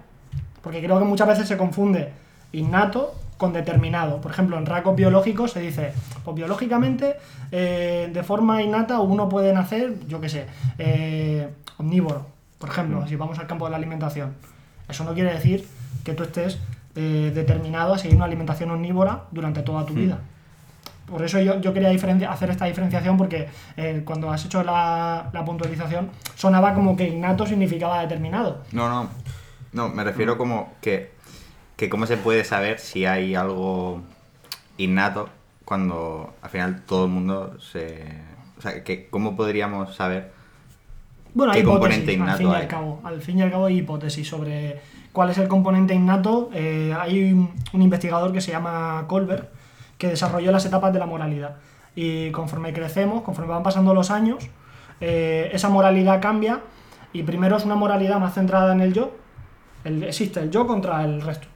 Porque 0.61 0.81
creo 0.83 0.99
que 0.99 1.05
muchas 1.05 1.27
veces 1.27 1.47
se 1.47 1.57
confunde 1.57 2.11
innato 2.51 3.15
con 3.41 3.53
determinado. 3.53 4.21
Por 4.21 4.29
ejemplo, 4.29 4.55
en 4.55 4.67
rasgos 4.67 4.95
biológicos 4.95 5.53
se 5.53 5.61
dice, 5.61 5.93
pues 6.23 6.35
biológicamente, 6.35 7.15
eh, 7.51 8.07
de 8.13 8.21
forma 8.21 8.61
innata 8.61 8.99
uno 8.99 9.27
puede 9.29 9.51
nacer, 9.51 9.95
yo 10.07 10.21
qué 10.21 10.29
sé, 10.29 10.45
eh, 10.77 11.49
omnívoro, 11.77 12.27
por 12.59 12.69
ejemplo, 12.69 13.07
si 13.07 13.15
vamos 13.15 13.39
al 13.39 13.47
campo 13.47 13.65
de 13.65 13.71
la 13.71 13.77
alimentación. 13.77 14.35
Eso 14.87 15.03
no 15.05 15.15
quiere 15.15 15.33
decir 15.33 15.67
que 16.03 16.13
tú 16.13 16.21
estés 16.21 16.59
eh, 16.95 17.31
determinado 17.33 17.95
a 17.95 17.97
seguir 17.97 18.15
una 18.15 18.25
alimentación 18.25 18.69
omnívora 18.69 19.23
durante 19.31 19.63
toda 19.63 19.87
tu 19.87 19.95
vida. 19.95 20.19
Por 21.09 21.23
eso 21.23 21.39
yo, 21.39 21.59
yo 21.61 21.73
quería 21.73 21.89
hacer 22.29 22.51
esta 22.51 22.65
diferenciación 22.65 23.17
porque 23.17 23.49
eh, 23.75 24.03
cuando 24.05 24.31
has 24.31 24.45
hecho 24.45 24.61
la, 24.63 25.31
la 25.33 25.43
puntualización 25.43 26.11
sonaba 26.35 26.75
como 26.75 26.95
que 26.95 27.07
innato 27.07 27.47
significaba 27.47 28.01
determinado. 28.01 28.61
No, 28.71 28.87
no. 28.87 29.09
No, 29.73 29.89
me 29.89 30.03
refiero 30.03 30.37
como 30.37 30.73
que, 30.81 31.11
que 31.81 31.89
cómo 31.89 32.05
se 32.05 32.15
puede 32.15 32.43
saber 32.43 32.77
si 32.77 33.07
hay 33.07 33.33
algo 33.33 34.01
innato 34.77 35.29
cuando 35.65 36.31
al 36.43 36.49
final 36.51 36.83
todo 36.85 37.05
el 37.05 37.11
mundo 37.11 37.59
se... 37.59 38.05
O 38.59 38.61
sea, 38.61 38.83
que 38.83 39.07
cómo 39.09 39.35
podríamos 39.35 39.95
saber... 39.95 40.31
Bueno, 41.33 41.53
¿Qué 41.53 41.59
hay 41.59 41.65
componente 41.65 42.13
hipótesis, 42.13 42.29
al 42.33 42.37
fin 42.37 42.45
y 42.45 42.49
innato 42.49 42.55
al 42.55 42.61
hay? 42.61 42.67
cabo. 42.67 43.01
Al 43.03 43.21
fin 43.21 43.39
y 43.39 43.41
al 43.41 43.49
cabo 43.49 43.65
hay 43.65 43.79
hipótesis 43.79 44.27
sobre 44.27 44.79
cuál 45.11 45.31
es 45.31 45.39
el 45.39 45.47
componente 45.47 45.95
innato. 45.95 46.51
Eh, 46.53 46.95
hay 46.99 47.33
un, 47.33 47.51
un 47.73 47.81
investigador 47.81 48.31
que 48.31 48.41
se 48.41 48.51
llama 48.51 49.05
Colbert 49.07 49.49
que 49.97 50.07
desarrolló 50.09 50.51
las 50.51 50.63
etapas 50.67 50.93
de 50.93 50.99
la 50.99 51.07
moralidad. 51.07 51.55
Y 51.95 52.29
conforme 52.29 52.73
crecemos, 52.73 53.23
conforme 53.23 53.51
van 53.53 53.63
pasando 53.63 53.95
los 53.95 54.11
años, 54.11 54.47
eh, 54.99 55.49
esa 55.51 55.69
moralidad 55.69 56.21
cambia 56.21 56.59
y 57.11 57.23
primero 57.23 57.57
es 57.57 57.65
una 57.65 57.73
moralidad 57.75 58.19
más 58.19 58.35
centrada 58.35 58.71
en 58.71 58.81
el 58.81 58.93
yo. 58.93 59.15
El- 59.83 60.03
existe 60.03 60.41
el 60.41 60.51
yo 60.51 60.67
contra 60.67 61.03
el 61.05 61.21
resto. 61.21 61.47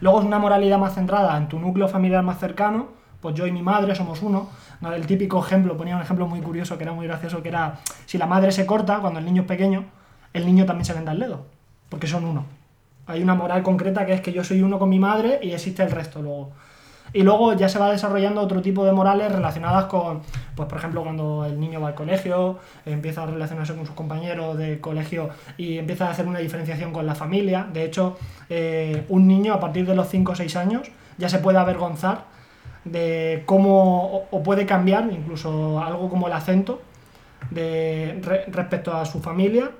Luego 0.00 0.20
es 0.20 0.26
una 0.26 0.38
moralidad 0.38 0.78
más 0.78 0.94
centrada 0.94 1.36
en 1.36 1.48
tu 1.48 1.58
núcleo 1.58 1.88
familiar 1.88 2.22
más 2.22 2.38
cercano, 2.38 2.88
pues 3.20 3.34
yo 3.34 3.46
y 3.46 3.52
mi 3.52 3.62
madre 3.62 3.94
somos 3.94 4.22
uno. 4.22 4.48
¿no? 4.80 4.92
El 4.92 5.06
típico 5.06 5.44
ejemplo, 5.44 5.76
ponía 5.76 5.96
un 5.96 6.02
ejemplo 6.02 6.26
muy 6.26 6.40
curioso 6.40 6.76
que 6.76 6.84
era 6.84 6.92
muy 6.92 7.06
gracioso, 7.06 7.42
que 7.42 7.48
era 7.48 7.78
si 8.06 8.18
la 8.18 8.26
madre 8.26 8.52
se 8.52 8.66
corta 8.66 8.98
cuando 9.00 9.18
el 9.18 9.24
niño 9.24 9.42
es 9.42 9.48
pequeño, 9.48 9.84
el 10.32 10.46
niño 10.46 10.64
también 10.66 10.84
se 10.84 10.92
venda 10.92 11.12
el 11.12 11.20
dedo, 11.20 11.46
porque 11.88 12.06
son 12.06 12.24
uno. 12.24 12.44
Hay 13.06 13.22
una 13.22 13.34
moral 13.34 13.62
concreta 13.62 14.06
que 14.06 14.12
es 14.12 14.20
que 14.20 14.32
yo 14.32 14.44
soy 14.44 14.62
uno 14.62 14.78
con 14.78 14.88
mi 14.88 14.98
madre 14.98 15.40
y 15.42 15.52
existe 15.52 15.82
el 15.82 15.90
resto 15.90 16.22
luego. 16.22 16.52
Y 17.14 17.22
luego 17.22 17.52
ya 17.54 17.68
se 17.68 17.78
va 17.78 17.90
desarrollando 17.90 18.40
otro 18.40 18.62
tipo 18.62 18.84
de 18.84 18.92
morales 18.92 19.30
relacionadas 19.30 19.84
con, 19.84 20.22
pues 20.56 20.68
por 20.68 20.78
ejemplo, 20.78 21.02
cuando 21.02 21.44
el 21.44 21.60
niño 21.60 21.80
va 21.80 21.88
al 21.88 21.94
colegio, 21.94 22.58
empieza 22.86 23.24
a 23.24 23.26
relacionarse 23.26 23.74
con 23.74 23.84
sus 23.84 23.94
compañeros 23.94 24.56
de 24.56 24.80
colegio 24.80 25.28
y 25.58 25.76
empieza 25.78 26.06
a 26.06 26.10
hacer 26.10 26.26
una 26.26 26.38
diferenciación 26.38 26.92
con 26.92 27.04
la 27.06 27.14
familia. 27.14 27.66
De 27.70 27.84
hecho, 27.84 28.16
eh, 28.48 29.04
un 29.10 29.28
niño 29.28 29.52
a 29.52 29.60
partir 29.60 29.86
de 29.86 29.94
los 29.94 30.08
5 30.08 30.32
o 30.32 30.34
6 30.34 30.56
años 30.56 30.90
ya 31.18 31.28
se 31.28 31.38
puede 31.38 31.58
avergonzar 31.58 32.24
de 32.84 33.42
cómo 33.46 34.24
o, 34.30 34.42
puede 34.42 34.64
cambiar, 34.66 35.08
incluso 35.12 35.80
algo 35.82 36.08
como 36.08 36.26
el 36.28 36.32
acento, 36.32 36.80
de, 37.50 38.18
re- 38.22 38.44
respecto 38.48 38.96
a 38.96 39.04
su 39.04 39.20
familia, 39.20 39.70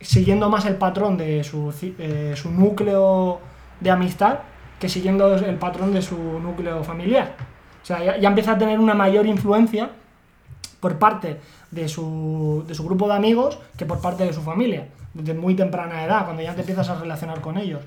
siguiendo 0.00 0.48
más 0.48 0.64
el 0.66 0.76
patrón 0.76 1.16
de 1.16 1.42
su, 1.44 1.74
eh, 1.98 2.34
su 2.36 2.50
núcleo 2.50 3.40
de 3.80 3.90
amistad 3.90 4.38
que 4.80 4.88
siguiendo 4.88 5.34
el 5.34 5.56
patrón 5.56 5.92
de 5.92 6.02
su 6.02 6.16
núcleo 6.16 6.82
familiar. 6.82 7.36
O 7.82 7.86
sea, 7.86 8.18
ya, 8.18 8.28
empieza 8.28 8.52
a 8.52 8.58
tener 8.58 8.80
una 8.80 8.94
mayor 8.94 9.26
influencia 9.26 9.90
por 10.80 10.98
parte 10.98 11.38
de 11.70 11.88
su, 11.88 12.64
de 12.66 12.74
su 12.74 12.84
grupo 12.84 13.06
de 13.06 13.14
amigos 13.14 13.58
que 13.76 13.84
por 13.86 14.00
parte 14.00 14.24
de 14.24 14.32
su 14.32 14.40
familia, 14.40 14.88
desde 15.12 15.34
muy 15.34 15.54
temprana 15.54 16.04
edad, 16.04 16.24
cuando 16.24 16.42
ya 16.42 16.54
te 16.54 16.60
empiezas 16.60 16.88
a 16.88 16.98
relacionar 16.98 17.40
con 17.42 17.58
ellos. 17.58 17.82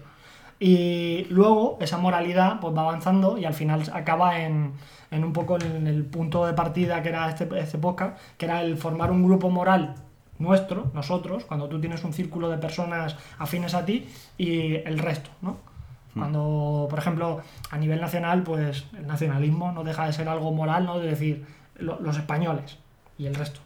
Y 0.59 1.25
luego 1.29 1.77
esa 1.81 1.97
moralidad 1.97 2.59
pues 2.61 2.75
va 2.77 2.83
avanzando 2.83 3.37
y 3.37 3.45
al 3.45 3.55
final 3.55 3.83
acaba 3.91 4.39
en, 4.39 4.73
en 5.09 5.23
un 5.23 5.33
poco 5.33 5.57
en 5.59 5.87
el 5.87 6.05
punto 6.05 6.45
de 6.45 6.53
partida 6.53 7.01
que 7.01 7.09
era 7.09 7.27
este, 7.27 7.49
este 7.59 7.79
podcast, 7.79 8.17
que 8.37 8.45
era 8.45 8.61
el 8.61 8.77
formar 8.77 9.11
un 9.11 9.23
grupo 9.23 9.49
moral 9.49 9.95
nuestro, 10.39 10.91
nosotros, 10.93 11.45
cuando 11.45 11.67
tú 11.67 11.79
tienes 11.79 12.03
un 12.03 12.13
círculo 12.13 12.49
de 12.49 12.57
personas 12.57 13.15
afines 13.39 13.73
a 13.73 13.85
ti 13.85 14.07
y 14.37 14.75
el 14.75 14.99
resto, 14.99 15.29
¿no? 15.41 15.72
Cuando, 16.13 16.87
por 16.89 16.99
ejemplo, 16.99 17.41
a 17.71 17.77
nivel 17.77 17.99
nacional, 17.99 18.43
pues 18.43 18.85
el 18.97 19.07
nacionalismo 19.07 19.71
no 19.71 19.83
deja 19.83 20.05
de 20.05 20.13
ser 20.13 20.29
algo 20.29 20.51
moral, 20.51 20.85
¿no? 20.85 20.99
De 20.99 21.07
decir, 21.07 21.45
lo- 21.75 21.99
los 21.99 22.17
españoles 22.17 22.77
y 23.17 23.25
el 23.25 23.35
resto. 23.35 23.59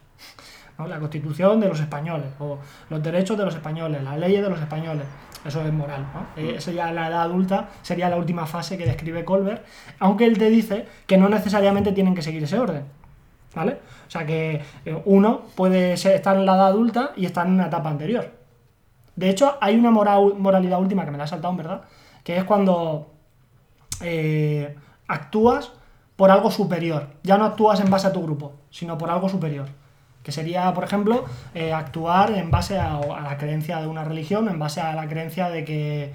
¿no? 0.78 0.86
La 0.86 0.98
constitución 1.00 1.58
de 1.60 1.68
los 1.68 1.80
españoles, 1.80 2.28
o 2.38 2.58
los 2.88 3.02
derechos 3.02 3.36
de 3.36 3.44
los 3.44 3.54
españoles, 3.54 4.02
las 4.02 4.16
leyes 4.18 4.42
de 4.42 4.48
los 4.48 4.60
españoles. 4.60 5.04
Eso 5.44 5.60
es 5.62 5.72
moral, 5.72 6.06
¿no? 6.14 6.40
Eh, 6.42 6.54
Eso 6.56 6.70
ya 6.70 6.90
la 6.92 7.08
edad 7.08 7.22
adulta 7.22 7.68
sería 7.82 8.08
la 8.08 8.16
última 8.16 8.46
fase 8.46 8.78
que 8.78 8.86
describe 8.86 9.24
Colbert, 9.24 9.64
aunque 9.98 10.24
él 10.24 10.38
te 10.38 10.48
dice 10.50 10.86
que 11.06 11.16
no 11.16 11.28
necesariamente 11.28 11.92
tienen 11.92 12.14
que 12.14 12.22
seguir 12.22 12.44
ese 12.44 12.58
orden. 12.58 12.84
¿Vale? 13.54 13.78
O 14.06 14.10
sea 14.10 14.24
que 14.26 14.62
eh, 14.84 15.02
uno 15.04 15.42
puede 15.56 15.96
ser- 15.96 16.14
estar 16.14 16.36
en 16.36 16.46
la 16.46 16.54
edad 16.54 16.66
adulta 16.68 17.12
y 17.16 17.26
estar 17.26 17.46
en 17.46 17.54
una 17.54 17.66
etapa 17.66 17.88
anterior. 17.90 18.30
De 19.16 19.30
hecho, 19.30 19.56
hay 19.60 19.76
una 19.76 19.90
moral- 19.90 20.34
moralidad 20.38 20.78
última 20.80 21.04
que 21.04 21.10
me 21.10 21.18
la 21.18 21.24
he 21.24 21.28
saltado, 21.28 21.56
verdad, 21.56 21.82
que 22.28 22.36
es 22.36 22.44
cuando 22.44 23.10
eh, 24.02 24.76
actúas 25.06 25.72
por 26.14 26.30
algo 26.30 26.50
superior. 26.50 27.06
Ya 27.22 27.38
no 27.38 27.46
actúas 27.46 27.80
en 27.80 27.88
base 27.88 28.06
a 28.06 28.12
tu 28.12 28.22
grupo, 28.22 28.52
sino 28.68 28.98
por 28.98 29.08
algo 29.08 29.30
superior. 29.30 29.66
Que 30.22 30.30
sería, 30.30 30.74
por 30.74 30.84
ejemplo, 30.84 31.24
eh, 31.54 31.72
actuar 31.72 32.32
en 32.32 32.50
base 32.50 32.78
a, 32.78 32.96
a 32.98 33.22
la 33.22 33.38
creencia 33.38 33.80
de 33.80 33.86
una 33.86 34.04
religión, 34.04 34.46
en 34.50 34.58
base 34.58 34.82
a 34.82 34.94
la 34.94 35.08
creencia 35.08 35.48
de 35.48 35.64
que 35.64 36.12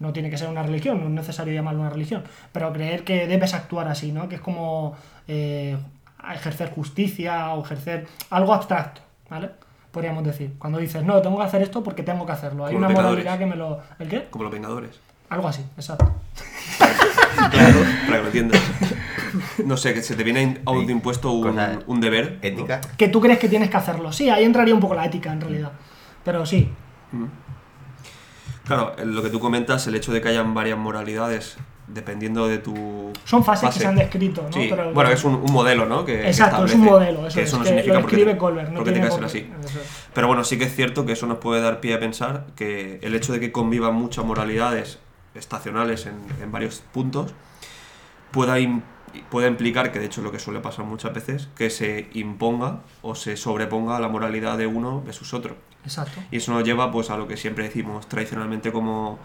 no 0.00 0.12
tiene 0.12 0.28
que 0.28 0.36
ser 0.36 0.50
una 0.50 0.62
religión, 0.62 1.00
no 1.00 1.06
es 1.06 1.12
necesario 1.12 1.54
llamarlo 1.54 1.80
una 1.80 1.88
religión, 1.88 2.24
pero 2.52 2.70
creer 2.70 3.02
que 3.04 3.26
debes 3.26 3.54
actuar 3.54 3.88
así, 3.88 4.12
¿no? 4.12 4.28
Que 4.28 4.34
es 4.34 4.42
como 4.42 4.96
eh, 5.28 5.78
ejercer 6.34 6.70
justicia 6.74 7.54
o 7.54 7.64
ejercer 7.64 8.06
algo 8.28 8.52
abstracto, 8.52 9.00
¿vale? 9.30 9.48
Podríamos 9.92 10.24
decir. 10.24 10.52
Cuando 10.58 10.78
dices, 10.78 11.02
no, 11.04 11.22
tengo 11.22 11.38
que 11.38 11.44
hacer 11.44 11.62
esto 11.62 11.82
porque 11.82 12.02
tengo 12.02 12.26
que 12.26 12.32
hacerlo. 12.32 12.66
Hay 12.66 12.74
Como 12.74 12.84
una 12.86 12.94
pecadores. 12.94 13.38
que 13.38 13.46
me 13.46 13.56
lo... 13.56 13.80
¿El 13.98 14.08
qué? 14.10 14.26
Como 14.28 14.44
los 14.44 14.52
Vengadores. 14.52 15.00
Algo 15.30 15.48
así, 15.48 15.62
exacto. 15.76 16.12
Claro, 17.50 17.78
para 18.06 18.16
que 18.16 18.20
lo 18.20 18.26
entiendas. 18.26 18.60
No 19.64 19.76
sé, 19.76 19.94
que 19.94 20.02
se 20.02 20.16
te 20.16 20.24
viene 20.24 20.60
autoimpuesto 20.66 21.30
un, 21.30 21.58
un 21.86 22.00
deber. 22.00 22.38
Ética. 22.42 22.80
Que 22.96 23.08
tú 23.08 23.20
crees 23.20 23.38
que 23.38 23.48
tienes 23.48 23.70
que 23.70 23.76
hacerlo. 23.76 24.12
Sí, 24.12 24.28
ahí 24.28 24.44
entraría 24.44 24.74
un 24.74 24.80
poco 24.80 24.94
la 24.94 25.04
ética 25.06 25.32
en 25.32 25.40
realidad. 25.40 25.70
Pero 26.24 26.44
sí, 26.44 26.68
Claro, 28.64 28.92
eh, 28.98 29.04
lo 29.06 29.22
que 29.22 29.30
tú 29.30 29.40
comentas, 29.40 29.86
el 29.86 29.94
hecho 29.94 30.12
de 30.12 30.20
que 30.20 30.28
hayan 30.28 30.52
varias 30.52 30.76
moralidades, 30.78 31.56
dependiendo 31.86 32.46
de 32.48 32.58
tu. 32.58 33.12
son 33.24 33.42
fases 33.44 33.68
fase. 33.68 33.78
que 33.78 33.82
se 33.82 33.88
han 33.88 33.96
descrito, 33.96 34.42
¿no? 34.42 34.52
Sí, 34.52 34.66
Pero- 34.68 34.92
bueno, 34.92 35.10
es 35.10 35.24
un, 35.24 35.36
un 35.36 35.52
modelo, 35.52 35.86
¿no? 35.86 36.04
Que, 36.04 36.20
que 36.20 36.28
Exacto, 36.28 36.64
es 36.64 36.72
establece 36.72 36.76
un 36.76 36.84
modelo. 36.84 37.26
Eso, 37.26 37.36
que 37.36 37.42
es, 37.42 37.48
eso 37.48 37.56
no 37.58 37.62
que 37.62 37.68
significa 37.68 37.94
lo 37.94 38.00
porque, 38.02 38.16
escribe 38.16 38.36
Colbert. 38.38 38.68
No 38.70 38.74
porque 38.76 38.92
tiene 38.92 39.06
tenga 39.06 39.16
que 39.16 39.22
por 39.22 39.30
ser 39.30 39.42
qué- 39.42 39.52
así. 39.52 39.64
eso 39.70 39.80
es. 39.80 39.88
Pero 40.12 40.26
bueno, 40.26 40.44
sí 40.44 40.58
que 40.58 40.64
es 40.64 40.74
cierto 40.74 41.06
que 41.06 41.12
eso 41.12 41.26
nos 41.26 41.38
puede 41.38 41.62
dar 41.62 41.80
pie 41.80 41.94
a 41.94 42.00
pensar 42.00 42.46
que 42.56 42.98
el 43.02 43.14
hecho 43.14 43.32
de 43.32 43.40
que 43.40 43.52
convivan 43.52 43.94
muchas 43.94 44.24
moralidades 44.24 44.98
estacionales 45.38 46.06
en, 46.06 46.14
en 46.42 46.52
varios 46.52 46.82
puntos 46.92 47.32
pueda, 48.30 48.58
im- 48.58 48.82
pueda 49.30 49.48
implicar, 49.48 49.92
que 49.92 49.98
de 49.98 50.06
hecho 50.06 50.20
es 50.20 50.24
lo 50.24 50.32
que 50.32 50.38
suele 50.38 50.60
pasar 50.60 50.84
muchas 50.84 51.14
veces, 51.14 51.48
que 51.56 51.70
se 51.70 52.08
imponga 52.12 52.80
o 53.02 53.14
se 53.14 53.36
sobreponga 53.36 53.98
la 54.00 54.08
moralidad 54.08 54.58
de 54.58 54.66
uno 54.66 55.02
versus 55.02 55.32
otro. 55.34 55.56
Exacto. 55.84 56.20
Y 56.30 56.36
eso 56.38 56.52
nos 56.52 56.64
lleva 56.64 56.90
pues 56.90 57.10
a 57.10 57.16
lo 57.16 57.26
que 57.28 57.36
siempre 57.36 57.64
decimos 57.64 58.08
tradicionalmente 58.08 58.72
como 58.72 59.18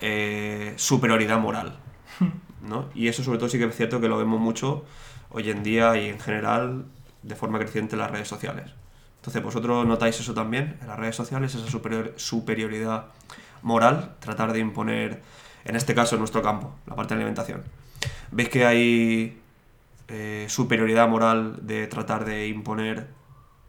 eh, 0.00 0.74
superioridad 0.76 1.38
moral. 1.38 1.78
¿no? 2.68 2.86
Y 2.94 3.08
eso 3.08 3.22
sobre 3.24 3.38
todo 3.38 3.48
sí 3.48 3.58
que 3.58 3.64
es 3.64 3.74
cierto 3.76 4.00
que 4.00 4.08
lo 4.08 4.18
vemos 4.18 4.38
mucho 4.40 4.84
hoy 5.30 5.48
en 5.50 5.62
día 5.62 5.96
y 5.96 6.08
en 6.08 6.20
general 6.20 6.84
de 7.22 7.34
forma 7.36 7.58
creciente 7.58 7.94
en 7.94 8.00
las 8.00 8.10
redes 8.10 8.28
sociales. 8.28 8.70
Entonces 9.16 9.42
vosotros 9.42 9.86
notáis 9.86 10.18
eso 10.20 10.34
también 10.34 10.78
en 10.80 10.88
las 10.88 10.98
redes 10.98 11.16
sociales, 11.16 11.54
esa 11.54 11.66
superior- 11.66 12.12
superioridad 12.16 13.06
moral, 13.62 14.16
tratar 14.20 14.52
de 14.52 14.58
imponer, 14.58 15.22
en 15.64 15.76
este 15.76 15.94
caso 15.94 16.16
en 16.16 16.20
nuestro 16.20 16.42
campo, 16.42 16.74
la 16.86 16.96
parte 16.96 17.14
de 17.14 17.20
alimentación. 17.20 17.62
¿Veis 18.30 18.48
que 18.48 18.64
hay 18.64 19.40
eh, 20.08 20.46
superioridad 20.48 21.08
moral 21.08 21.58
de 21.62 21.86
tratar 21.86 22.24
de 22.24 22.48
imponer, 22.48 23.08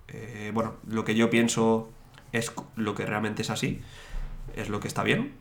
eh, 0.08 0.52
bueno, 0.54 0.76
lo 0.88 1.04
que 1.04 1.16
yo 1.16 1.30
pienso 1.30 1.90
es 2.32 2.52
lo 2.76 2.96
que 2.96 3.06
realmente 3.06 3.42
es 3.42 3.50
así, 3.50 3.82
es 4.56 4.70
lo 4.70 4.80
que 4.80 4.88
está 4.88 5.04
bien 5.04 5.34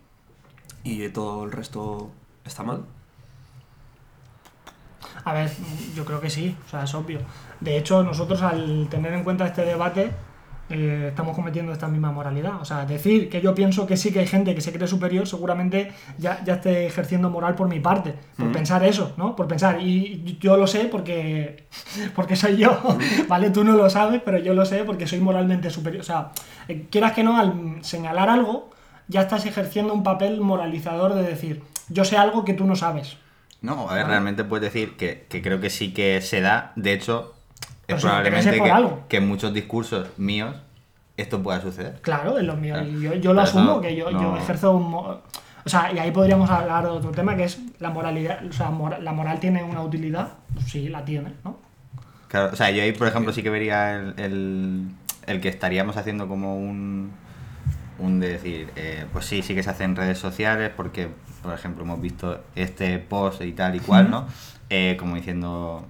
y 0.82 1.08
todo 1.08 1.44
el 1.44 1.52
resto 1.52 2.10
está 2.44 2.62
mal? 2.62 2.84
A 5.24 5.32
ver, 5.32 5.50
yo 5.94 6.04
creo 6.04 6.20
que 6.20 6.30
sí, 6.30 6.56
o 6.66 6.68
sea, 6.70 6.84
es 6.84 6.94
obvio. 6.94 7.20
De 7.60 7.76
hecho, 7.76 8.02
nosotros 8.02 8.42
al 8.42 8.88
tener 8.88 9.12
en 9.12 9.24
cuenta 9.24 9.46
este 9.46 9.64
debate, 9.64 10.12
eh, 10.70 11.06
estamos 11.08 11.34
cometiendo 11.34 11.72
esta 11.72 11.88
misma 11.88 12.12
moralidad. 12.12 12.60
O 12.60 12.64
sea, 12.64 12.86
decir 12.86 13.28
que 13.28 13.40
yo 13.40 13.54
pienso 13.56 13.86
que 13.86 13.96
sí 13.96 14.12
que 14.12 14.20
hay 14.20 14.26
gente 14.28 14.54
que 14.54 14.60
se 14.60 14.72
cree 14.72 14.86
superior, 14.86 15.26
seguramente 15.26 15.92
ya, 16.16 16.42
ya 16.44 16.54
esté 16.54 16.86
ejerciendo 16.86 17.28
moral 17.28 17.56
por 17.56 17.68
mi 17.68 17.80
parte, 17.80 18.14
por 18.36 18.52
pensar 18.52 18.84
eso, 18.84 19.12
¿no? 19.16 19.34
Por 19.34 19.48
pensar, 19.48 19.82
y 19.82 20.38
yo 20.40 20.56
lo 20.56 20.68
sé 20.68 20.84
porque, 20.84 21.64
porque 22.14 22.36
soy 22.36 22.56
yo, 22.56 22.80
¿vale? 23.28 23.50
Tú 23.50 23.64
no 23.64 23.72
lo 23.72 23.90
sabes, 23.90 24.22
pero 24.24 24.38
yo 24.38 24.54
lo 24.54 24.64
sé 24.64 24.84
porque 24.84 25.08
soy 25.08 25.18
moralmente 25.18 25.70
superior. 25.70 26.02
O 26.02 26.04
sea, 26.04 26.30
eh, 26.68 26.86
quieras 26.88 27.12
que 27.12 27.24
no, 27.24 27.36
al 27.36 27.82
señalar 27.82 28.28
algo, 28.28 28.70
ya 29.08 29.22
estás 29.22 29.46
ejerciendo 29.46 29.92
un 29.92 30.04
papel 30.04 30.40
moralizador 30.40 31.14
de 31.14 31.24
decir, 31.24 31.62
yo 31.88 32.04
sé 32.04 32.16
algo 32.16 32.44
que 32.44 32.54
tú 32.54 32.64
no 32.64 32.76
sabes. 32.76 33.16
No, 33.60 33.90
a 33.90 33.94
ver, 33.94 34.06
realmente 34.06 34.44
puedes 34.44 34.72
decir 34.72 34.96
que, 34.96 35.26
que 35.28 35.42
creo 35.42 35.60
que 35.60 35.68
sí 35.68 35.92
que 35.92 36.20
se 36.22 36.40
da. 36.40 36.72
De 36.76 36.92
hecho, 36.92 37.34
es 37.94 38.00
probablemente 38.02 38.60
que, 38.60 38.70
algo. 38.70 39.04
que 39.08 39.16
en 39.18 39.28
muchos 39.28 39.52
discursos 39.54 40.08
míos 40.18 40.56
esto 41.16 41.42
pueda 41.42 41.60
suceder. 41.60 42.00
Claro, 42.02 42.38
es 42.38 42.44
lo 42.44 42.56
mío. 42.56 42.74
Claro. 42.74 42.88
Y 42.88 43.02
yo, 43.02 43.14
yo 43.14 43.32
lo 43.32 43.40
Pero 43.42 43.42
asumo, 43.42 43.80
que 43.80 43.94
yo, 43.96 44.10
yo 44.10 44.36
ejerzo 44.36 44.72
un... 44.76 44.90
mo- 44.90 45.20
O 45.64 45.68
sea, 45.68 45.92
y 45.92 45.98
ahí 45.98 46.10
podríamos 46.10 46.48
hablar 46.48 46.84
de 46.84 46.90
otro 46.90 47.10
tema, 47.10 47.36
que 47.36 47.44
es 47.44 47.58
la 47.78 47.90
moralidad. 47.90 48.44
O 48.48 48.52
sea, 48.52 48.70
la 49.00 49.12
moral 49.12 49.38
tiene 49.40 49.62
una 49.62 49.82
utilidad. 49.82 50.28
Pues 50.54 50.66
sí, 50.66 50.88
la 50.88 51.04
tiene, 51.04 51.34
¿no? 51.44 51.58
Claro, 52.28 52.50
o 52.52 52.56
sea, 52.56 52.70
yo 52.70 52.82
ahí, 52.82 52.92
por 52.92 53.08
ejemplo, 53.08 53.32
sí 53.32 53.42
que 53.42 53.50
vería 53.50 53.94
el, 53.96 54.14
el, 54.16 54.88
el 55.26 55.40
que 55.40 55.48
estaríamos 55.48 55.96
haciendo 55.98 56.28
como 56.28 56.56
un, 56.56 57.10
un 57.98 58.20
de 58.20 58.28
decir, 58.28 58.70
eh, 58.76 59.04
pues 59.12 59.26
sí, 59.26 59.42
sí 59.42 59.54
que 59.54 59.62
se 59.62 59.68
hace 59.70 59.84
en 59.84 59.96
redes 59.96 60.16
sociales 60.18 60.70
porque, 60.74 61.08
por 61.42 61.52
ejemplo, 61.52 61.84
hemos 61.84 62.00
visto 62.00 62.40
este 62.54 62.98
post 62.98 63.42
y 63.42 63.52
tal 63.52 63.74
y 63.74 63.80
cual, 63.80 64.10
¿no? 64.10 64.26
Eh, 64.70 64.96
como 64.98 65.16
diciendo, 65.16 65.84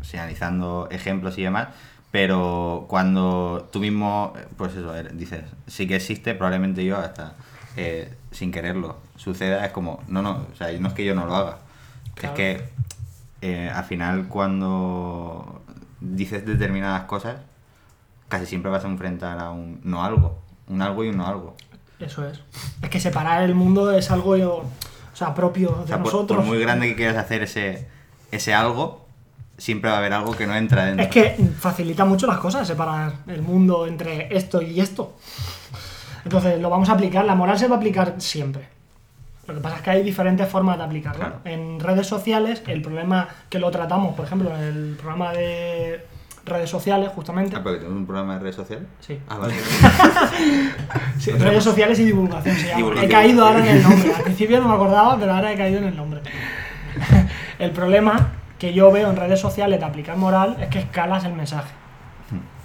eh, 0.00 0.04
señalizando 0.04 0.88
ejemplos 0.90 1.38
y 1.38 1.42
demás, 1.42 1.68
pero 2.10 2.86
cuando 2.88 3.68
tú 3.72 3.80
mismo, 3.80 4.32
eh, 4.36 4.46
pues 4.56 4.74
eso, 4.74 4.96
eh, 4.96 5.08
dices, 5.12 5.44
sí 5.66 5.86
que 5.86 5.96
existe, 5.96 6.34
probablemente 6.34 6.84
yo 6.84 6.96
hasta 6.98 7.34
eh, 7.76 8.12
sin 8.32 8.50
quererlo 8.50 8.98
suceda, 9.16 9.64
es 9.64 9.72
como, 9.72 10.02
no, 10.08 10.22
no, 10.22 10.46
o 10.52 10.56
sea, 10.56 10.72
no 10.78 10.88
es 10.88 10.94
que 10.94 11.04
yo 11.04 11.14
no 11.14 11.26
lo 11.26 11.34
haga, 11.36 11.58
Claro. 12.14 12.34
es 12.34 12.36
que 12.36 12.68
eh, 13.42 13.70
al 13.74 13.84
final 13.84 14.26
cuando 14.28 15.62
dices 16.00 16.44
determinadas 16.44 17.04
cosas, 17.04 17.36
casi 18.28 18.46
siempre 18.46 18.70
vas 18.70 18.84
a 18.84 18.88
enfrentar 18.88 19.38
a 19.38 19.50
un 19.50 19.80
no 19.84 20.04
algo, 20.04 20.38
un 20.68 20.82
algo 20.82 21.04
y 21.04 21.08
un 21.08 21.16
no 21.18 21.26
algo. 21.26 21.56
Eso 21.98 22.26
es. 22.26 22.40
Es 22.82 22.88
que 22.90 22.98
separar 23.00 23.42
el 23.42 23.54
mundo 23.54 23.90
es 23.92 24.10
algo 24.10 24.36
yo, 24.36 24.56
o 25.12 25.16
sea, 25.16 25.34
propio 25.34 25.68
de 25.70 25.82
O 25.82 25.86
sea, 25.86 25.96
por, 25.98 26.06
nosotros. 26.06 26.38
por 26.38 26.46
muy 26.46 26.58
grande 26.58 26.88
que 26.88 26.96
quieras 26.96 27.16
hacer 27.16 27.42
ese, 27.42 27.88
ese 28.30 28.52
algo, 28.54 29.06
siempre 29.60 29.90
va 29.90 29.96
a 29.96 29.98
haber 29.98 30.12
algo 30.14 30.32
que 30.32 30.46
no 30.46 30.56
entra 30.56 30.86
dentro. 30.86 31.04
Es 31.04 31.10
que 31.10 31.36
facilita 31.58 32.04
mucho 32.04 32.26
las 32.26 32.38
cosas 32.38 32.66
separar 32.66 33.12
el 33.26 33.42
mundo 33.42 33.86
entre 33.86 34.34
esto 34.34 34.62
y 34.62 34.80
esto. 34.80 35.16
Entonces, 36.24 36.58
lo 36.60 36.70
vamos 36.70 36.88
a 36.88 36.92
aplicar. 36.92 37.24
La 37.26 37.34
moral 37.34 37.58
se 37.58 37.68
va 37.68 37.76
a 37.76 37.78
aplicar 37.78 38.14
siempre. 38.18 38.68
Lo 39.46 39.54
que 39.54 39.60
pasa 39.60 39.76
es 39.76 39.82
que 39.82 39.90
hay 39.90 40.02
diferentes 40.02 40.48
formas 40.48 40.78
de 40.78 40.84
aplicarla. 40.84 41.26
Claro. 41.26 41.40
En 41.44 41.78
redes 41.78 42.06
sociales, 42.06 42.62
el 42.66 42.80
problema 42.80 43.28
que 43.48 43.58
lo 43.58 43.70
tratamos, 43.70 44.14
por 44.14 44.24
ejemplo, 44.24 44.54
en 44.56 44.62
el 44.62 44.96
programa 44.96 45.32
de 45.32 46.06
redes 46.46 46.70
sociales, 46.70 47.10
justamente. 47.14 47.56
Ah, 47.56 47.60
pero 47.62 47.76
tenemos 47.76 47.98
un 47.98 48.06
programa 48.06 48.34
de 48.34 48.40
redes 48.40 48.56
sociales. 48.56 48.86
Sí. 49.00 49.18
Ah, 49.28 49.38
vale. 49.38 49.54
Sí, 51.18 51.32
redes 51.32 51.62
sociales 51.62 51.98
y 51.98 52.04
divulgación 52.04 52.56
se 52.56 52.66
llama. 52.68 52.76
Divulgación. 52.78 53.10
He 53.10 53.12
caído 53.12 53.44
ahora 53.44 53.60
en 53.60 53.76
el 53.76 53.82
nombre. 53.82 54.14
Al 54.14 54.22
principio 54.22 54.58
no 54.58 54.68
me 54.68 54.74
acordaba, 54.74 55.18
pero 55.18 55.34
ahora 55.34 55.52
he 55.52 55.56
caído 55.56 55.78
en 55.80 55.84
el 55.84 55.96
nombre. 55.96 56.22
el 57.58 57.70
problema 57.72 58.39
que 58.60 58.72
yo 58.72 58.92
veo 58.92 59.10
en 59.10 59.16
redes 59.16 59.40
sociales 59.40 59.80
de 59.80 59.86
aplicar 59.86 60.16
moral 60.16 60.56
es 60.60 60.68
que 60.68 60.78
escalas 60.78 61.24
el 61.24 61.32
mensaje. 61.32 61.72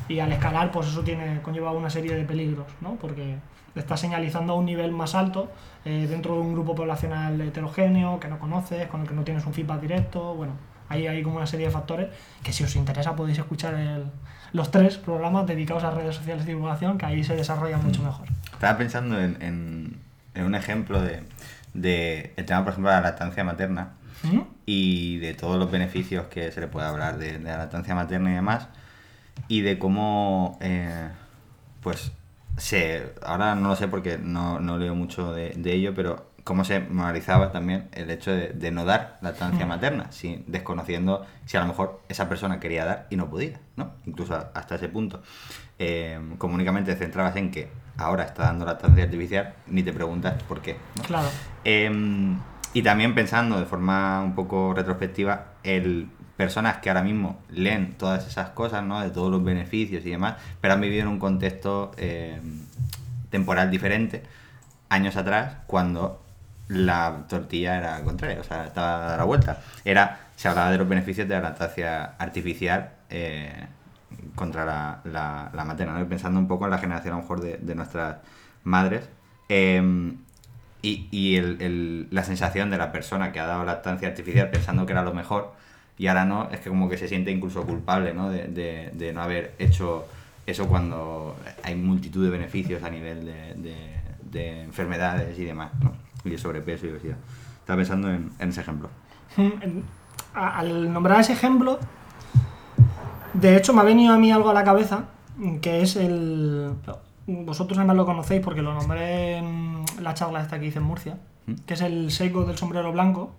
Y 0.07 0.19
al 0.19 0.31
escalar, 0.31 0.69
pues 0.71 0.87
eso 0.87 1.01
tiene 1.01 1.41
conlleva 1.41 1.71
una 1.71 1.89
serie 1.89 2.13
de 2.15 2.23
peligros, 2.25 2.67
¿no? 2.81 2.95
Porque 2.95 3.37
estás 3.73 3.99
señalizando 3.99 4.53
a 4.53 4.55
un 4.55 4.65
nivel 4.65 4.91
más 4.91 5.15
alto 5.15 5.51
eh, 5.83 6.05
dentro 6.07 6.35
de 6.35 6.41
un 6.41 6.53
grupo 6.53 6.75
poblacional 6.75 7.41
heterogéneo 7.41 8.19
que 8.19 8.27
no 8.27 8.37
conoces, 8.37 8.87
con 8.87 9.01
el 9.01 9.07
que 9.07 9.15
no 9.15 9.23
tienes 9.23 9.43
un 9.47 9.53
feedback 9.53 9.81
directo. 9.81 10.35
Bueno, 10.35 10.53
ahí 10.89 11.07
hay 11.07 11.23
como 11.23 11.37
una 11.37 11.47
serie 11.47 11.65
de 11.67 11.71
factores 11.71 12.07
que 12.43 12.53
si 12.53 12.63
os 12.63 12.75
interesa 12.75 13.15
podéis 13.15 13.39
escuchar 13.39 13.73
el- 13.73 14.05
los 14.53 14.69
tres 14.69 14.97
programas 14.97 15.47
dedicados 15.47 15.83
a 15.83 15.89
redes 15.91 16.15
sociales 16.15 16.45
de 16.45 16.51
divulgación, 16.53 16.97
que 16.99 17.05
ahí 17.07 17.23
se 17.23 17.35
desarrollan 17.35 17.83
mucho 17.83 18.03
mejor. 18.03 18.27
Estaba 18.53 18.77
pensando 18.77 19.19
en, 19.19 19.41
en- 19.41 19.97
en 20.35 20.43
un 20.45 20.53
ejemplo 20.55 21.01
de, 21.01 21.23
de 21.73 22.33
el 22.37 22.45
tema, 22.45 22.63
por 22.63 22.73
ejemplo, 22.73 22.91
de 22.91 22.97
la 22.97 23.01
lactancia 23.01 23.43
materna 23.43 23.93
¿Mm? 24.31 24.41
y 24.65 25.17
de 25.19 25.33
todos 25.35 25.57
los 25.59 25.69
beneficios 25.71 26.25
que 26.27 26.51
se 26.51 26.59
le 26.61 26.67
puede 26.67 26.87
hablar 26.87 27.17
de, 27.17 27.33
de 27.37 27.43
la 27.43 27.57
lactancia 27.57 27.93
materna 27.95 28.31
y 28.31 28.35
demás, 28.35 28.67
y 29.47 29.61
de 29.61 29.77
cómo, 29.77 30.57
eh, 30.61 31.09
pues, 31.81 32.11
se, 32.57 33.13
ahora 33.23 33.53
no 33.55 33.69
lo 33.69 33.75
sé 33.75 33.87
porque 33.87 34.17
no, 34.17 34.59
no 34.59 34.77
leo 34.77 34.95
mucho 34.95 35.33
de, 35.33 35.49
de 35.51 35.73
ello, 35.73 35.93
pero 35.93 36.31
cómo 36.43 36.63
se 36.63 36.79
moralizaba 36.79 37.51
también 37.51 37.89
el 37.93 38.09
hecho 38.11 38.31
de, 38.31 38.49
de 38.49 38.71
no 38.71 38.85
dar 38.85 39.17
lactancia 39.21 39.65
Mm. 39.65 39.69
materna, 39.69 40.11
si, 40.11 40.43
desconociendo 40.47 41.25
si 41.45 41.57
a 41.57 41.61
lo 41.61 41.67
mejor 41.67 42.01
esa 42.07 42.29
persona 42.29 42.59
quería 42.59 42.85
dar 42.85 43.07
y 43.09 43.15
no 43.17 43.29
podía, 43.29 43.59
¿no? 43.75 43.91
Incluso 44.05 44.35
a- 44.35 44.51
hasta 44.53 44.75
ese 44.75 44.87
punto. 44.89 45.21
Eh, 45.79 46.19
como 46.37 46.53
únicamente 46.55 46.93
te 46.93 46.99
centrabas 46.99 47.35
en 47.35 47.51
que 47.51 47.67
ahora 47.97 48.23
está 48.23 48.43
dando 48.43 48.63
lactancia 48.65 49.03
artificial, 49.03 49.53
ni 49.67 49.83
te 49.83 49.91
preguntas 49.91 50.41
por 50.43 50.61
qué, 50.61 50.77
¿no? 50.97 51.03
Claro. 51.03 51.27
Eh, 51.63 51.89
y 52.75 52.83
también 52.83 53.15
pensando 53.15 53.59
de 53.59 53.65
forma 53.65 54.21
un 54.21 54.35
poco 54.35 54.75
retrospectiva, 54.75 55.45
el 55.63 56.09
personas 56.37 56.77
que 56.79 56.89
ahora 56.89 57.01
mismo 57.03 57.39
leen 57.49 57.93
todas 57.97 58.27
esas 58.27 58.49
cosas, 58.51 58.83
¿no? 58.83 58.99
De 59.01 59.09
todos 59.09 59.31
los 59.31 59.43
beneficios 59.43 60.05
y 60.05 60.11
demás, 60.11 60.35
pero 60.61 60.75
han 60.75 60.81
vivido 60.81 61.03
en 61.03 61.07
un 61.07 61.19
contexto 61.19 61.91
eh, 61.97 62.41
temporal 63.31 63.71
diferente, 63.71 64.23
años 64.89 65.15
atrás, 65.15 65.57
cuando 65.67 66.21
la 66.67 67.25
tortilla 67.29 67.77
era 67.77 68.03
contraria, 68.03 68.41
o 68.41 68.43
sea, 68.43 68.65
estaba 68.65 69.13
a 69.15 69.17
la 69.17 69.23
vuelta. 69.23 69.61
Era, 69.85 70.19
se 70.35 70.49
hablaba 70.49 70.71
de 70.71 70.77
los 70.79 70.89
beneficios 70.89 71.27
de 71.27 71.35
la 71.35 71.41
lactancia 71.41 72.15
artificial 72.19 72.91
eh, 73.09 73.67
contra 74.35 74.65
la, 74.65 75.01
la, 75.05 75.51
la 75.53 75.65
materna, 75.65 75.93
¿no? 75.93 76.01
Y 76.01 76.05
pensando 76.05 76.39
un 76.39 76.47
poco 76.47 76.65
en 76.65 76.71
la 76.71 76.77
generación 76.79 77.13
a 77.13 77.17
lo 77.17 77.21
mejor 77.23 77.41
de, 77.41 77.57
de 77.57 77.75
nuestras 77.75 78.17
madres. 78.63 79.09
eh, 79.49 80.13
y, 81.11 81.35
el- 81.37 82.07
la 82.11 82.23
sensación 82.23 82.69
de 82.69 82.77
la 82.77 82.91
persona 82.91 83.31
que 83.31 83.39
ha 83.39 83.45
dado 83.47 83.65
lactancia 83.65 84.07
artificial 84.07 84.49
pensando 84.49 84.85
que 84.85 84.91
era 84.93 85.03
lo 85.03 85.13
mejor 85.13 85.53
y 85.97 86.07
ahora 86.07 86.25
no, 86.25 86.49
es 86.51 86.59
que 86.59 86.69
como 86.69 86.89
que 86.89 86.97
se 86.97 87.07
siente 87.07 87.31
incluso 87.31 87.63
culpable 87.63 88.13
¿no? 88.13 88.29
de, 88.29 88.47
de- 88.47 88.91
de 88.93 89.13
no 89.13 89.21
haber 89.21 89.53
hecho 89.59 90.05
eso 90.45 90.67
cuando 90.67 91.35
hay 91.63 91.75
multitud 91.75 92.23
de 92.23 92.29
beneficios 92.29 92.83
a 92.83 92.89
nivel 92.89 93.25
de, 93.25 93.53
de- 93.55 93.95
de 94.31 94.61
enfermedades 94.63 95.37
y 95.39 95.45
demás, 95.45 95.71
¿no? 95.81 95.93
y 96.23 96.29
de 96.31 96.37
sobrepeso 96.37 96.85
y 96.85 96.89
obesidad. 96.89 97.17
Estaba 97.59 97.77
pensando 97.77 98.11
en, 98.11 98.31
ese 98.39 98.61
ejemplo. 98.61 98.89
A- 100.33 100.59
Al 100.59 100.91
nombrar 100.93 101.21
ese 101.21 101.33
ejemplo, 101.33 101.79
de 103.33 103.55
hecho 103.57 103.73
me 103.73 103.81
ha 103.81 103.83
venido 103.83 104.13
a 104.13 104.17
mí 104.17 104.31
algo 104.31 104.49
a 104.49 104.53
la 104.53 104.63
cabeza, 104.63 105.05
que 105.61 105.81
es 105.81 105.95
el... 105.95 106.73
Vosotros 107.27 107.77
además 107.79 107.95
lo 107.97 108.05
conocéis 108.05 108.41
porque 108.41 108.61
lo 108.61 108.73
nombré 108.73 109.37
en 109.37 109.83
la 110.01 110.13
charla 110.13 110.41
esta 110.41 110.59
que 110.59 110.67
hice 110.67 110.77
en 110.79 110.85
Murcia, 110.85 111.17
que 111.65 111.73
es 111.73 111.81
el 111.81 112.11
seco 112.11 112.43
del 112.45 112.57
sombrero 112.57 112.91
blanco, 112.91 113.31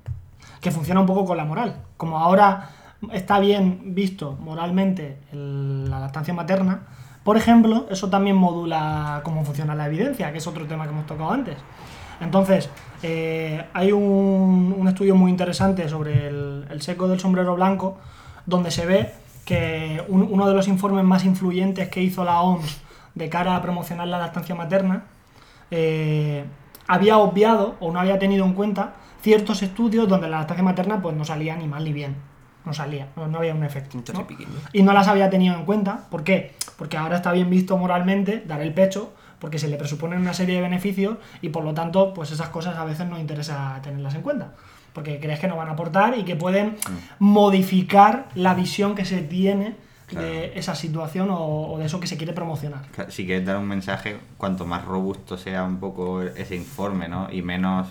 que 0.60 0.70
funciona 0.70 1.00
un 1.00 1.06
poco 1.06 1.24
con 1.24 1.36
la 1.36 1.44
moral. 1.44 1.82
Como 1.96 2.18
ahora 2.18 2.70
está 3.12 3.38
bien 3.38 3.94
visto 3.94 4.32
moralmente 4.40 5.18
el- 5.32 5.88
la 5.88 6.00
lactancia 6.00 6.34
materna, 6.34 6.80
por 7.22 7.36
ejemplo, 7.36 7.86
eso 7.90 8.08
también 8.10 8.36
modula 8.36 9.20
cómo 9.24 9.44
funciona 9.44 9.74
la 9.74 9.86
evidencia, 9.86 10.32
que 10.32 10.38
es 10.38 10.46
otro 10.46 10.66
tema 10.66 10.84
que 10.84 10.90
hemos 10.90 11.06
tocado 11.06 11.30
antes. 11.30 11.56
Entonces, 12.20 12.70
eh, 13.02 13.64
hay 13.74 13.92
un, 13.92 14.74
un 14.76 14.88
estudio 14.88 15.14
muy 15.14 15.30
interesante 15.30 15.88
sobre 15.88 16.28
el, 16.28 16.66
el 16.70 16.82
seco 16.82 17.06
del 17.08 17.20
sombrero 17.20 17.54
blanco, 17.54 17.98
donde 18.46 18.70
se 18.70 18.86
ve 18.86 19.12
que 19.44 20.02
un- 20.08 20.26
uno 20.30 20.48
de 20.48 20.54
los 20.54 20.66
informes 20.66 21.04
más 21.04 21.24
influyentes 21.24 21.88
que 21.88 22.02
hizo 22.02 22.24
la 22.24 22.40
OMS 22.40 22.80
de 23.16 23.28
cara 23.28 23.56
a 23.56 23.62
promocionar 23.62 24.06
la 24.06 24.18
lactancia 24.18 24.54
materna 24.54 25.04
eh, 25.72 26.44
había 26.86 27.18
obviado 27.18 27.74
o 27.80 27.90
no 27.90 27.98
había 27.98 28.18
tenido 28.18 28.44
en 28.44 28.52
cuenta 28.52 28.94
ciertos 29.20 29.62
estudios 29.62 30.08
donde 30.08 30.28
la 30.28 30.38
lactancia 30.38 30.62
materna 30.62 31.02
pues 31.02 31.16
no 31.16 31.24
salía 31.24 31.56
ni 31.56 31.66
mal 31.66 31.82
ni 31.82 31.92
bien. 31.92 32.14
No 32.64 32.72
salía, 32.74 33.08
no, 33.16 33.28
no 33.28 33.38
había 33.38 33.54
un 33.54 33.64
efecto. 33.64 33.96
Y 34.72 34.82
no 34.82 34.92
las 34.92 35.08
había 35.08 35.30
tenido 35.30 35.54
en 35.54 35.64
cuenta. 35.64 36.08
¿Por 36.10 36.24
qué? 36.24 36.54
Porque 36.76 36.96
ahora 36.96 37.16
está 37.16 37.32
bien 37.32 37.48
visto 37.48 37.76
moralmente 37.78 38.42
dar 38.44 38.60
el 38.60 38.74
pecho, 38.74 39.12
porque 39.38 39.58
se 39.58 39.68
le 39.68 39.76
presuponen 39.76 40.20
una 40.20 40.34
serie 40.34 40.56
de 40.56 40.62
beneficios 40.62 41.16
y 41.40 41.50
por 41.50 41.64
lo 41.64 41.74
tanto, 41.74 42.12
pues 42.12 42.32
esas 42.32 42.48
cosas 42.48 42.76
a 42.76 42.84
veces 42.84 43.06
no 43.06 43.20
interesa 43.20 43.78
tenerlas 43.82 44.16
en 44.16 44.22
cuenta. 44.22 44.52
Porque 44.92 45.20
crees 45.20 45.38
que 45.38 45.46
no 45.46 45.56
van 45.56 45.68
a 45.68 45.72
aportar 45.72 46.18
y 46.18 46.24
que 46.24 46.34
pueden 46.34 46.76
modificar 47.20 48.28
la 48.34 48.54
visión 48.54 48.96
que 48.96 49.04
se 49.04 49.22
tiene 49.22 49.76
de 50.10 50.58
esa 50.58 50.74
situación 50.74 51.30
o, 51.30 51.72
o 51.72 51.78
de 51.78 51.86
eso 51.86 51.98
que 51.98 52.06
se 52.06 52.16
quiere 52.16 52.32
promocionar. 52.32 52.84
Si 53.08 53.26
quieres 53.26 53.44
dar 53.44 53.56
un 53.56 53.66
mensaje, 53.66 54.18
cuanto 54.36 54.64
más 54.64 54.84
robusto 54.84 55.36
sea 55.36 55.64
un 55.64 55.78
poco 55.78 56.22
ese 56.22 56.54
informe, 56.54 57.08
¿no? 57.08 57.28
Y 57.30 57.42
menos 57.42 57.88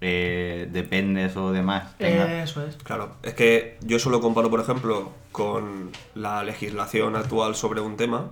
eh, 0.00 0.68
dependes 0.70 1.36
o 1.36 1.52
demás. 1.52 1.96
tenga. 1.96 2.42
Eso 2.42 2.64
es. 2.64 2.76
Claro, 2.76 3.16
es 3.22 3.34
que 3.34 3.78
yo 3.82 3.98
solo 3.98 4.20
comparo, 4.20 4.50
por 4.50 4.60
ejemplo, 4.60 5.12
con 5.32 5.90
la 6.14 6.42
legislación 6.42 7.16
actual 7.16 7.54
sobre 7.56 7.80
un 7.80 7.96
tema 7.96 8.30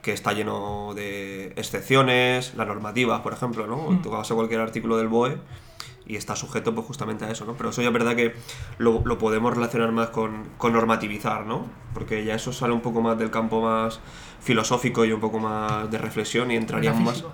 que 0.00 0.12
está 0.12 0.32
lleno 0.32 0.92
de 0.94 1.48
excepciones, 1.56 2.54
la 2.54 2.64
normativa, 2.64 3.22
por 3.22 3.32
ejemplo, 3.32 3.66
¿no? 3.66 4.00
Tú 4.02 4.10
vas 4.10 4.30
a 4.30 4.34
cualquier 4.34 4.60
artículo 4.60 4.96
del 4.98 5.08
BOE 5.08 5.38
y 6.06 6.16
está 6.16 6.36
sujeto 6.36 6.74
pues 6.74 6.86
justamente 6.86 7.24
a 7.24 7.30
eso, 7.30 7.44
¿no? 7.46 7.54
Pero 7.54 7.70
eso 7.70 7.80
ya 7.80 7.88
es 7.88 7.92
verdad 7.94 8.14
que 8.14 8.34
lo, 8.78 9.02
lo 9.04 9.16
podemos 9.18 9.54
relacionar 9.54 9.90
más 9.92 10.08
con, 10.10 10.50
con 10.58 10.72
normativizar, 10.74 11.46
¿no? 11.46 11.66
Porque 11.94 12.24
ya 12.24 12.34
eso 12.34 12.52
sale 12.52 12.74
un 12.74 12.82
poco 12.82 13.00
más 13.00 13.18
del 13.18 13.30
campo 13.30 13.62
más 13.62 14.00
filosófico 14.40 15.04
y 15.04 15.12
un 15.12 15.20
poco 15.20 15.38
más 15.38 15.90
de 15.90 15.96
reflexión 15.98 16.50
y 16.50 16.56
entraríamos 16.56 17.02
más... 17.02 17.24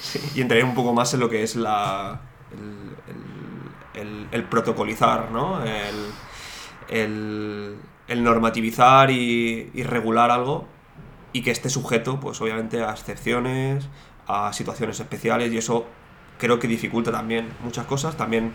Sí, 0.00 0.20
y 0.34 0.40
entraría 0.40 0.64
un 0.64 0.74
poco 0.74 0.92
más 0.92 1.12
en 1.14 1.20
lo 1.20 1.28
que 1.28 1.42
es 1.42 1.54
la 1.56 2.20
el, 2.52 2.96
el- 3.14 4.00
el- 4.08 4.28
el 4.32 4.44
protocolizar, 4.44 5.30
¿no? 5.30 5.62
El, 5.64 5.94
el- 6.88 7.76
el 8.08 8.24
normativizar 8.24 9.10
y, 9.10 9.70
y 9.74 9.82
regular 9.82 10.30
algo 10.30 10.66
y 11.32 11.42
que 11.42 11.50
esté 11.50 11.68
sujeto, 11.68 12.18
pues 12.20 12.40
obviamente, 12.40 12.82
a 12.82 12.90
excepciones, 12.92 13.86
a 14.26 14.52
situaciones 14.52 14.98
especiales 15.00 15.52
y 15.52 15.58
eso 15.58 15.86
creo 16.38 16.58
que 16.58 16.68
dificulta 16.68 17.12
también 17.12 17.48
muchas 17.62 17.86
cosas. 17.86 18.16
También, 18.16 18.52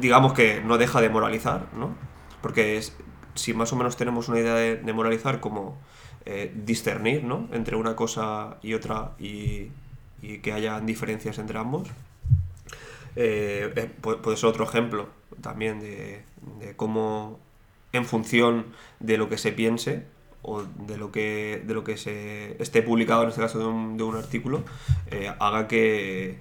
digamos 0.00 0.32
que 0.32 0.60
no 0.64 0.78
deja 0.78 1.00
de 1.00 1.08
moralizar, 1.08 1.66
¿no? 1.76 1.94
Porque 2.42 2.82
si 3.34 3.54
más 3.54 3.72
o 3.72 3.76
menos 3.76 3.96
tenemos 3.96 4.28
una 4.28 4.40
idea 4.40 4.54
de, 4.54 4.92
moralizar 4.92 5.40
como 5.40 5.76
eh, 6.24 6.52
discernir, 6.54 7.24
¿no? 7.24 7.48
Entre 7.52 7.76
una 7.76 7.96
cosa 7.96 8.56
y 8.62 8.74
otra 8.74 9.12
y, 9.18 9.70
que 10.42 10.52
haya 10.52 10.80
diferencias 10.80 11.38
entre 11.38 11.58
ambos. 11.58 11.88
Eh, 13.16 13.72
eh, 13.76 13.90
pu- 14.02 14.20
puede 14.20 14.36
ser 14.36 14.48
otro 14.48 14.64
ejemplo 14.64 15.08
también 15.40 15.80
de, 15.80 16.24
cómo 16.76 17.38
en 17.92 18.04
función 18.04 18.66
de 19.00 19.18
lo 19.18 19.28
que 19.28 19.38
se 19.38 19.52
piense 19.52 20.04
o 20.42 20.62
de 20.62 20.96
lo 20.96 21.12
que, 21.12 21.62
de 21.64 21.74
lo 21.74 21.84
que 21.84 21.96
se 21.96 22.60
esté 22.60 22.82
publicado, 22.82 23.22
en 23.22 23.28
este 23.28 23.40
caso 23.40 23.58
de 23.58 23.66
un, 24.04 24.16
artículo, 24.16 24.64
haga 25.38 25.68
que, 25.68 26.38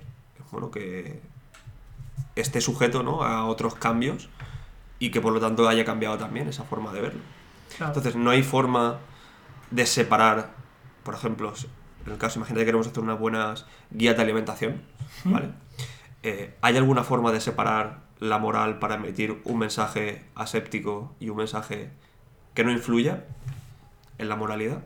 bueno, 0.54 0.72
que 0.72 1.20
esté 2.36 2.62
sujeto 2.62 3.04
¿no? 3.04 3.24
a 3.24 3.46
otros 3.46 3.76
cambios 3.76 4.30
y 5.00 5.12
que 5.12 5.20
por 5.20 5.34
lo 5.34 5.40
tanto 5.40 5.68
haya 5.68 5.84
cambiado 5.84 6.18
también 6.18 6.48
esa 6.48 6.64
forma 6.64 6.94
de 6.94 7.02
verlo. 7.02 7.22
Claro. 7.76 7.92
Entonces 7.92 8.16
no 8.16 8.30
hay 8.30 8.44
forma 8.44 9.00
de 9.72 9.86
separar, 9.86 10.54
por 11.04 11.16
ejemplo, 11.16 11.54
en 12.06 12.12
el 12.12 12.18
caso, 12.18 12.40
imagínate 12.40 12.62
que 12.62 12.66
queremos 12.66 12.88
hacer 12.88 13.04
unas 13.04 13.20
buenas 13.20 13.66
guías 13.92 14.16
de 14.16 14.22
alimentación, 14.22 14.82
¿vale? 15.26 15.50
Eh, 16.22 16.56
¿Hay 16.62 16.78
alguna 16.78 17.04
forma 17.04 17.32
de 17.32 17.42
separar 17.42 18.02
la 18.20 18.38
moral 18.38 18.80
para 18.80 18.96
emitir 18.96 19.42
un 19.44 19.60
mensaje 19.60 20.24
aséptico 20.36 21.16
y 21.20 21.30
un 21.30 21.38
mensaje 21.38 21.92
que 22.54 22.64
no 22.64 22.72
influya 22.72 23.26
en 24.18 24.30
la 24.30 24.36
moralidad? 24.36 24.84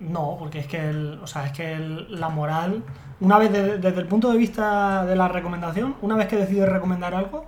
No, 0.00 0.36
porque 0.38 0.58
es 0.60 0.66
que, 0.66 0.88
el- 0.90 1.20
o 1.22 1.26
sea, 1.26 1.46
es 1.46 1.52
que 1.52 1.72
el- 1.72 2.20
la 2.20 2.28
moral, 2.28 2.82
una 3.20 3.38
vez 3.38 3.52
de- 3.52 3.78
desde 3.78 4.00
el 4.00 4.06
punto 4.06 4.30
de 4.32 4.38
vista 4.38 5.04
de 5.06 5.14
la 5.16 5.28
recomendación, 5.28 5.94
una 6.02 6.16
vez 6.16 6.26
que 6.28 6.36
decides 6.36 6.68
recomendar 6.68 7.14
algo, 7.14 7.44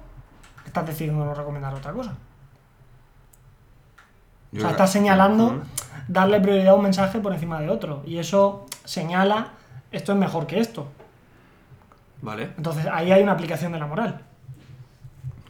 estás 0.64 0.86
decidiendo 0.86 1.24
no 1.24 1.34
recomendar 1.34 1.74
otra 1.74 1.92
cosa. 1.92 2.14
O 4.56 4.60
sea, 4.60 4.70
estás 4.70 4.92
señalando 4.92 5.62
darle 6.08 6.40
prioridad 6.40 6.68
a 6.68 6.76
un 6.76 6.82
mensaje 6.84 7.18
por 7.18 7.32
encima 7.32 7.60
de 7.60 7.68
otro. 7.68 8.02
Y 8.06 8.18
eso 8.18 8.66
señala, 8.84 9.48
esto 9.90 10.12
es 10.12 10.18
mejor 10.18 10.46
que 10.46 10.60
esto. 10.60 10.86
¿Vale? 12.22 12.50
Entonces 12.56 12.86
ahí 12.86 13.12
hay 13.12 13.22
una 13.22 13.32
aplicación 13.32 13.72
de 13.72 13.78
la 13.80 13.86
moral. 13.86 14.20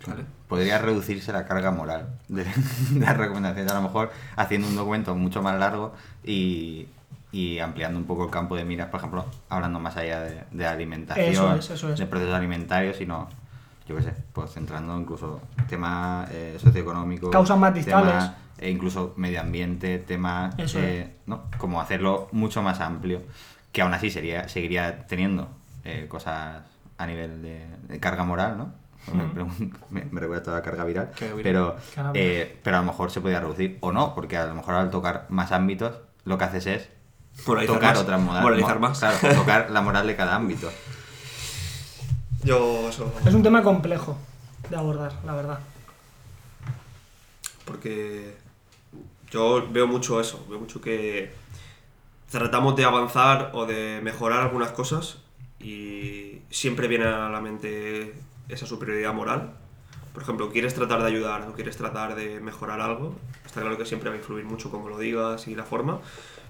Vale. 0.06 0.24
Podría 0.48 0.78
reducirse 0.78 1.32
la 1.32 1.44
carga 1.46 1.70
moral 1.70 2.08
de, 2.28 2.44
de 2.90 3.00
las 3.00 3.16
recomendaciones, 3.16 3.70
a 3.72 3.76
lo 3.76 3.82
mejor 3.82 4.12
haciendo 4.36 4.68
un 4.68 4.76
documento 4.76 5.14
mucho 5.14 5.42
más 5.42 5.58
largo 5.58 5.94
y, 6.24 6.86
y 7.32 7.58
ampliando 7.58 7.98
un 7.98 8.04
poco 8.06 8.24
el 8.24 8.30
campo 8.30 8.56
de 8.56 8.64
miras, 8.64 8.88
por 8.88 8.98
ejemplo, 9.00 9.24
hablando 9.48 9.78
más 9.80 9.96
allá 9.96 10.20
de, 10.20 10.44
de 10.50 10.66
alimentación, 10.66 11.28
Eso 11.28 11.54
es, 11.56 11.70
eso 11.70 11.92
es. 11.92 11.98
de 11.98 12.06
procesos 12.06 12.34
alimentarios, 12.34 12.96
sino, 12.96 13.28
yo 13.88 13.96
qué 13.96 14.02
sé, 14.02 14.14
pues 14.32 14.52
centrando 14.52 14.98
incluso 14.98 15.40
temas 15.68 16.28
eh, 16.32 16.56
socioeconómicos, 16.60 17.30
Causas 17.30 17.58
más 17.58 17.74
distales. 17.74 18.10
temas, 18.10 18.32
e 18.58 18.70
incluso 18.70 19.12
medio 19.16 19.40
ambiente, 19.40 19.98
temas, 19.98 20.54
eh, 20.76 21.12
¿no? 21.26 21.42
Como 21.58 21.80
hacerlo 21.80 22.28
mucho 22.32 22.62
más 22.62 22.80
amplio, 22.80 23.22
que 23.72 23.82
aún 23.82 23.92
así 23.92 24.10
sería, 24.10 24.48
seguiría 24.48 25.06
teniendo 25.06 25.48
eh, 25.84 26.06
cosas 26.08 26.62
a 26.98 27.06
nivel 27.06 27.42
de, 27.42 27.66
de 27.88 28.00
carga 28.00 28.24
moral, 28.24 28.56
¿no? 28.56 28.72
Me, 29.12 29.44
me, 29.90 30.04
me 30.10 30.20
recuerda 30.20 30.42
toda 30.42 30.56
la 30.58 30.62
carga 30.62 30.84
viral, 30.84 31.10
Carga 31.10 31.34
viral. 31.34 31.42
pero, 31.42 31.76
Carga 31.94 32.10
eh, 32.14 32.58
pero 32.62 32.76
a 32.76 32.80
lo 32.80 32.86
mejor 32.86 33.10
se 33.10 33.20
podría 33.20 33.40
reducir 33.40 33.78
o 33.80 33.92
no, 33.92 34.14
porque 34.14 34.36
a 34.36 34.46
lo 34.46 34.54
mejor 34.54 34.74
al 34.74 34.90
tocar 34.90 35.26
más 35.28 35.52
ámbitos 35.52 35.92
lo 36.24 36.36
que 36.38 36.44
haces 36.44 36.66
es 36.66 36.88
Moralizar 37.46 37.74
tocar 37.76 37.94
más. 37.94 38.02
otras 38.02 38.20
modales. 38.20 38.42
Moralizar 38.42 38.78
más. 38.80 38.98
Claro, 38.98 39.34
tocar 39.36 39.70
la 39.70 39.80
moral 39.82 40.06
de 40.06 40.16
cada 40.16 40.34
ámbito. 40.34 40.70
Yo 42.42 42.88
eso. 42.88 43.12
Es 43.26 43.34
un 43.34 43.42
tema 43.42 43.62
complejo 43.62 44.16
de 44.70 44.76
abordar, 44.76 45.12
la 45.24 45.34
verdad. 45.34 45.58
Porque 47.64 48.36
yo 49.30 49.66
veo 49.70 49.86
mucho 49.88 50.20
eso, 50.20 50.46
veo 50.48 50.58
mucho 50.60 50.80
que 50.80 51.32
tratamos 52.30 52.76
de 52.76 52.84
avanzar 52.84 53.50
o 53.54 53.66
de 53.66 54.00
mejorar 54.02 54.40
algunas 54.42 54.70
cosas 54.70 55.18
y 55.58 56.40
siempre 56.50 56.86
viene 56.86 57.06
a 57.06 57.28
la 57.28 57.40
mente 57.40 58.14
esa 58.48 58.66
superioridad 58.66 59.12
moral. 59.14 59.52
Por 60.12 60.22
ejemplo, 60.22 60.50
quieres 60.50 60.74
tratar 60.74 61.00
de 61.02 61.08
ayudar 61.08 61.42
o 61.48 61.52
quieres 61.52 61.76
tratar 61.76 62.14
de 62.14 62.40
mejorar 62.40 62.80
algo, 62.80 63.14
está 63.44 63.60
claro 63.60 63.76
que 63.76 63.84
siempre 63.84 64.08
va 64.08 64.14
a 64.16 64.18
influir 64.18 64.44
mucho 64.44 64.70
como 64.70 64.88
lo 64.88 64.98
digas 64.98 65.46
y 65.48 65.54
la 65.54 65.64
forma, 65.64 66.00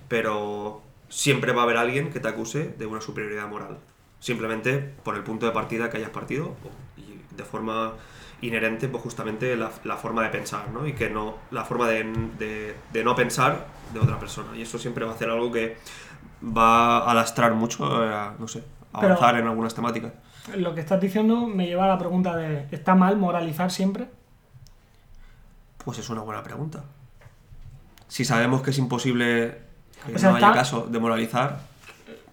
pero 0.08 0.82
siempre 1.08 1.52
va 1.52 1.62
a 1.62 1.64
haber 1.64 1.76
alguien 1.76 2.10
que 2.10 2.20
te 2.20 2.28
acuse 2.28 2.74
de 2.78 2.86
una 2.86 3.00
superioridad 3.00 3.48
moral. 3.48 3.78
Simplemente 4.20 4.78
por 5.02 5.16
el 5.16 5.22
punto 5.22 5.46
de 5.46 5.52
partida 5.52 5.90
que 5.90 5.98
hayas 5.98 6.10
partido 6.10 6.54
y 6.96 7.20
de 7.36 7.44
forma 7.44 7.92
inherente, 8.40 8.88
pues 8.88 9.02
justamente 9.02 9.56
la, 9.56 9.70
la 9.84 9.96
forma 9.96 10.22
de 10.22 10.28
pensar, 10.30 10.68
¿no? 10.70 10.86
Y 10.86 10.92
que 10.92 11.10
no, 11.10 11.36
la 11.50 11.64
forma 11.64 11.88
de, 11.88 12.04
de- 12.38 12.76
de 12.92 13.04
no 13.04 13.14
pensar 13.14 13.66
de 13.92 14.00
otra 14.00 14.18
persona. 14.18 14.56
Y 14.56 14.62
eso 14.62 14.78
siempre 14.78 15.04
va 15.04 15.12
a 15.12 15.14
hacer 15.14 15.28
algo 15.30 15.50
que 15.50 15.76
va 16.44 16.98
a 17.10 17.14
lastrar 17.14 17.54
mucho, 17.54 18.04
eh, 18.04 18.14
a, 18.14 18.34
no 18.38 18.46
sé, 18.48 18.62
Pero- 18.92 19.14
avanzar 19.14 19.38
en 19.38 19.46
algunas 19.46 19.74
temáticas. 19.74 20.12
Lo 20.54 20.74
que 20.74 20.80
estás 20.80 21.00
diciendo 21.00 21.46
me 21.46 21.66
lleva 21.66 21.84
a 21.84 21.88
la 21.88 21.98
pregunta 21.98 22.36
de, 22.36 22.66
¿está 22.70 22.94
mal 22.94 23.16
moralizar 23.16 23.70
siempre? 23.70 24.06
Pues 25.84 25.98
es 25.98 26.08
una 26.08 26.22
buena 26.22 26.42
pregunta. 26.42 26.84
Si 28.08 28.24
sabemos 28.24 28.62
que 28.62 28.70
es 28.70 28.78
imposible 28.78 29.58
que 30.06 30.14
O 30.14 30.18
sea, 30.18 30.30
no 30.30 30.36
haya 30.36 30.46
está- 30.48 30.58
caso 30.58 30.86
de 30.88 30.98
moralizar, 30.98 31.58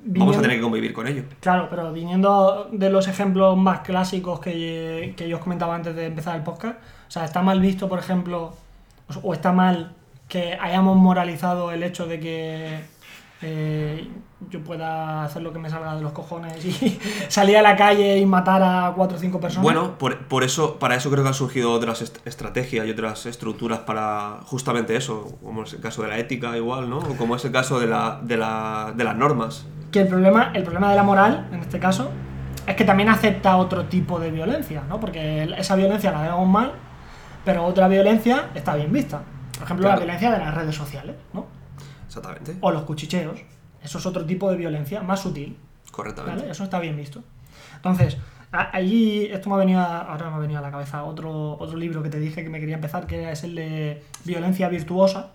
vamos 0.06 0.38
a 0.38 0.42
tener 0.42 0.58
que 0.58 0.62
convivir 0.64 0.94
con 0.94 1.08
ello. 1.08 1.24
Claro, 1.40 1.68
pero 1.70 1.92
viniendo 1.92 2.70
de 2.72 2.90
los 2.90 3.08
ejemplos 3.08 3.58
más 3.58 3.80
clásicos 3.80 4.40
que, 4.40 5.14
que 5.18 5.28
yo 5.28 5.38
os 5.38 5.44
comentaba 5.44 5.76
antes 5.76 5.96
de 5.96 6.06
empezar 6.08 6.36
el 6.36 6.44
podcast, 6.44 6.78
o 7.08 7.12
sea, 7.12 7.26
¿está 7.26 7.42
mal 7.42 7.60
visto, 7.62 7.90
por 7.90 8.00
ejemplo, 8.00 8.54
o 9.24 9.34
está 9.34 9.52
mal 9.52 9.94
que 10.28 10.54
hayamos 10.60 10.98
moralizado 10.98 11.72
el 11.72 11.84
hecho 11.84 12.06
de 12.08 12.20
que 12.20 12.80
eh, 13.44 14.10
yo 14.50 14.64
pueda 14.64 15.24
hacer 15.24 15.42
lo 15.42 15.54
que 15.54 15.60
me 15.60 15.70
salga 15.70 15.96
de 15.96 16.02
los 16.02 16.12
cojones 16.12 16.64
y 16.66 17.00
salir 17.30 17.58
a 17.58 17.62
la 17.62 17.76
calle 17.76 18.18
y 18.18 18.26
matar 18.26 18.62
a 18.64 18.94
cuatro 18.96 19.18
o 19.18 19.20
cinco 19.20 19.40
personas? 19.40 19.64
Bueno, 19.64 19.98
por, 19.98 20.26
por 20.28 20.44
eso, 20.44 20.80
para 20.80 20.96
eso 20.96 21.10
creo 21.12 21.24
que 21.24 21.28
han 21.30 21.34
surgido 21.34 21.72
otras 21.72 22.02
est- 22.02 22.26
estrategias 22.28 22.86
y 22.88 22.92
otras 22.92 23.26
estructuras 23.26 23.80
para 23.80 24.40
justamente 24.46 24.96
eso, 24.96 25.38
como 25.44 25.64
es 25.64 25.74
el 25.74 25.82
caso 25.82 26.02
de 26.04 26.10
la 26.10 26.18
ética 26.18 26.56
igual, 26.58 26.90
¿no? 26.90 26.98
O 27.00 27.16
como 27.18 27.36
es 27.36 27.46
el 27.46 27.52
caso 27.52 27.80
de, 27.80 27.88
la, 27.88 28.20
de, 28.24 28.38
la, 28.38 28.94
de 28.96 29.04
las 29.04 29.16
normas. 29.16 29.66
que 29.92 30.02
el 30.02 30.08
problema, 30.08 30.52
el 30.54 30.64
problema 30.64 30.90
de 30.90 30.96
la 30.96 31.04
moral, 31.04 31.48
en 31.52 31.60
este 31.60 31.80
caso, 31.80 32.10
es 32.68 32.76
que 32.76 32.84
también 32.86 33.10
acepta 33.10 33.58
otro 33.58 33.86
tipo 33.86 34.20
de 34.20 34.32
violencia, 34.32 34.84
¿no? 34.90 35.00
Porque 35.00 35.44
esa 35.58 35.76
violencia 35.76 36.12
la 36.12 36.22
vemos 36.22 36.48
mal, 36.48 36.74
pero 37.46 37.64
otra 37.66 37.88
violencia 37.88 38.50
está 38.56 38.76
bien 38.76 38.92
vista. 38.92 39.22
Por 39.54 39.64
ejemplo, 39.64 39.88
la 39.88 39.96
violencia 39.98 40.32
de 40.32 40.38
las 40.40 40.54
redes 40.54 40.76
sociales, 40.76 41.16
¿no? 41.34 41.46
Exactamente. 42.18 42.56
O 42.62 42.72
los 42.72 42.84
cuchicheos. 42.84 43.40
Eso 43.84 43.98
es 43.98 44.06
otro 44.06 44.24
tipo 44.26 44.50
de 44.52 44.58
violencia, 44.58 45.02
más 45.02 45.22
sutil, 45.22 45.58
Correctamente. 45.92 46.40
¿vale? 46.42 46.52
Eso 46.52 46.64
está 46.64 46.80
bien 46.80 46.96
visto. 46.96 47.22
Entonces, 47.76 48.18
allí, 48.52 49.26
esto 49.26 49.50
me 49.50 49.56
ha 49.56 49.60
venido, 49.60 49.80
a- 49.82 50.02
ahora 50.02 50.30
me 50.30 50.36
ha 50.36 50.40
venido 50.40 50.60
a 50.60 50.62
la 50.62 50.72
cabeza 50.72 51.04
otro, 51.04 51.58
otro 51.60 51.76
libro 51.78 52.02
que 52.04 52.10
te 52.10 52.20
dije 52.20 52.44
que 52.44 52.50
me 52.50 52.60
quería 52.60 52.76
empezar, 52.76 53.08
que 53.08 53.32
es 53.32 53.44
el 53.44 53.56
de 53.56 54.04
Violencia 54.24 54.70
Virtuosa, 54.70 55.32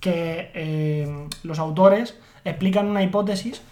que 0.00 0.50
eh, 0.54 1.28
los 1.42 1.58
autores 1.58 2.18
explican 2.44 2.86
una 2.88 3.02
hipótesis 3.02 3.62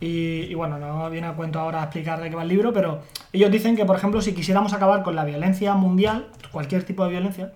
y, 0.00 0.42
y 0.42 0.54
bueno, 0.54 0.78
no 0.78 1.08
viene 1.10 1.26
a 1.28 1.32
cuento 1.34 1.58
ahora 1.60 1.82
explicar 1.82 2.20
de 2.20 2.28
qué 2.30 2.36
va 2.36 2.42
el 2.42 2.48
libro, 2.48 2.72
pero 2.72 3.02
ellos 3.32 3.50
dicen 3.50 3.74
que, 3.76 3.84
por 3.84 3.96
ejemplo, 3.96 4.20
si 4.20 4.34
quisiéramos 4.34 4.72
acabar 4.72 5.02
con 5.02 5.14
la 5.16 5.24
violencia 5.24 5.74
mundial, 5.74 6.28
cualquier 6.52 6.84
tipo 6.84 7.04
de 7.04 7.10
violencia, 7.10 7.52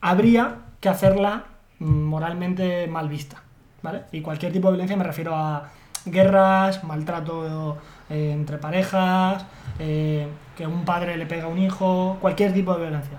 habría 0.00 0.58
que 0.80 0.88
hacerla 0.88 1.44
moralmente 1.80 2.86
mal 2.86 3.08
vista, 3.08 3.42
¿vale? 3.82 4.02
Y 4.12 4.20
cualquier 4.20 4.52
tipo 4.52 4.68
de 4.68 4.72
violencia 4.72 4.96
me 4.96 5.04
refiero 5.04 5.34
a 5.34 5.68
guerras, 6.04 6.84
maltrato 6.84 7.78
eh, 8.10 8.30
entre 8.32 8.58
parejas, 8.58 9.44
eh, 9.78 10.26
que 10.56 10.66
un 10.66 10.84
padre 10.84 11.16
le 11.16 11.26
pega 11.26 11.44
a 11.44 11.48
un 11.48 11.58
hijo, 11.58 12.16
cualquier 12.20 12.52
tipo 12.54 12.72
de 12.74 12.82
violencia. 12.82 13.18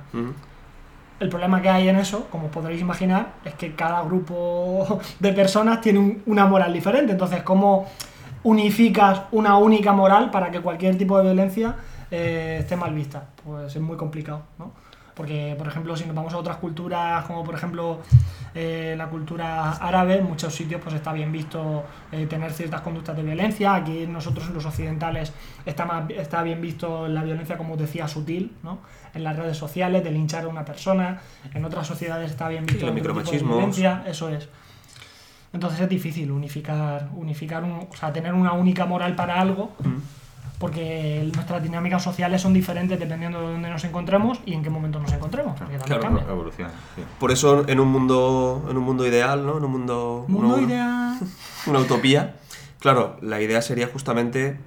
El 1.19 1.29
problema 1.29 1.61
que 1.61 1.69
hay 1.69 1.89
en 1.89 1.95
eso, 1.97 2.27
como 2.31 2.47
podréis 2.49 2.79
imaginar, 2.79 3.33
es 3.43 3.55
que 3.55 3.73
cada 3.75 4.01
grupo 4.03 4.99
de 5.19 5.33
personas 5.33 5.81
tiene 5.81 5.99
un- 5.99 6.21
una 6.27 6.45
moral 6.45 6.71
diferente. 6.73 7.11
Entonces, 7.13 7.41
¿cómo 7.43 7.87
unificas 8.43 9.21
una 9.31 9.57
única 9.57 9.93
moral 9.93 10.29
para 10.31 10.51
que 10.51 10.61
cualquier 10.61 10.97
tipo 10.97 11.17
de 11.17 11.23
violencia 11.23 11.75
eh, 12.11 12.57
esté 12.61 12.75
mal 12.75 12.93
vista? 12.93 13.25
Pues 13.43 13.75
es 13.75 13.81
muy 13.81 13.97
complicado, 13.97 14.43
¿no? 14.59 14.71
Porque, 15.17 15.55
por 15.57 15.67
ejemplo, 15.67 15.97
si 15.97 16.05
nos 16.05 16.15
vamos 16.15 16.31
a 16.35 16.37
otras 16.37 16.57
culturas, 16.57 17.25
como 17.25 17.43
por 17.43 17.55
ejemplo 17.55 18.01
eh, 18.53 18.93
la 18.95 19.07
cultura 19.07 19.71
árabe, 19.71 20.19
en 20.19 20.25
muchos 20.25 20.53
sitios 20.53 20.79
pues 20.79 20.93
está 20.93 21.11
bien 21.11 21.31
visto 21.31 21.83
eh, 22.11 22.27
tener 22.27 22.53
ciertas 22.53 22.81
conductas 22.81 23.17
de 23.17 23.23
violencia. 23.23 23.73
Aquí 23.73 24.05
nosotros, 24.05 24.47
los 24.51 24.63
occidentales, 24.67 25.33
está, 25.65 25.85
más, 25.85 26.07
está 26.11 26.43
bien 26.43 26.61
visto 26.61 27.07
la 27.07 27.23
violencia, 27.23 27.57
como 27.57 27.75
decía, 27.75 28.07
sutil, 28.07 28.51
¿no? 28.61 28.77
En 29.15 29.23
las 29.23 29.35
redes 29.35 29.57
sociales, 29.57 30.03
de 30.03 30.11
linchar 30.11 30.43
a 30.43 30.49
una 30.49 30.63
persona. 30.63 31.19
En 31.51 31.65
otras 31.65 31.87
sociedades 31.87 32.29
está 32.29 32.47
bien 32.47 32.67
visto 32.67 32.85
de 32.85 32.91
micromachismos. 32.91 33.55
violencia, 33.55 34.03
eso 34.05 34.29
es. 34.29 34.47
Entonces 35.51 35.79
es 35.79 35.89
difícil 35.89 36.29
unificar, 36.29 37.09
unificar 37.15 37.63
un, 37.63 37.87
o 37.89 37.95
sea, 37.95 38.13
tener 38.13 38.35
una 38.35 38.51
única 38.51 38.85
moral 38.85 39.15
para 39.15 39.41
algo, 39.41 39.71
Ujú. 39.79 39.99
Porque 40.59 41.29
nuestras 41.35 41.61
dinámicas 41.61 42.03
sociales 42.03 42.41
son 42.41 42.53
diferentes 42.53 42.99
dependiendo 42.99 43.39
de 43.41 43.47
dónde 43.53 43.69
nos 43.69 43.83
encontremos 43.83 44.39
y 44.45 44.53
en 44.53 44.63
qué 44.63 44.69
momento 44.69 44.99
nos 44.99 45.11
encontremos, 45.13 45.57
porque 45.57 45.77
también 45.77 45.99
Claro, 45.99 46.01
cambia. 46.15 46.23
Evolución. 46.33 46.69
sí. 46.95 47.03
Por 47.19 47.31
eso 47.31 47.67
en 47.67 47.79
un 47.79 47.89
mundo, 47.89 48.65
en 48.69 48.77
un 48.77 48.83
mundo 48.83 49.05
ideal, 49.05 49.45
¿no? 49.45 49.57
En 49.57 49.63
un 49.65 49.71
mundo, 49.71 50.25
Mundo 50.27 50.55
una, 50.55 50.63
ideal. 50.63 51.19
una 51.67 51.79
utopía. 51.79 52.35
Claro, 52.79 53.17
la 53.21 53.41
idea 53.41 53.61
sería 53.61 53.87
justamente, 53.87 54.57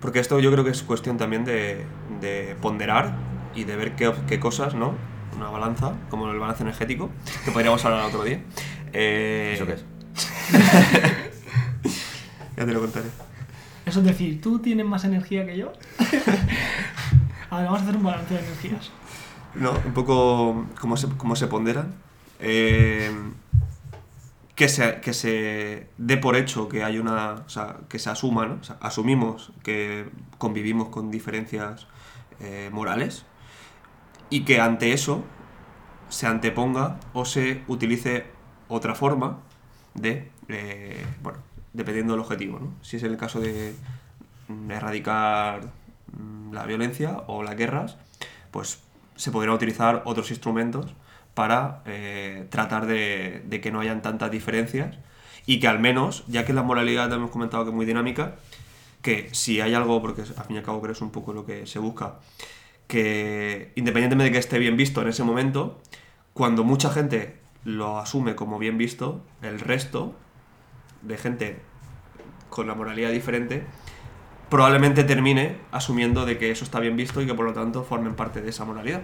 porque 0.00 0.18
esto 0.18 0.38
yo 0.40 0.50
creo 0.52 0.64
que 0.64 0.70
es 0.70 0.82
cuestión 0.82 1.16
también 1.18 1.44
de, 1.44 1.84
de 2.20 2.56
ponderar 2.60 3.14
y 3.54 3.64
de 3.64 3.76
ver 3.76 3.96
qué, 3.96 4.12
qué 4.26 4.40
cosas, 4.40 4.74
¿no? 4.74 4.94
Una 5.36 5.50
balanza, 5.50 5.92
como 6.10 6.30
el 6.30 6.38
balance 6.38 6.62
energético, 6.62 7.10
que 7.44 7.50
podríamos 7.50 7.84
hablar 7.84 8.04
otro 8.04 8.22
día. 8.22 8.40
Eh, 8.92 9.52
¿Eso 9.56 9.66
qué 9.66 9.72
es? 9.72 9.84
Ya 12.56 12.64
te 12.64 12.72
lo 12.72 12.80
contaré. 12.80 13.08
Eso 13.94 14.00
es 14.00 14.06
decir, 14.06 14.40
¿tú 14.40 14.58
tienes 14.58 14.84
más 14.84 15.04
energía 15.04 15.46
que 15.46 15.56
yo? 15.56 15.70
a 17.50 17.58
ver, 17.58 17.66
vamos 17.66 17.78
a 17.78 17.82
hacer 17.84 17.96
un 17.96 18.02
balance 18.02 18.34
de 18.34 18.40
energías. 18.40 18.90
No, 19.54 19.70
un 19.70 19.94
poco 19.94 20.66
cómo 20.80 20.96
se, 20.96 21.06
cómo 21.10 21.36
se 21.36 21.46
ponderan. 21.46 21.94
Eh, 22.40 23.08
que, 24.56 24.68
se, 24.68 25.00
que 25.00 25.14
se 25.14 25.86
dé 25.96 26.16
por 26.16 26.34
hecho 26.34 26.68
que 26.68 26.82
hay 26.82 26.98
una. 26.98 27.34
O 27.34 27.48
sea, 27.48 27.76
que 27.88 28.00
se 28.00 28.10
asuma, 28.10 28.46
¿no? 28.46 28.54
O 28.54 28.64
sea, 28.64 28.78
asumimos 28.80 29.52
que 29.62 30.08
convivimos 30.38 30.88
con 30.88 31.12
diferencias 31.12 31.86
eh, 32.40 32.70
morales 32.72 33.26
y 34.28 34.40
que 34.40 34.58
ante 34.58 34.92
eso 34.92 35.22
se 36.08 36.26
anteponga 36.26 36.98
o 37.12 37.24
se 37.24 37.62
utilice 37.68 38.26
otra 38.66 38.96
forma 38.96 39.38
de. 39.94 40.32
eh, 40.48 41.06
bueno, 41.22 41.38
dependiendo 41.74 42.14
del 42.14 42.20
objetivo, 42.20 42.58
¿no? 42.58 42.72
Si 42.80 42.96
es 42.96 43.02
el 43.02 43.18
caso 43.18 43.40
de 43.40 43.74
mm, 44.48 44.70
erradicar 44.70 45.68
mm, 46.16 46.52
la 46.54 46.64
violencia 46.64 47.22
o 47.26 47.42
las 47.42 47.56
guerras, 47.56 47.98
pues 48.50 48.80
se 49.16 49.30
podrían 49.30 49.54
utilizar 49.54 50.02
otros 50.06 50.30
instrumentos 50.30 50.94
para 51.34 51.82
eh, 51.84 52.46
tratar 52.48 52.86
de, 52.86 53.42
de 53.44 53.60
que 53.60 53.70
no 53.70 53.80
hayan 53.80 54.00
tantas 54.00 54.30
diferencias 54.30 54.96
y 55.46 55.60
que 55.60 55.68
al 55.68 55.80
menos, 55.80 56.24
ya 56.26 56.44
que 56.44 56.52
la 56.52 56.62
moralidad 56.62 57.12
hemos 57.12 57.30
comentado 57.30 57.64
que 57.64 57.70
es 57.70 57.76
muy 57.76 57.84
dinámica, 57.84 58.36
que 59.02 59.28
si 59.32 59.60
hay 59.60 59.74
algo, 59.74 60.00
porque 60.00 60.22
al 60.22 60.44
fin 60.46 60.56
y 60.56 60.58
al 60.58 60.64
cabo 60.64 60.80
creo 60.80 60.92
que 60.92 60.96
es 60.96 61.02
un 61.02 61.10
poco 61.10 61.34
lo 61.34 61.44
que 61.44 61.66
se 61.66 61.78
busca, 61.78 62.20
que 62.86 63.72
independientemente 63.74 64.30
de 64.30 64.32
que 64.32 64.38
esté 64.38 64.58
bien 64.58 64.76
visto 64.76 65.02
en 65.02 65.08
ese 65.08 65.24
momento, 65.24 65.80
cuando 66.32 66.64
mucha 66.64 66.90
gente 66.90 67.36
lo 67.64 67.98
asume 67.98 68.34
como 68.34 68.58
bien 68.58 68.78
visto, 68.78 69.22
el 69.42 69.60
resto 69.60 70.14
de 71.04 71.16
gente 71.16 71.60
con 72.50 72.66
la 72.66 72.74
moralidad 72.74 73.10
diferente 73.10 73.66
probablemente 74.48 75.04
termine 75.04 75.58
asumiendo 75.72 76.24
de 76.24 76.38
que 76.38 76.50
eso 76.50 76.64
está 76.64 76.78
bien 76.80 76.96
visto 76.96 77.20
y 77.20 77.26
que 77.26 77.34
por 77.34 77.44
lo 77.44 77.52
tanto 77.52 77.82
formen 77.82 78.14
parte 78.14 78.40
de 78.40 78.50
esa 78.50 78.64
moralidad. 78.64 79.02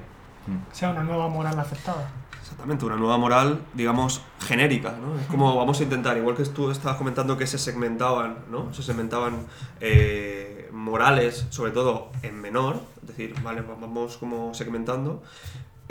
Sea 0.73 0.91
una 0.91 1.03
nueva 1.03 1.29
moral 1.29 1.59
aceptada. 1.59 2.09
Exactamente, 2.41 2.85
una 2.85 2.97
nueva 2.97 3.19
moral, 3.19 3.61
digamos, 3.75 4.23
genérica, 4.41 4.93
¿no? 4.93 5.21
Es 5.21 5.27
como 5.27 5.57
vamos 5.57 5.79
a 5.81 5.83
intentar, 5.83 6.17
igual 6.17 6.37
que 6.37 6.45
tú 6.45 6.71
estabas 6.71 6.97
comentando 6.99 7.37
que 7.37 7.47
se 7.47 7.59
segmentaban, 7.59 8.39
¿no? 8.51 8.73
Se 8.73 8.83
segmentaban 8.83 9.47
eh, 9.81 10.69
morales, 10.73 11.47
sobre 11.51 11.73
todo 11.73 12.11
en 12.23 12.41
menor, 12.41 12.81
es 13.03 13.09
decir, 13.09 13.35
vale, 13.43 13.63
vamos 13.63 14.17
como 14.17 14.55
segmentando, 14.55 15.23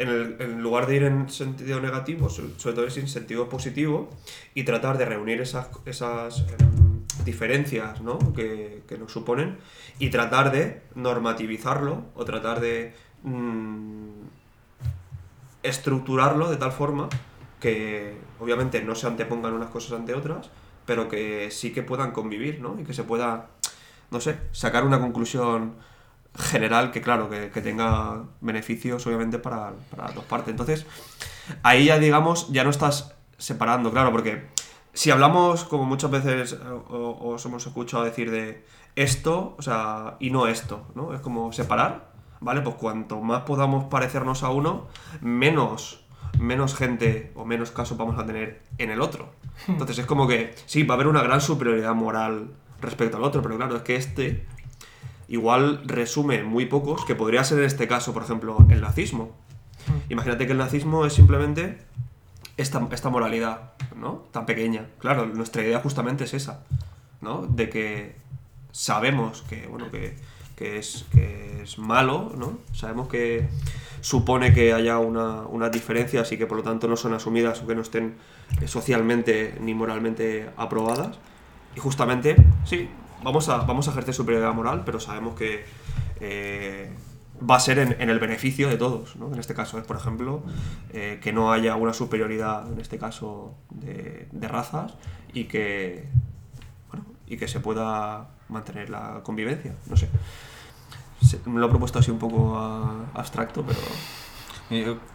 en, 0.02 0.62
lugar 0.62 0.88
de 0.88 0.96
ir 0.96 1.04
en 1.04 1.30
sentido 1.30 1.80
negativo, 1.82 2.30
so- 2.30 2.50
sobre 2.58 2.76
todo 2.76 2.86
ir 2.88 2.98
en 3.00 3.08
sentido 3.08 3.50
positivo 3.50 4.10
y 4.56 4.64
tratar 4.64 4.98
de 4.98 5.06
reunir 5.06 5.42
esas, 5.42 5.68
esas 5.86 6.40
em, 6.60 7.04
diferencias 7.26 8.02
¿no? 8.02 8.18
que, 8.34 8.84
que 8.88 8.98
nos 8.98 9.12
suponen 9.12 9.58
y 10.00 10.10
tratar 10.10 10.52
de 10.52 10.82
normativizarlo 10.96 12.04
o 12.16 12.26
tratar 12.26 12.60
de 12.62 12.94
mm, 13.24 14.10
estructurarlo 15.64 16.50
de 16.50 16.58
tal 16.58 16.72
forma 16.72 17.10
que 17.60 18.16
obviamente 18.40 18.82
no 18.82 18.96
se 18.96 19.08
antepongan 19.08 19.54
unas 19.54 19.70
cosas 19.70 19.94
ante 20.00 20.14
otras, 20.14 20.50
pero 20.86 21.10
que 21.10 21.52
sí 21.52 21.72
que 21.74 21.84
puedan 21.84 22.12
convivir, 22.12 22.62
¿no? 22.62 22.80
Y 22.80 22.84
que 22.86 22.94
se 22.94 23.04
pueda, 23.04 23.50
no 24.12 24.22
sé, 24.22 24.38
sacar 24.54 24.86
una 24.86 25.00
conclusión 25.02 25.76
general 26.38 26.92
que, 26.92 27.02
claro, 27.02 27.30
que, 27.30 27.50
que 27.50 27.62
tenga 27.62 28.24
beneficios, 28.42 29.06
obviamente, 29.08 29.40
para, 29.40 29.74
para 29.90 30.06
las 30.06 30.16
dos 30.16 30.26
partes. 30.26 30.52
Entonces, 30.52 30.86
ahí 31.64 31.86
ya, 31.86 32.00
digamos, 32.00 32.50
ya 32.52 32.64
no 32.64 32.70
estás 32.70 33.16
separando, 33.38 33.92
claro, 33.92 34.12
porque 34.12 34.48
si 34.94 35.12
hablamos, 35.12 35.64
como 35.64 35.86
muchas 35.86 36.12
veces 36.12 36.54
eh, 36.54 36.58
os 36.90 37.46
hemos 37.46 37.66
escuchado 37.66 38.04
decir 38.04 38.32
de 38.32 38.66
esto, 38.96 39.56
o 39.58 39.62
sea, 39.62 40.18
y 40.20 40.30
no 40.30 40.48
esto, 40.48 40.88
¿no? 40.96 41.14
Es 41.14 41.22
como 41.22 41.54
separar, 41.54 42.12
¿vale? 42.42 42.62
Pues 42.62 42.76
cuanto 42.76 43.20
más 43.22 43.44
podamos 43.44 43.86
parecernos 43.86 44.44
a 44.44 44.50
uno, 44.50 44.88
menos, 45.22 46.06
menos 46.40 46.76
gente 46.76 47.32
o 47.36 47.46
menos 47.46 47.72
casos 47.72 47.98
vamos 47.98 48.20
a 48.20 48.26
tener 48.26 48.62
en 48.78 48.90
el 48.90 49.02
otro. 49.02 49.30
Entonces 49.68 50.00
es 50.00 50.06
como 50.06 50.28
que, 50.28 50.54
sí, 50.66 50.84
va 50.84 50.94
a 50.94 50.96
haber 50.96 51.08
una 51.08 51.22
gran 51.22 51.42
superioridad 51.42 51.94
moral 51.96 52.52
respecto 52.82 53.18
al 53.18 53.24
otro, 53.24 53.42
pero 53.42 53.58
claro, 53.58 53.76
es 53.78 53.84
que 53.84 53.96
este 53.96 54.48
igual 55.30 55.82
resume 55.86 56.44
muy 56.44 56.66
pocos, 56.66 57.06
que 57.06 57.16
podría 57.16 57.44
ser 57.44 57.60
en 57.60 57.66
este 57.66 57.88
caso, 57.88 58.14
por 58.14 58.24
ejemplo, 58.24 58.58
el 58.70 58.82
nazismo. 58.82 59.32
Imagínate 60.10 60.46
que 60.46 60.52
el 60.52 60.58
nazismo 60.58 61.06
es 61.06 61.14
simplemente 61.14 61.78
esta, 62.58 62.86
esta 62.92 63.10
moralidad, 63.10 63.72
¿no? 63.96 64.24
Tan 64.32 64.46
pequeña. 64.46 64.88
Claro, 65.00 65.28
nuestra 65.28 65.64
idea 65.64 65.80
justamente 65.80 66.26
es 66.26 66.34
esa, 66.34 66.64
¿no? 67.22 67.48
De 67.48 67.70
que 67.70 68.16
sabemos 68.72 69.44
que, 69.44 69.68
bueno, 69.68 69.90
que, 69.92 70.16
que 70.56 70.78
es, 70.78 71.06
que 71.12 71.62
es 71.64 71.78
malo, 71.78 72.34
¿no? 72.38 72.58
Sabemos 72.74 73.08
que 73.08 73.48
supone 74.02 74.54
que 74.54 74.74
haya 74.74 74.98
una, 74.98 75.42
unas 75.44 75.72
diferencias 75.72 76.32
y 76.32 76.38
que 76.38 76.48
por 76.48 76.58
lo 76.58 76.64
tanto 76.64 76.88
no 76.88 76.96
son 76.96 77.14
asumidas 77.14 77.62
o 77.62 77.68
que 77.68 77.76
no 77.76 77.82
estén 77.82 78.16
eh, 78.62 78.68
socialmente 78.68 79.56
ni 79.62 79.74
moralmente 79.74 80.50
aprobadas. 80.58 81.20
Y 81.76 81.80
justamente, 81.80 82.36
sí, 82.66 82.90
vamos 83.24 83.50
a, 83.50 83.58
vamos 83.60 83.88
a 83.88 83.92
ejercer 83.92 84.14
superioridad 84.14 84.54
moral, 84.54 84.84
pero 84.86 85.00
sabemos 85.00 85.36
que 85.36 85.66
eh, 86.20 86.92
va 87.50 87.56
a 87.56 87.60
ser 87.60 87.80
en, 87.80 87.96
en 88.00 88.10
el 88.10 88.20
beneficio 88.20 88.70
de 88.70 88.78
todos. 88.78 89.16
¿no? 89.16 89.34
En 89.34 89.40
este 89.40 89.54
caso 89.54 89.78
es, 89.78 89.86
por 89.86 89.98
ejemplo, 89.98 90.44
eh, 90.94 91.20
que 91.22 91.34
no 91.34 91.52
haya 91.52 91.76
una 91.76 91.94
superioridad, 91.94 92.72
en 92.72 92.80
este 92.80 92.98
caso, 92.98 93.56
de, 93.70 94.28
razas 94.42 94.96
y 95.34 95.46
que, 95.46 96.08
bueno, 96.90 97.06
y 97.28 97.38
que 97.38 97.48
se 97.48 97.60
pueda 97.60 98.30
mantener 98.50 98.90
la 98.90 99.22
convivencia. 99.24 99.76
No 99.88 99.96
sé. 99.96 100.10
Me 101.46 101.60
lo 101.60 101.68
he 101.68 101.70
propuesto 101.70 102.00
así 102.00 102.12
un 102.12 102.20
poco 102.20 102.58
ah, 102.58 103.06
abstracto, 103.14 103.64
pero... 103.66 103.80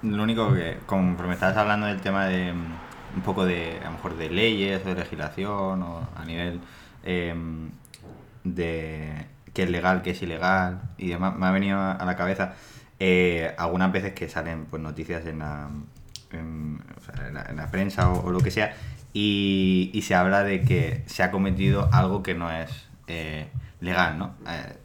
Lo 0.02 0.22
único 0.22 0.52
que, 0.52 0.78
como 0.84 1.16
me 1.16 1.34
estabas 1.34 1.56
hablando 1.56 1.86
del 1.86 2.00
tema 2.00 2.26
de 2.26 2.52
un 2.52 3.22
poco 3.22 3.44
de, 3.44 3.78
a 3.80 3.84
lo 3.84 3.92
mejor 3.92 4.16
de 4.16 4.30
leyes 4.30 4.84
de 4.84 4.94
legislación 4.94 5.82
o 5.82 6.08
a 6.16 6.24
nivel 6.24 6.60
em, 7.04 7.70
de 8.44 9.26
qué 9.52 9.64
es 9.64 9.70
legal, 9.70 10.02
qué 10.02 10.10
es 10.10 10.22
ilegal 10.22 10.82
y 10.98 11.08
demás, 11.08 11.36
me 11.36 11.46
ha 11.46 11.50
venido 11.50 11.80
a 11.80 12.04
la 12.04 12.16
cabeza 12.16 12.54
eh, 13.00 13.54
algunas 13.58 13.90
veces 13.90 14.12
que 14.12 14.28
salen 14.28 14.66
pues 14.66 14.80
noticias 14.80 15.26
en 15.26 15.40
la, 15.40 15.68
en, 16.30 16.80
en 17.26 17.34
la, 17.34 17.42
en 17.42 17.56
la 17.56 17.70
prensa 17.70 18.10
o, 18.10 18.30
lo 18.30 18.40
que 18.40 18.50
sea 18.50 18.74
y, 19.12 20.00
se 20.02 20.14
habla 20.14 20.42
de 20.42 20.62
que 20.62 21.02
se 21.06 21.22
ha 21.22 21.30
cometido 21.30 21.88
algo 21.92 22.22
que 22.22 22.34
no 22.34 22.50
es 22.50 22.70
eh, 23.06 23.48
legal, 23.80 24.18
¿no? 24.18 24.34
Eh, 24.48 24.76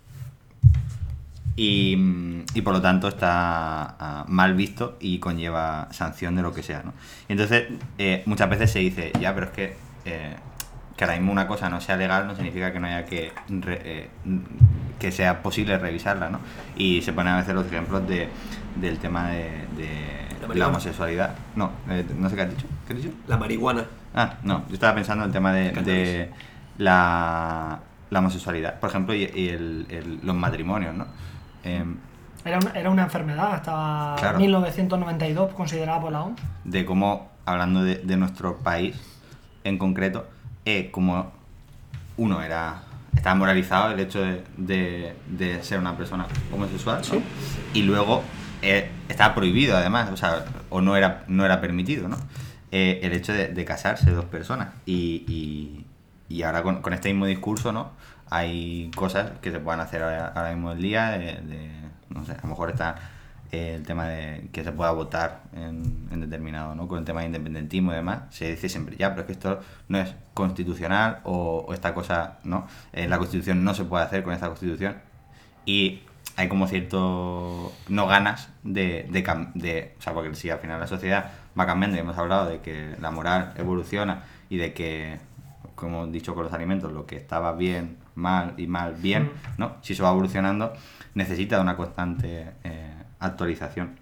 y, 1.55 2.43
y 2.53 2.61
por 2.61 2.73
lo 2.73 2.81
tanto 2.81 3.07
está 3.07 3.95
ah, 3.99 4.25
mal 4.27 4.53
visto 4.53 4.97
y 4.99 5.19
conlleva 5.19 5.87
sanción 5.91 6.35
de 6.35 6.41
lo 6.41 6.53
que 6.53 6.63
sea, 6.63 6.83
¿no? 6.83 6.93
Entonces 7.27 7.67
eh, 7.97 8.23
muchas 8.25 8.49
veces 8.49 8.71
se 8.71 8.79
dice, 8.79 9.11
ya, 9.19 9.33
pero 9.33 9.47
es 9.47 9.51
que 9.51 9.75
que 10.99 11.05
ahora 11.05 11.15
mismo 11.15 11.31
una 11.31 11.47
cosa 11.47 11.69
no 11.69 11.79
sea 11.79 11.95
legal 11.95 12.27
no 12.27 12.35
significa 12.35 12.73
que 12.73 12.79
no 12.81 12.87
haya 12.87 13.05
que 13.05 13.31
re- 13.47 13.81
eh, 13.85 14.09
que 14.99 15.13
sea 15.13 15.41
posible 15.41 15.77
revisarla, 15.77 16.29
¿no? 16.29 16.41
Y 16.75 17.01
se 17.03 17.13
ponen 17.13 17.31
a 17.35 17.37
veces 17.37 17.55
los 17.55 17.65
ejemplos 17.67 18.05
de, 18.05 18.27
del 18.75 18.99
tema 18.99 19.29
de, 19.29 19.65
de 19.77 20.55
La 20.55 20.67
homosexualidad. 20.67 21.35
No, 21.55 21.71
eh, 21.89 22.05
no 22.17 22.29
sé 22.29 22.35
qué 22.35 22.41
has 22.41 22.49
dicho. 22.49 22.67
¿Qué 22.85 22.93
has 22.95 23.01
dicho? 23.01 23.15
La 23.27 23.37
marihuana. 23.37 23.85
Ah, 24.13 24.33
no, 24.43 24.67
yo 24.67 24.73
estaba 24.73 24.93
pensando 24.93 25.23
en 25.23 25.29
el 25.29 25.33
tema 25.33 25.53
de, 25.53 25.71
de 25.71 26.31
la, 26.77 27.79
la 28.09 28.19
homosexualidad, 28.19 28.77
por 28.81 28.89
ejemplo, 28.89 29.13
y, 29.15 29.23
y 29.33 29.47
el- 29.49 29.85
el- 29.89 30.19
los 30.21 30.35
matrimonios, 30.35 30.93
¿no? 30.95 31.05
Em, 31.63 31.95
Era 32.43 32.57
una, 32.57 32.71
era 32.71 32.89
una 32.89 33.03
enfermedad 33.03 33.53
hasta 33.53 34.15
Claro. 34.19 34.37
1992 34.39 35.53
considerada 35.53 36.01
por 36.01 36.11
la 36.11 36.23
OMS. 36.23 36.41
de 36.65 36.85
cómo, 36.85 37.29
hablando 37.45 37.83
de, 37.83 37.95
de 37.99 38.17
nuestro 38.17 38.57
país 38.57 38.99
en 39.63 39.77
concreto, 39.77 40.27
eh, 40.69 40.89
como 40.91 41.31
uno 42.17 42.41
era 42.41 42.83
estaba 43.15 43.35
moralizado 43.35 43.91
el 43.91 43.99
hecho 43.99 44.21
de, 44.21 44.43
de- 44.57 45.15
de 45.27 45.63
ser 45.63 45.79
una 45.79 45.97
persona 45.97 46.27
homosexual 46.53 47.01
¿no? 47.11 47.21
y 47.73 47.81
luego 47.81 48.23
eh, 48.61 48.89
estaba 49.09 49.33
prohibido 49.33 49.75
además, 49.75 50.09
o 50.11 50.17
sea, 50.17 50.45
o 50.69 50.79
no 50.81 50.95
era, 50.95 51.23
no 51.27 51.43
era 51.45 51.59
permitido, 51.59 52.07
¿no? 52.07 52.17
Eh, 52.71 52.99
el 53.03 53.13
hecho 53.13 53.33
de, 53.33 53.47
de 53.47 53.65
casarse 53.65 54.11
dos 54.11 54.25
personas 54.25 54.69
y, 54.85 55.23
y- 55.27 55.85
y 56.29 56.43
ahora 56.43 56.61
con, 56.61 56.81
con 56.83 56.93
este 56.93 57.09
mismo 57.11 57.25
discurso, 57.25 57.71
¿no? 57.71 57.89
Hay 58.29 58.91
cosas 58.95 59.31
que 59.41 59.49
se 59.51 59.59
puedan 59.59 59.79
hacer 59.79 60.03
ahora, 60.03 60.27
ahora 60.35 60.51
mismo 60.51 60.71
el 60.73 60.81
día, 60.81 61.09
de, 61.11 61.25
de- 61.41 61.71
no 62.09 62.23
sé, 62.25 62.33
a 62.33 62.41
lo 62.43 62.49
mejor 62.49 62.69
está 62.69 62.95
eh, 63.51 63.73
el 63.75 63.83
tema 63.83 64.07
de 64.07 64.49
que 64.51 64.63
se 64.63 64.71
pueda 64.71 64.91
votar 64.91 65.41
en, 65.53 66.07
en 66.11 66.21
determinado, 66.21 66.75
¿no? 66.75 66.87
Con 66.87 66.99
el 66.99 67.05
tema 67.05 67.21
de 67.21 67.27
independentismo 67.27 67.91
y 67.91 67.95
demás, 67.95 68.23
se 68.29 68.49
dice 68.51 68.69
siempre, 68.69 68.95
ya, 68.97 69.09
pero 69.09 69.21
es 69.21 69.25
que 69.27 69.33
esto 69.33 69.59
no 69.87 69.97
es 69.99 70.13
constitucional 70.33 71.19
o, 71.23 71.65
o 71.67 71.73
esta 71.73 71.93
cosa, 71.93 72.39
¿no? 72.43 72.67
Eh, 72.93 73.07
la 73.07 73.17
constitución 73.17 73.63
no 73.63 73.73
se 73.73 73.85
puede 73.85 74.03
hacer 74.05 74.23
con 74.23 74.33
esta 74.33 74.47
constitución 74.47 74.97
y 75.65 76.01
hay 76.35 76.47
como 76.47 76.67
cierto 76.67 77.71
no 77.89 78.07
ganas 78.07 78.49
de, 78.63 79.07
de, 79.09 79.23
cam- 79.23 79.51
de- 79.53 79.95
o 79.99 80.01
sea 80.01 80.13
porque 80.13 80.33
si 80.35 80.49
al 80.49 80.59
final 80.59 80.79
la 80.79 80.87
sociedad 80.87 81.31
va 81.59 81.65
cambiando 81.65 81.97
y 81.97 81.99
hemos 81.99 82.17
hablado 82.17 82.49
de 82.49 82.59
que 82.61 82.95
la 83.01 83.11
moral 83.11 83.53
evoluciona 83.57 84.23
y 84.49 84.57
de 84.57 84.73
que 84.73 85.17
como 85.75 86.05
he 86.05 86.11
dicho 86.11 86.35
con 86.35 86.43
los 86.45 86.53
alimentos 86.53 86.91
lo 86.91 87.05
que 87.05 87.17
estaba 87.17 87.53
bien 87.53 87.97
mal 88.15 88.53
y 88.57 88.67
mal 88.67 88.93
bien 88.95 89.31
no 89.57 89.75
si 89.81 89.93
eso 89.93 90.03
va 90.03 90.11
evolucionando 90.11 90.73
necesita 91.13 91.59
una 91.61 91.75
constante 91.75 92.51
eh, 92.63 92.93
actualización 93.19 93.99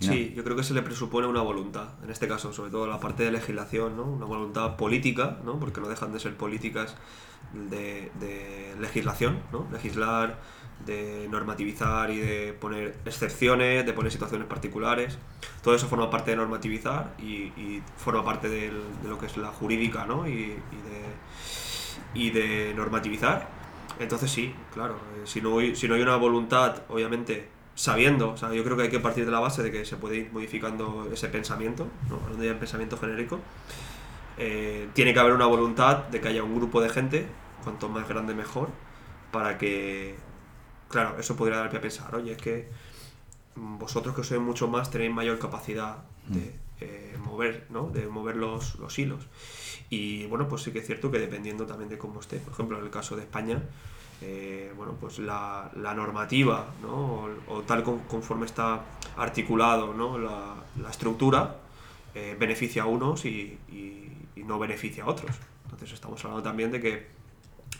¿no? 0.00 0.12
Sí, 0.12 0.34
yo 0.36 0.44
creo 0.44 0.56
que 0.56 0.62
se 0.62 0.74
le 0.74 0.82
presupone 0.82 1.26
una 1.26 1.40
voluntad, 1.40 1.88
en 2.04 2.10
este 2.10 2.28
caso, 2.28 2.52
sobre 2.52 2.70
todo 2.70 2.86
la 2.86 3.00
parte 3.00 3.22
de 3.24 3.32
legislación, 3.32 3.96
¿no? 3.96 4.04
Una 4.04 4.26
voluntad 4.26 4.76
política, 4.76 5.38
¿no? 5.44 5.58
Porque 5.58 5.80
no 5.80 5.88
dejan 5.88 6.12
de 6.12 6.20
ser 6.20 6.36
políticas 6.36 6.96
de, 7.54 8.12
de 8.20 8.76
legislación, 8.78 9.40
¿no? 9.52 9.66
Legislar, 9.72 10.38
de 10.84 11.26
normativizar 11.30 12.10
y 12.10 12.18
de 12.18 12.52
poner 12.52 12.98
excepciones, 13.06 13.86
de 13.86 13.92
poner 13.94 14.12
situaciones 14.12 14.46
particulares. 14.46 15.18
Todo 15.62 15.74
eso 15.74 15.88
forma 15.88 16.10
parte 16.10 16.32
de 16.32 16.36
normativizar 16.36 17.14
y, 17.18 17.52
y 17.56 17.82
forma 17.96 18.22
parte 18.22 18.50
del- 18.50 19.00
de 19.02 19.08
lo 19.08 19.18
que 19.18 19.26
es 19.26 19.36
la 19.38 19.48
jurídica, 19.48 20.04
¿no? 20.04 20.28
Y, 20.28 20.32
y 20.32 20.82
de, 20.82 21.16
y 22.14 22.30
de 22.30 22.74
normativizar. 22.74 23.48
Entonces 23.98 24.30
sí, 24.30 24.54
claro, 24.74 24.96
eh, 25.16 25.22
si 25.24 25.40
no, 25.40 25.58
si 25.74 25.88
no 25.88 25.94
hay 25.94 26.02
una 26.02 26.16
voluntad, 26.16 26.82
obviamente, 26.88 27.48
sabiendo, 27.76 28.30
o 28.30 28.36
sea, 28.36 28.52
yo 28.52 28.64
creo 28.64 28.76
que 28.76 28.84
hay 28.84 28.88
que 28.88 28.98
partir 28.98 29.26
de 29.26 29.30
la 29.30 29.38
base 29.38 29.62
de 29.62 29.70
que 29.70 29.84
se 29.84 29.96
puede 29.96 30.16
ir 30.16 30.32
modificando 30.32 31.08
ese 31.12 31.28
pensamiento, 31.28 31.86
¿no? 32.08 32.16
hablando 32.16 32.42
ya 32.42 32.54
de 32.54 32.58
pensamiento 32.58 32.96
genérico, 32.96 33.38
eh, 34.38 34.88
tiene 34.94 35.12
que 35.12 35.20
haber 35.20 35.34
una 35.34 35.46
voluntad 35.46 36.04
de 36.08 36.20
que 36.20 36.28
haya 36.28 36.42
un 36.42 36.56
grupo 36.56 36.80
de 36.80 36.88
gente, 36.88 37.26
cuanto 37.62 37.88
más 37.88 38.08
grande 38.08 38.34
mejor, 38.34 38.70
para 39.30 39.58
que 39.58 40.16
claro, 40.88 41.18
eso 41.18 41.36
podría 41.36 41.58
dar 41.58 41.70
pie 41.70 41.78
a 41.78 41.82
pensar, 41.82 42.14
oye, 42.14 42.32
es 42.32 42.38
que 42.38 42.68
mm, 43.54 43.78
vosotros 43.78 44.16
que 44.16 44.24
sois 44.24 44.40
mucho 44.40 44.68
más 44.68 44.90
tenéis 44.90 45.12
mayor 45.12 45.38
capacidad 45.38 45.98
de 46.28 46.54
eh, 46.80 47.16
mover, 47.22 47.66
¿no? 47.70 47.90
De 47.90 48.06
mover 48.08 48.36
los, 48.36 48.76
los 48.76 48.98
hilos. 48.98 49.26
Y 49.90 50.26
bueno, 50.26 50.48
pues 50.48 50.62
sí 50.62 50.72
que 50.72 50.80
es 50.80 50.86
cierto 50.86 51.10
que 51.10 51.18
dependiendo 51.18 51.66
también 51.66 51.88
de 51.88 51.98
cómo 51.98 52.20
esté, 52.20 52.38
por 52.38 52.52
ejemplo, 52.52 52.78
en 52.78 52.84
el 52.84 52.90
caso 52.90 53.16
de 53.16 53.22
España, 53.22 53.62
eh, 54.22 54.72
bueno, 54.76 54.94
pues 55.00 55.18
la, 55.18 55.70
normativa, 55.74 56.66
¿no? 56.80 57.28
O, 57.48 57.62
tal 57.62 57.82
con- 57.82 58.00
conforme 58.00 58.46
está 58.46 58.80
articulado, 59.16 59.92
¿no? 59.94 60.18
La, 60.18 60.54
estructura, 60.90 61.56
eh, 62.14 62.36
beneficia 62.38 62.84
a 62.84 62.86
unos 62.86 63.24
y, 63.24 63.58
no 64.36 64.58
beneficia 64.60 65.02
a 65.04 65.08
otros. 65.08 65.34
Entonces 65.64 65.92
estamos 65.92 66.24
hablando 66.24 66.42
también 66.42 66.70
de 66.70 66.80
que 66.80 67.06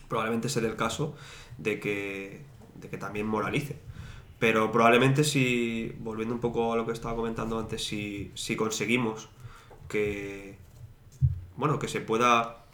probablemente 0.09 0.49
sea 0.49 0.63
el 0.63 0.75
caso 0.75 1.15
de 1.59 1.79
que, 1.79 2.43
de 2.75 2.89
que 2.89 2.99
también 2.99 3.27
moralice. 3.27 3.79
Pero 4.41 4.73
probablemente 4.73 5.23
si, 5.25 5.95
volviendo 6.01 6.35
un 6.35 6.41
poco 6.41 6.73
a 6.73 6.77
lo 6.77 6.85
que 6.85 6.93
estaba 6.93 7.15
comentando 7.15 7.59
antes, 7.59 7.85
si, 7.85 8.33
si 8.35 8.57
conseguimos 8.57 9.29
que, 9.89 10.59
bueno, 11.57 11.79
que 11.79 11.89
se 11.89 12.01
pueda, 12.01 12.65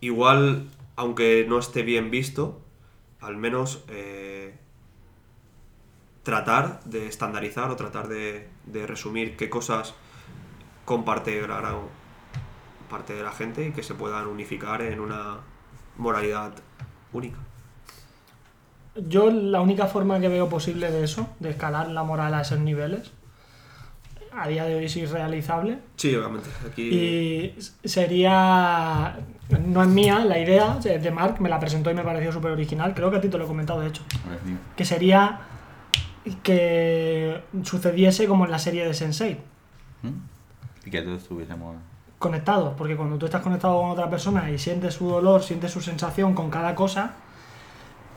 igual, 0.00 0.68
aunque 0.96 1.46
no 1.48 1.58
esté 1.58 1.82
bien 1.82 2.10
visto, 2.10 2.60
al 3.26 3.36
menos 3.36 3.84
eh, 3.88 4.54
tratar 6.22 6.82
de 6.84 7.08
estandarizar 7.08 7.70
o 7.70 7.76
tratar 7.76 8.08
de, 8.08 8.48
de 8.66 8.86
resumir 8.86 9.36
qué 9.36 9.50
cosas 9.50 9.94
comparte 10.84 11.46
la 11.46 11.58
gran 11.58 11.76
parte 12.88 13.14
de 13.14 13.22
la 13.24 13.32
gente 13.32 13.66
y 13.66 13.72
que 13.72 13.82
se 13.82 13.94
puedan 13.94 14.28
unificar 14.28 14.80
en 14.80 15.00
una 15.00 15.38
moralidad 15.96 16.52
única. 17.12 17.38
Yo 18.94 19.30
la 19.30 19.60
única 19.60 19.86
forma 19.86 20.20
que 20.20 20.28
veo 20.28 20.48
posible 20.48 20.90
de 20.90 21.04
eso, 21.04 21.28
de 21.40 21.50
escalar 21.50 21.90
la 21.90 22.04
moral 22.04 22.32
a 22.32 22.42
esos 22.42 22.60
niveles, 22.60 23.12
a 24.36 24.46
día 24.48 24.64
de 24.64 24.74
hoy 24.76 24.84
es 24.84 24.96
irrealizable. 24.96 25.78
Sí, 25.96 26.14
obviamente. 26.14 26.48
Aquí 26.70 26.82
Y 26.82 27.54
sería. 27.88 29.16
No 29.66 29.82
es 29.82 29.88
mía 29.88 30.24
la 30.24 30.38
idea, 30.38 30.78
es 30.84 31.02
de 31.02 31.10
Mark, 31.10 31.40
me 31.40 31.48
la 31.48 31.58
presentó 31.60 31.90
y 31.90 31.94
me 31.94 32.02
pareció 32.02 32.32
súper 32.32 32.50
original. 32.50 32.94
Creo 32.94 33.10
que 33.10 33.16
a 33.18 33.20
ti 33.20 33.28
te 33.28 33.38
lo 33.38 33.44
he 33.44 33.46
comentado, 33.46 33.80
de 33.80 33.88
hecho. 33.88 34.02
Ver. 34.28 34.38
Que 34.76 34.84
sería 34.84 35.40
que 36.42 37.40
sucediese 37.62 38.26
como 38.26 38.44
en 38.44 38.50
la 38.50 38.58
serie 38.58 38.84
de 38.86 38.94
Sensei, 38.94 39.38
¿Mm? 40.02 40.08
Y 40.86 40.90
que 40.90 41.02
todos 41.02 41.22
estuviésemos. 41.22 41.76
conectados. 42.18 42.74
Porque 42.76 42.96
cuando 42.96 43.16
tú 43.18 43.26
estás 43.26 43.42
conectado 43.42 43.80
con 43.80 43.90
otra 43.90 44.10
persona 44.10 44.50
y 44.50 44.58
sientes 44.58 44.94
su 44.94 45.08
dolor, 45.08 45.42
sientes 45.42 45.70
su 45.70 45.80
sensación 45.80 46.34
con 46.34 46.50
cada 46.50 46.74
cosa, 46.74 47.12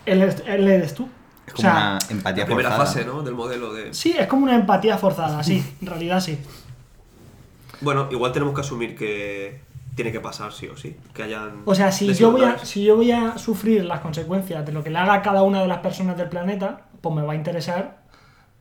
él, 0.05 0.21
es- 0.23 0.43
él 0.47 0.67
eres 0.67 0.95
tú. 0.95 1.07
Es 1.49 1.53
O 1.53 1.55
como 1.57 1.69
sea, 1.69 1.73
una 1.73 1.99
empatía 2.11 2.43
la 2.43 2.45
primera 2.45 2.69
forzada. 2.69 2.85
fase 2.85 3.05
¿no? 3.05 3.23
del 3.23 3.33
modelo 3.33 3.73
de... 3.73 3.91
Sí, 3.93 4.15
es 4.17 4.27
como 4.27 4.43
una 4.43 4.55
empatía 4.55 4.97
forzada, 4.97 5.43
sí, 5.43 5.63
en 5.81 5.87
realidad 5.87 6.19
sí. 6.19 6.37
Bueno, 7.81 8.07
igual 8.11 8.31
tenemos 8.31 8.53
que 8.53 8.61
asumir 8.61 8.95
que 8.95 9.61
tiene 9.95 10.11
que 10.11 10.19
pasar 10.19 10.53
sí 10.53 10.67
o 10.67 10.77
sí. 10.77 10.95
Que 11.13 11.23
hayan... 11.23 11.63
O 11.65 11.73
sea, 11.73 11.91
si 11.91 12.13
yo, 12.13 12.31
voy 12.31 12.43
a, 12.43 12.59
si 12.59 12.83
yo 12.83 12.95
voy 12.95 13.11
a 13.11 13.37
sufrir 13.39 13.83
las 13.83 14.01
consecuencias 14.01 14.63
de 14.63 14.71
lo 14.71 14.83
que 14.83 14.91
le 14.91 14.99
haga 14.99 15.15
a 15.15 15.21
cada 15.23 15.41
una 15.41 15.61
de 15.61 15.67
las 15.67 15.79
personas 15.79 16.17
del 16.17 16.29
planeta, 16.29 16.81
pues 17.01 17.15
me 17.15 17.23
va 17.23 17.33
a 17.33 17.35
interesar 17.35 17.97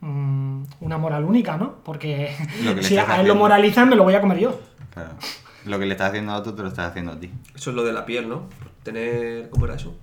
mm, 0.01 0.63
una 0.81 0.97
moral 0.99 1.25
única, 1.25 1.57
¿no? 1.59 1.75
Porque 1.85 2.35
si 2.81 2.97
a 2.97 3.21
él 3.21 3.29
lo 3.29 3.35
moralizan, 3.35 3.89
me 3.89 3.97
lo 3.97 4.05
voy 4.05 4.15
a 4.15 4.21
comer 4.23 4.39
yo. 4.39 4.61
Claro. 4.95 5.11
Lo 5.67 5.79
que 5.79 5.85
le 5.85 5.93
estás 5.93 6.09
haciendo 6.09 6.33
a 6.33 6.39
otro 6.39 6.55
te 6.55 6.63
lo 6.63 6.69
estás 6.69 6.91
haciendo 6.91 7.13
a 7.13 7.21
ti. 7.21 7.31
Eso 7.55 7.71
es 7.71 7.77
lo 7.77 7.85
de 7.85 7.93
la 7.93 8.07
piel, 8.07 8.29
¿no? 8.29 8.45
Tener... 8.83 9.51
¿Cómo 9.51 9.67
era 9.67 9.75
eso? 9.75 9.95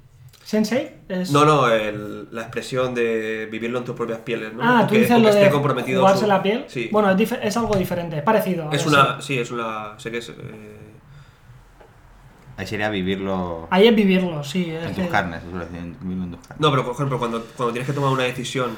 ¿Sensei? 0.46 0.92
Es... 1.10 1.32
No, 1.32 1.44
no, 1.44 1.68
el- 1.68 2.28
la 2.32 2.42
expresión 2.44 2.94
de 2.94 3.48
vivirlo 3.52 3.80
en 3.80 3.84
tus 3.84 3.96
propias 3.96 4.20
pieles, 4.20 4.54
¿no? 4.54 4.62
Ah, 4.62 4.86
tú 4.88 4.94
que- 4.94 5.00
dices 5.02 5.18
esté 5.26 5.46
de 5.46 5.50
comprometido 5.50 6.02
jugarse 6.02 6.22
su- 6.22 6.28
la 6.28 6.44
piel. 6.44 6.66
Sí. 6.68 6.88
Bueno, 6.92 7.10
es, 7.10 7.58
algo 7.58 7.76
diferente, 7.76 8.18
es 8.18 8.22
parecido. 8.24 8.72
es 8.72 8.86
una... 8.86 9.20
sí. 9.20 9.34
Sí, 9.34 9.40
es 9.40 9.50
una... 9.50 9.98
Sé 9.98 10.12
que 10.12 10.18
es... 10.20 10.30
eh, 10.30 10.34
Ahí 12.58 12.68
sería 12.68 12.90
vivirlo 12.90 13.68
Ahí 13.72 13.88
es 13.88 13.96
vivirlo, 13.96 14.44
sí. 14.44 14.70
Es 14.70 14.84
en 14.86 14.94
tus 14.94 15.04
que- 15.06 15.10
carnes, 15.10 15.42
eso 15.44 15.66
vivirlo 16.02 16.24
en 16.26 16.32
tus 16.32 16.40
carnes. 16.42 16.60
No, 16.60 16.70
pero 16.70 16.86
por 16.86 16.94
ejemplo, 16.94 17.18
cuando, 17.18 17.44
cuando 17.58 17.74
tienes 17.74 17.88
que 17.88 17.94
tomar 17.94 18.12
una 18.12 18.24
decisión 18.24 18.70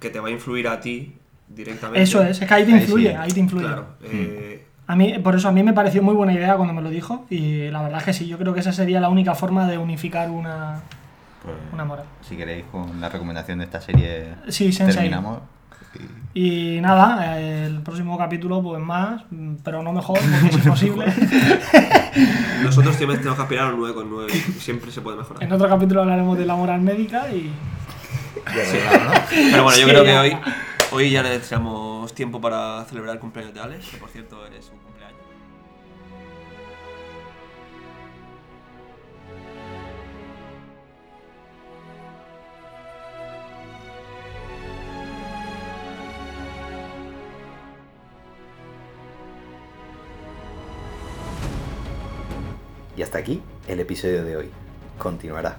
que 0.00 0.10
te 0.10 0.18
va 0.18 0.28
a 0.28 0.30
influir 0.32 0.66
a 0.66 0.80
ti 0.80 1.14
directamente... 1.48 2.02
Eso 2.02 2.22
es, 2.22 2.42
es 2.42 2.48
que 2.48 2.52
ahí 2.54 2.64
te 2.64 2.72
Ahí 2.74 2.80
influye, 2.80 3.10
sí. 3.10 3.16
ahí 3.16 3.30
te 3.30 3.38
influye. 3.40 3.66
Claro. 3.66 3.86
eh, 4.02 4.66
A 4.88 4.96
mí, 4.96 5.16
por 5.20 5.36
eso 5.36 5.46
a 5.48 5.52
mí 5.52 5.62
me 5.62 5.72
pareció 5.72 6.02
muy 6.02 6.14
buena 6.14 6.34
idea 6.34 6.56
cuando 6.56 6.74
me 6.74 6.82
lo 6.82 6.90
dijo 6.90 7.24
y 7.30 7.70
la 7.70 7.82
verdad 7.82 8.00
es 8.00 8.04
que 8.04 8.12
sí, 8.12 8.26
yo 8.26 8.36
creo 8.36 8.52
que 8.52 8.60
esa 8.60 8.72
sería 8.72 9.00
la 9.00 9.08
única 9.08 9.34
forma 9.36 9.66
de 9.68 9.78
unificar 9.78 10.30
una, 10.30 10.82
Pues, 11.44 11.56
una 11.72 11.84
moral. 11.84 12.06
Si 12.22 12.36
queréis, 12.36 12.64
con 12.72 13.00
la 13.00 13.08
recomendación 13.08 13.58
de 13.58 13.64
esta 13.66 13.80
serie 13.80 14.34
Sí, 14.48 14.70
terminamos. 14.76 15.38
Y- 16.34 16.74
Y 16.76 16.80
nada, 16.80 17.38
el 17.40 17.80
próximo 17.82 18.18
capítulo 18.18 18.60
pues 18.62 18.82
más, 18.82 19.22
pero 19.62 19.82
no 19.84 19.92
mejor 19.92 20.18
porque 20.18 20.46
es 20.48 20.54
imposible. 20.64 21.06
Nosotros 22.64 22.96
siempre 22.96 23.18
tenemos 23.18 23.36
que 23.36 23.42
aspirar 23.42 23.66
a 23.70 23.74
un 23.74 23.80
9,9. 23.80 24.30
Siempre 24.58 24.90
se 24.90 25.00
puede 25.00 25.16
mejorar. 25.18 25.42
en 25.42 25.52
otro 25.52 25.68
capítulo 25.68 26.00
hablaremos 26.00 26.36
de 26.38 26.46
la 26.46 26.56
moral 26.56 26.80
médica 26.80 27.28
y 27.32 27.52
Pero 28.44 29.62
bueno, 29.62 29.78
yo 29.78 29.84
Sí, 29.86 29.90
creo 29.90 30.04
que 30.04 30.18
hoy, 30.18 30.36
hoy 30.92 31.10
ya 31.10 31.22
necesitamos 31.22 32.12
tiempo 32.14 32.40
para 32.40 32.84
celebrar 32.86 33.14
el 33.14 33.20
cumpleaños 33.20 33.54
de 33.54 33.60
Alex, 33.60 33.88
que 33.90 33.96
por 33.98 34.08
cierto 34.10 34.44
eres 34.46 34.64
su 34.64 34.72
hasta 53.14 53.22
aquí 53.22 53.40
el 53.68 53.78
episodio 53.78 54.24
de 54.24 54.36
hoy. 54.36 54.50
Continuará. 54.98 55.56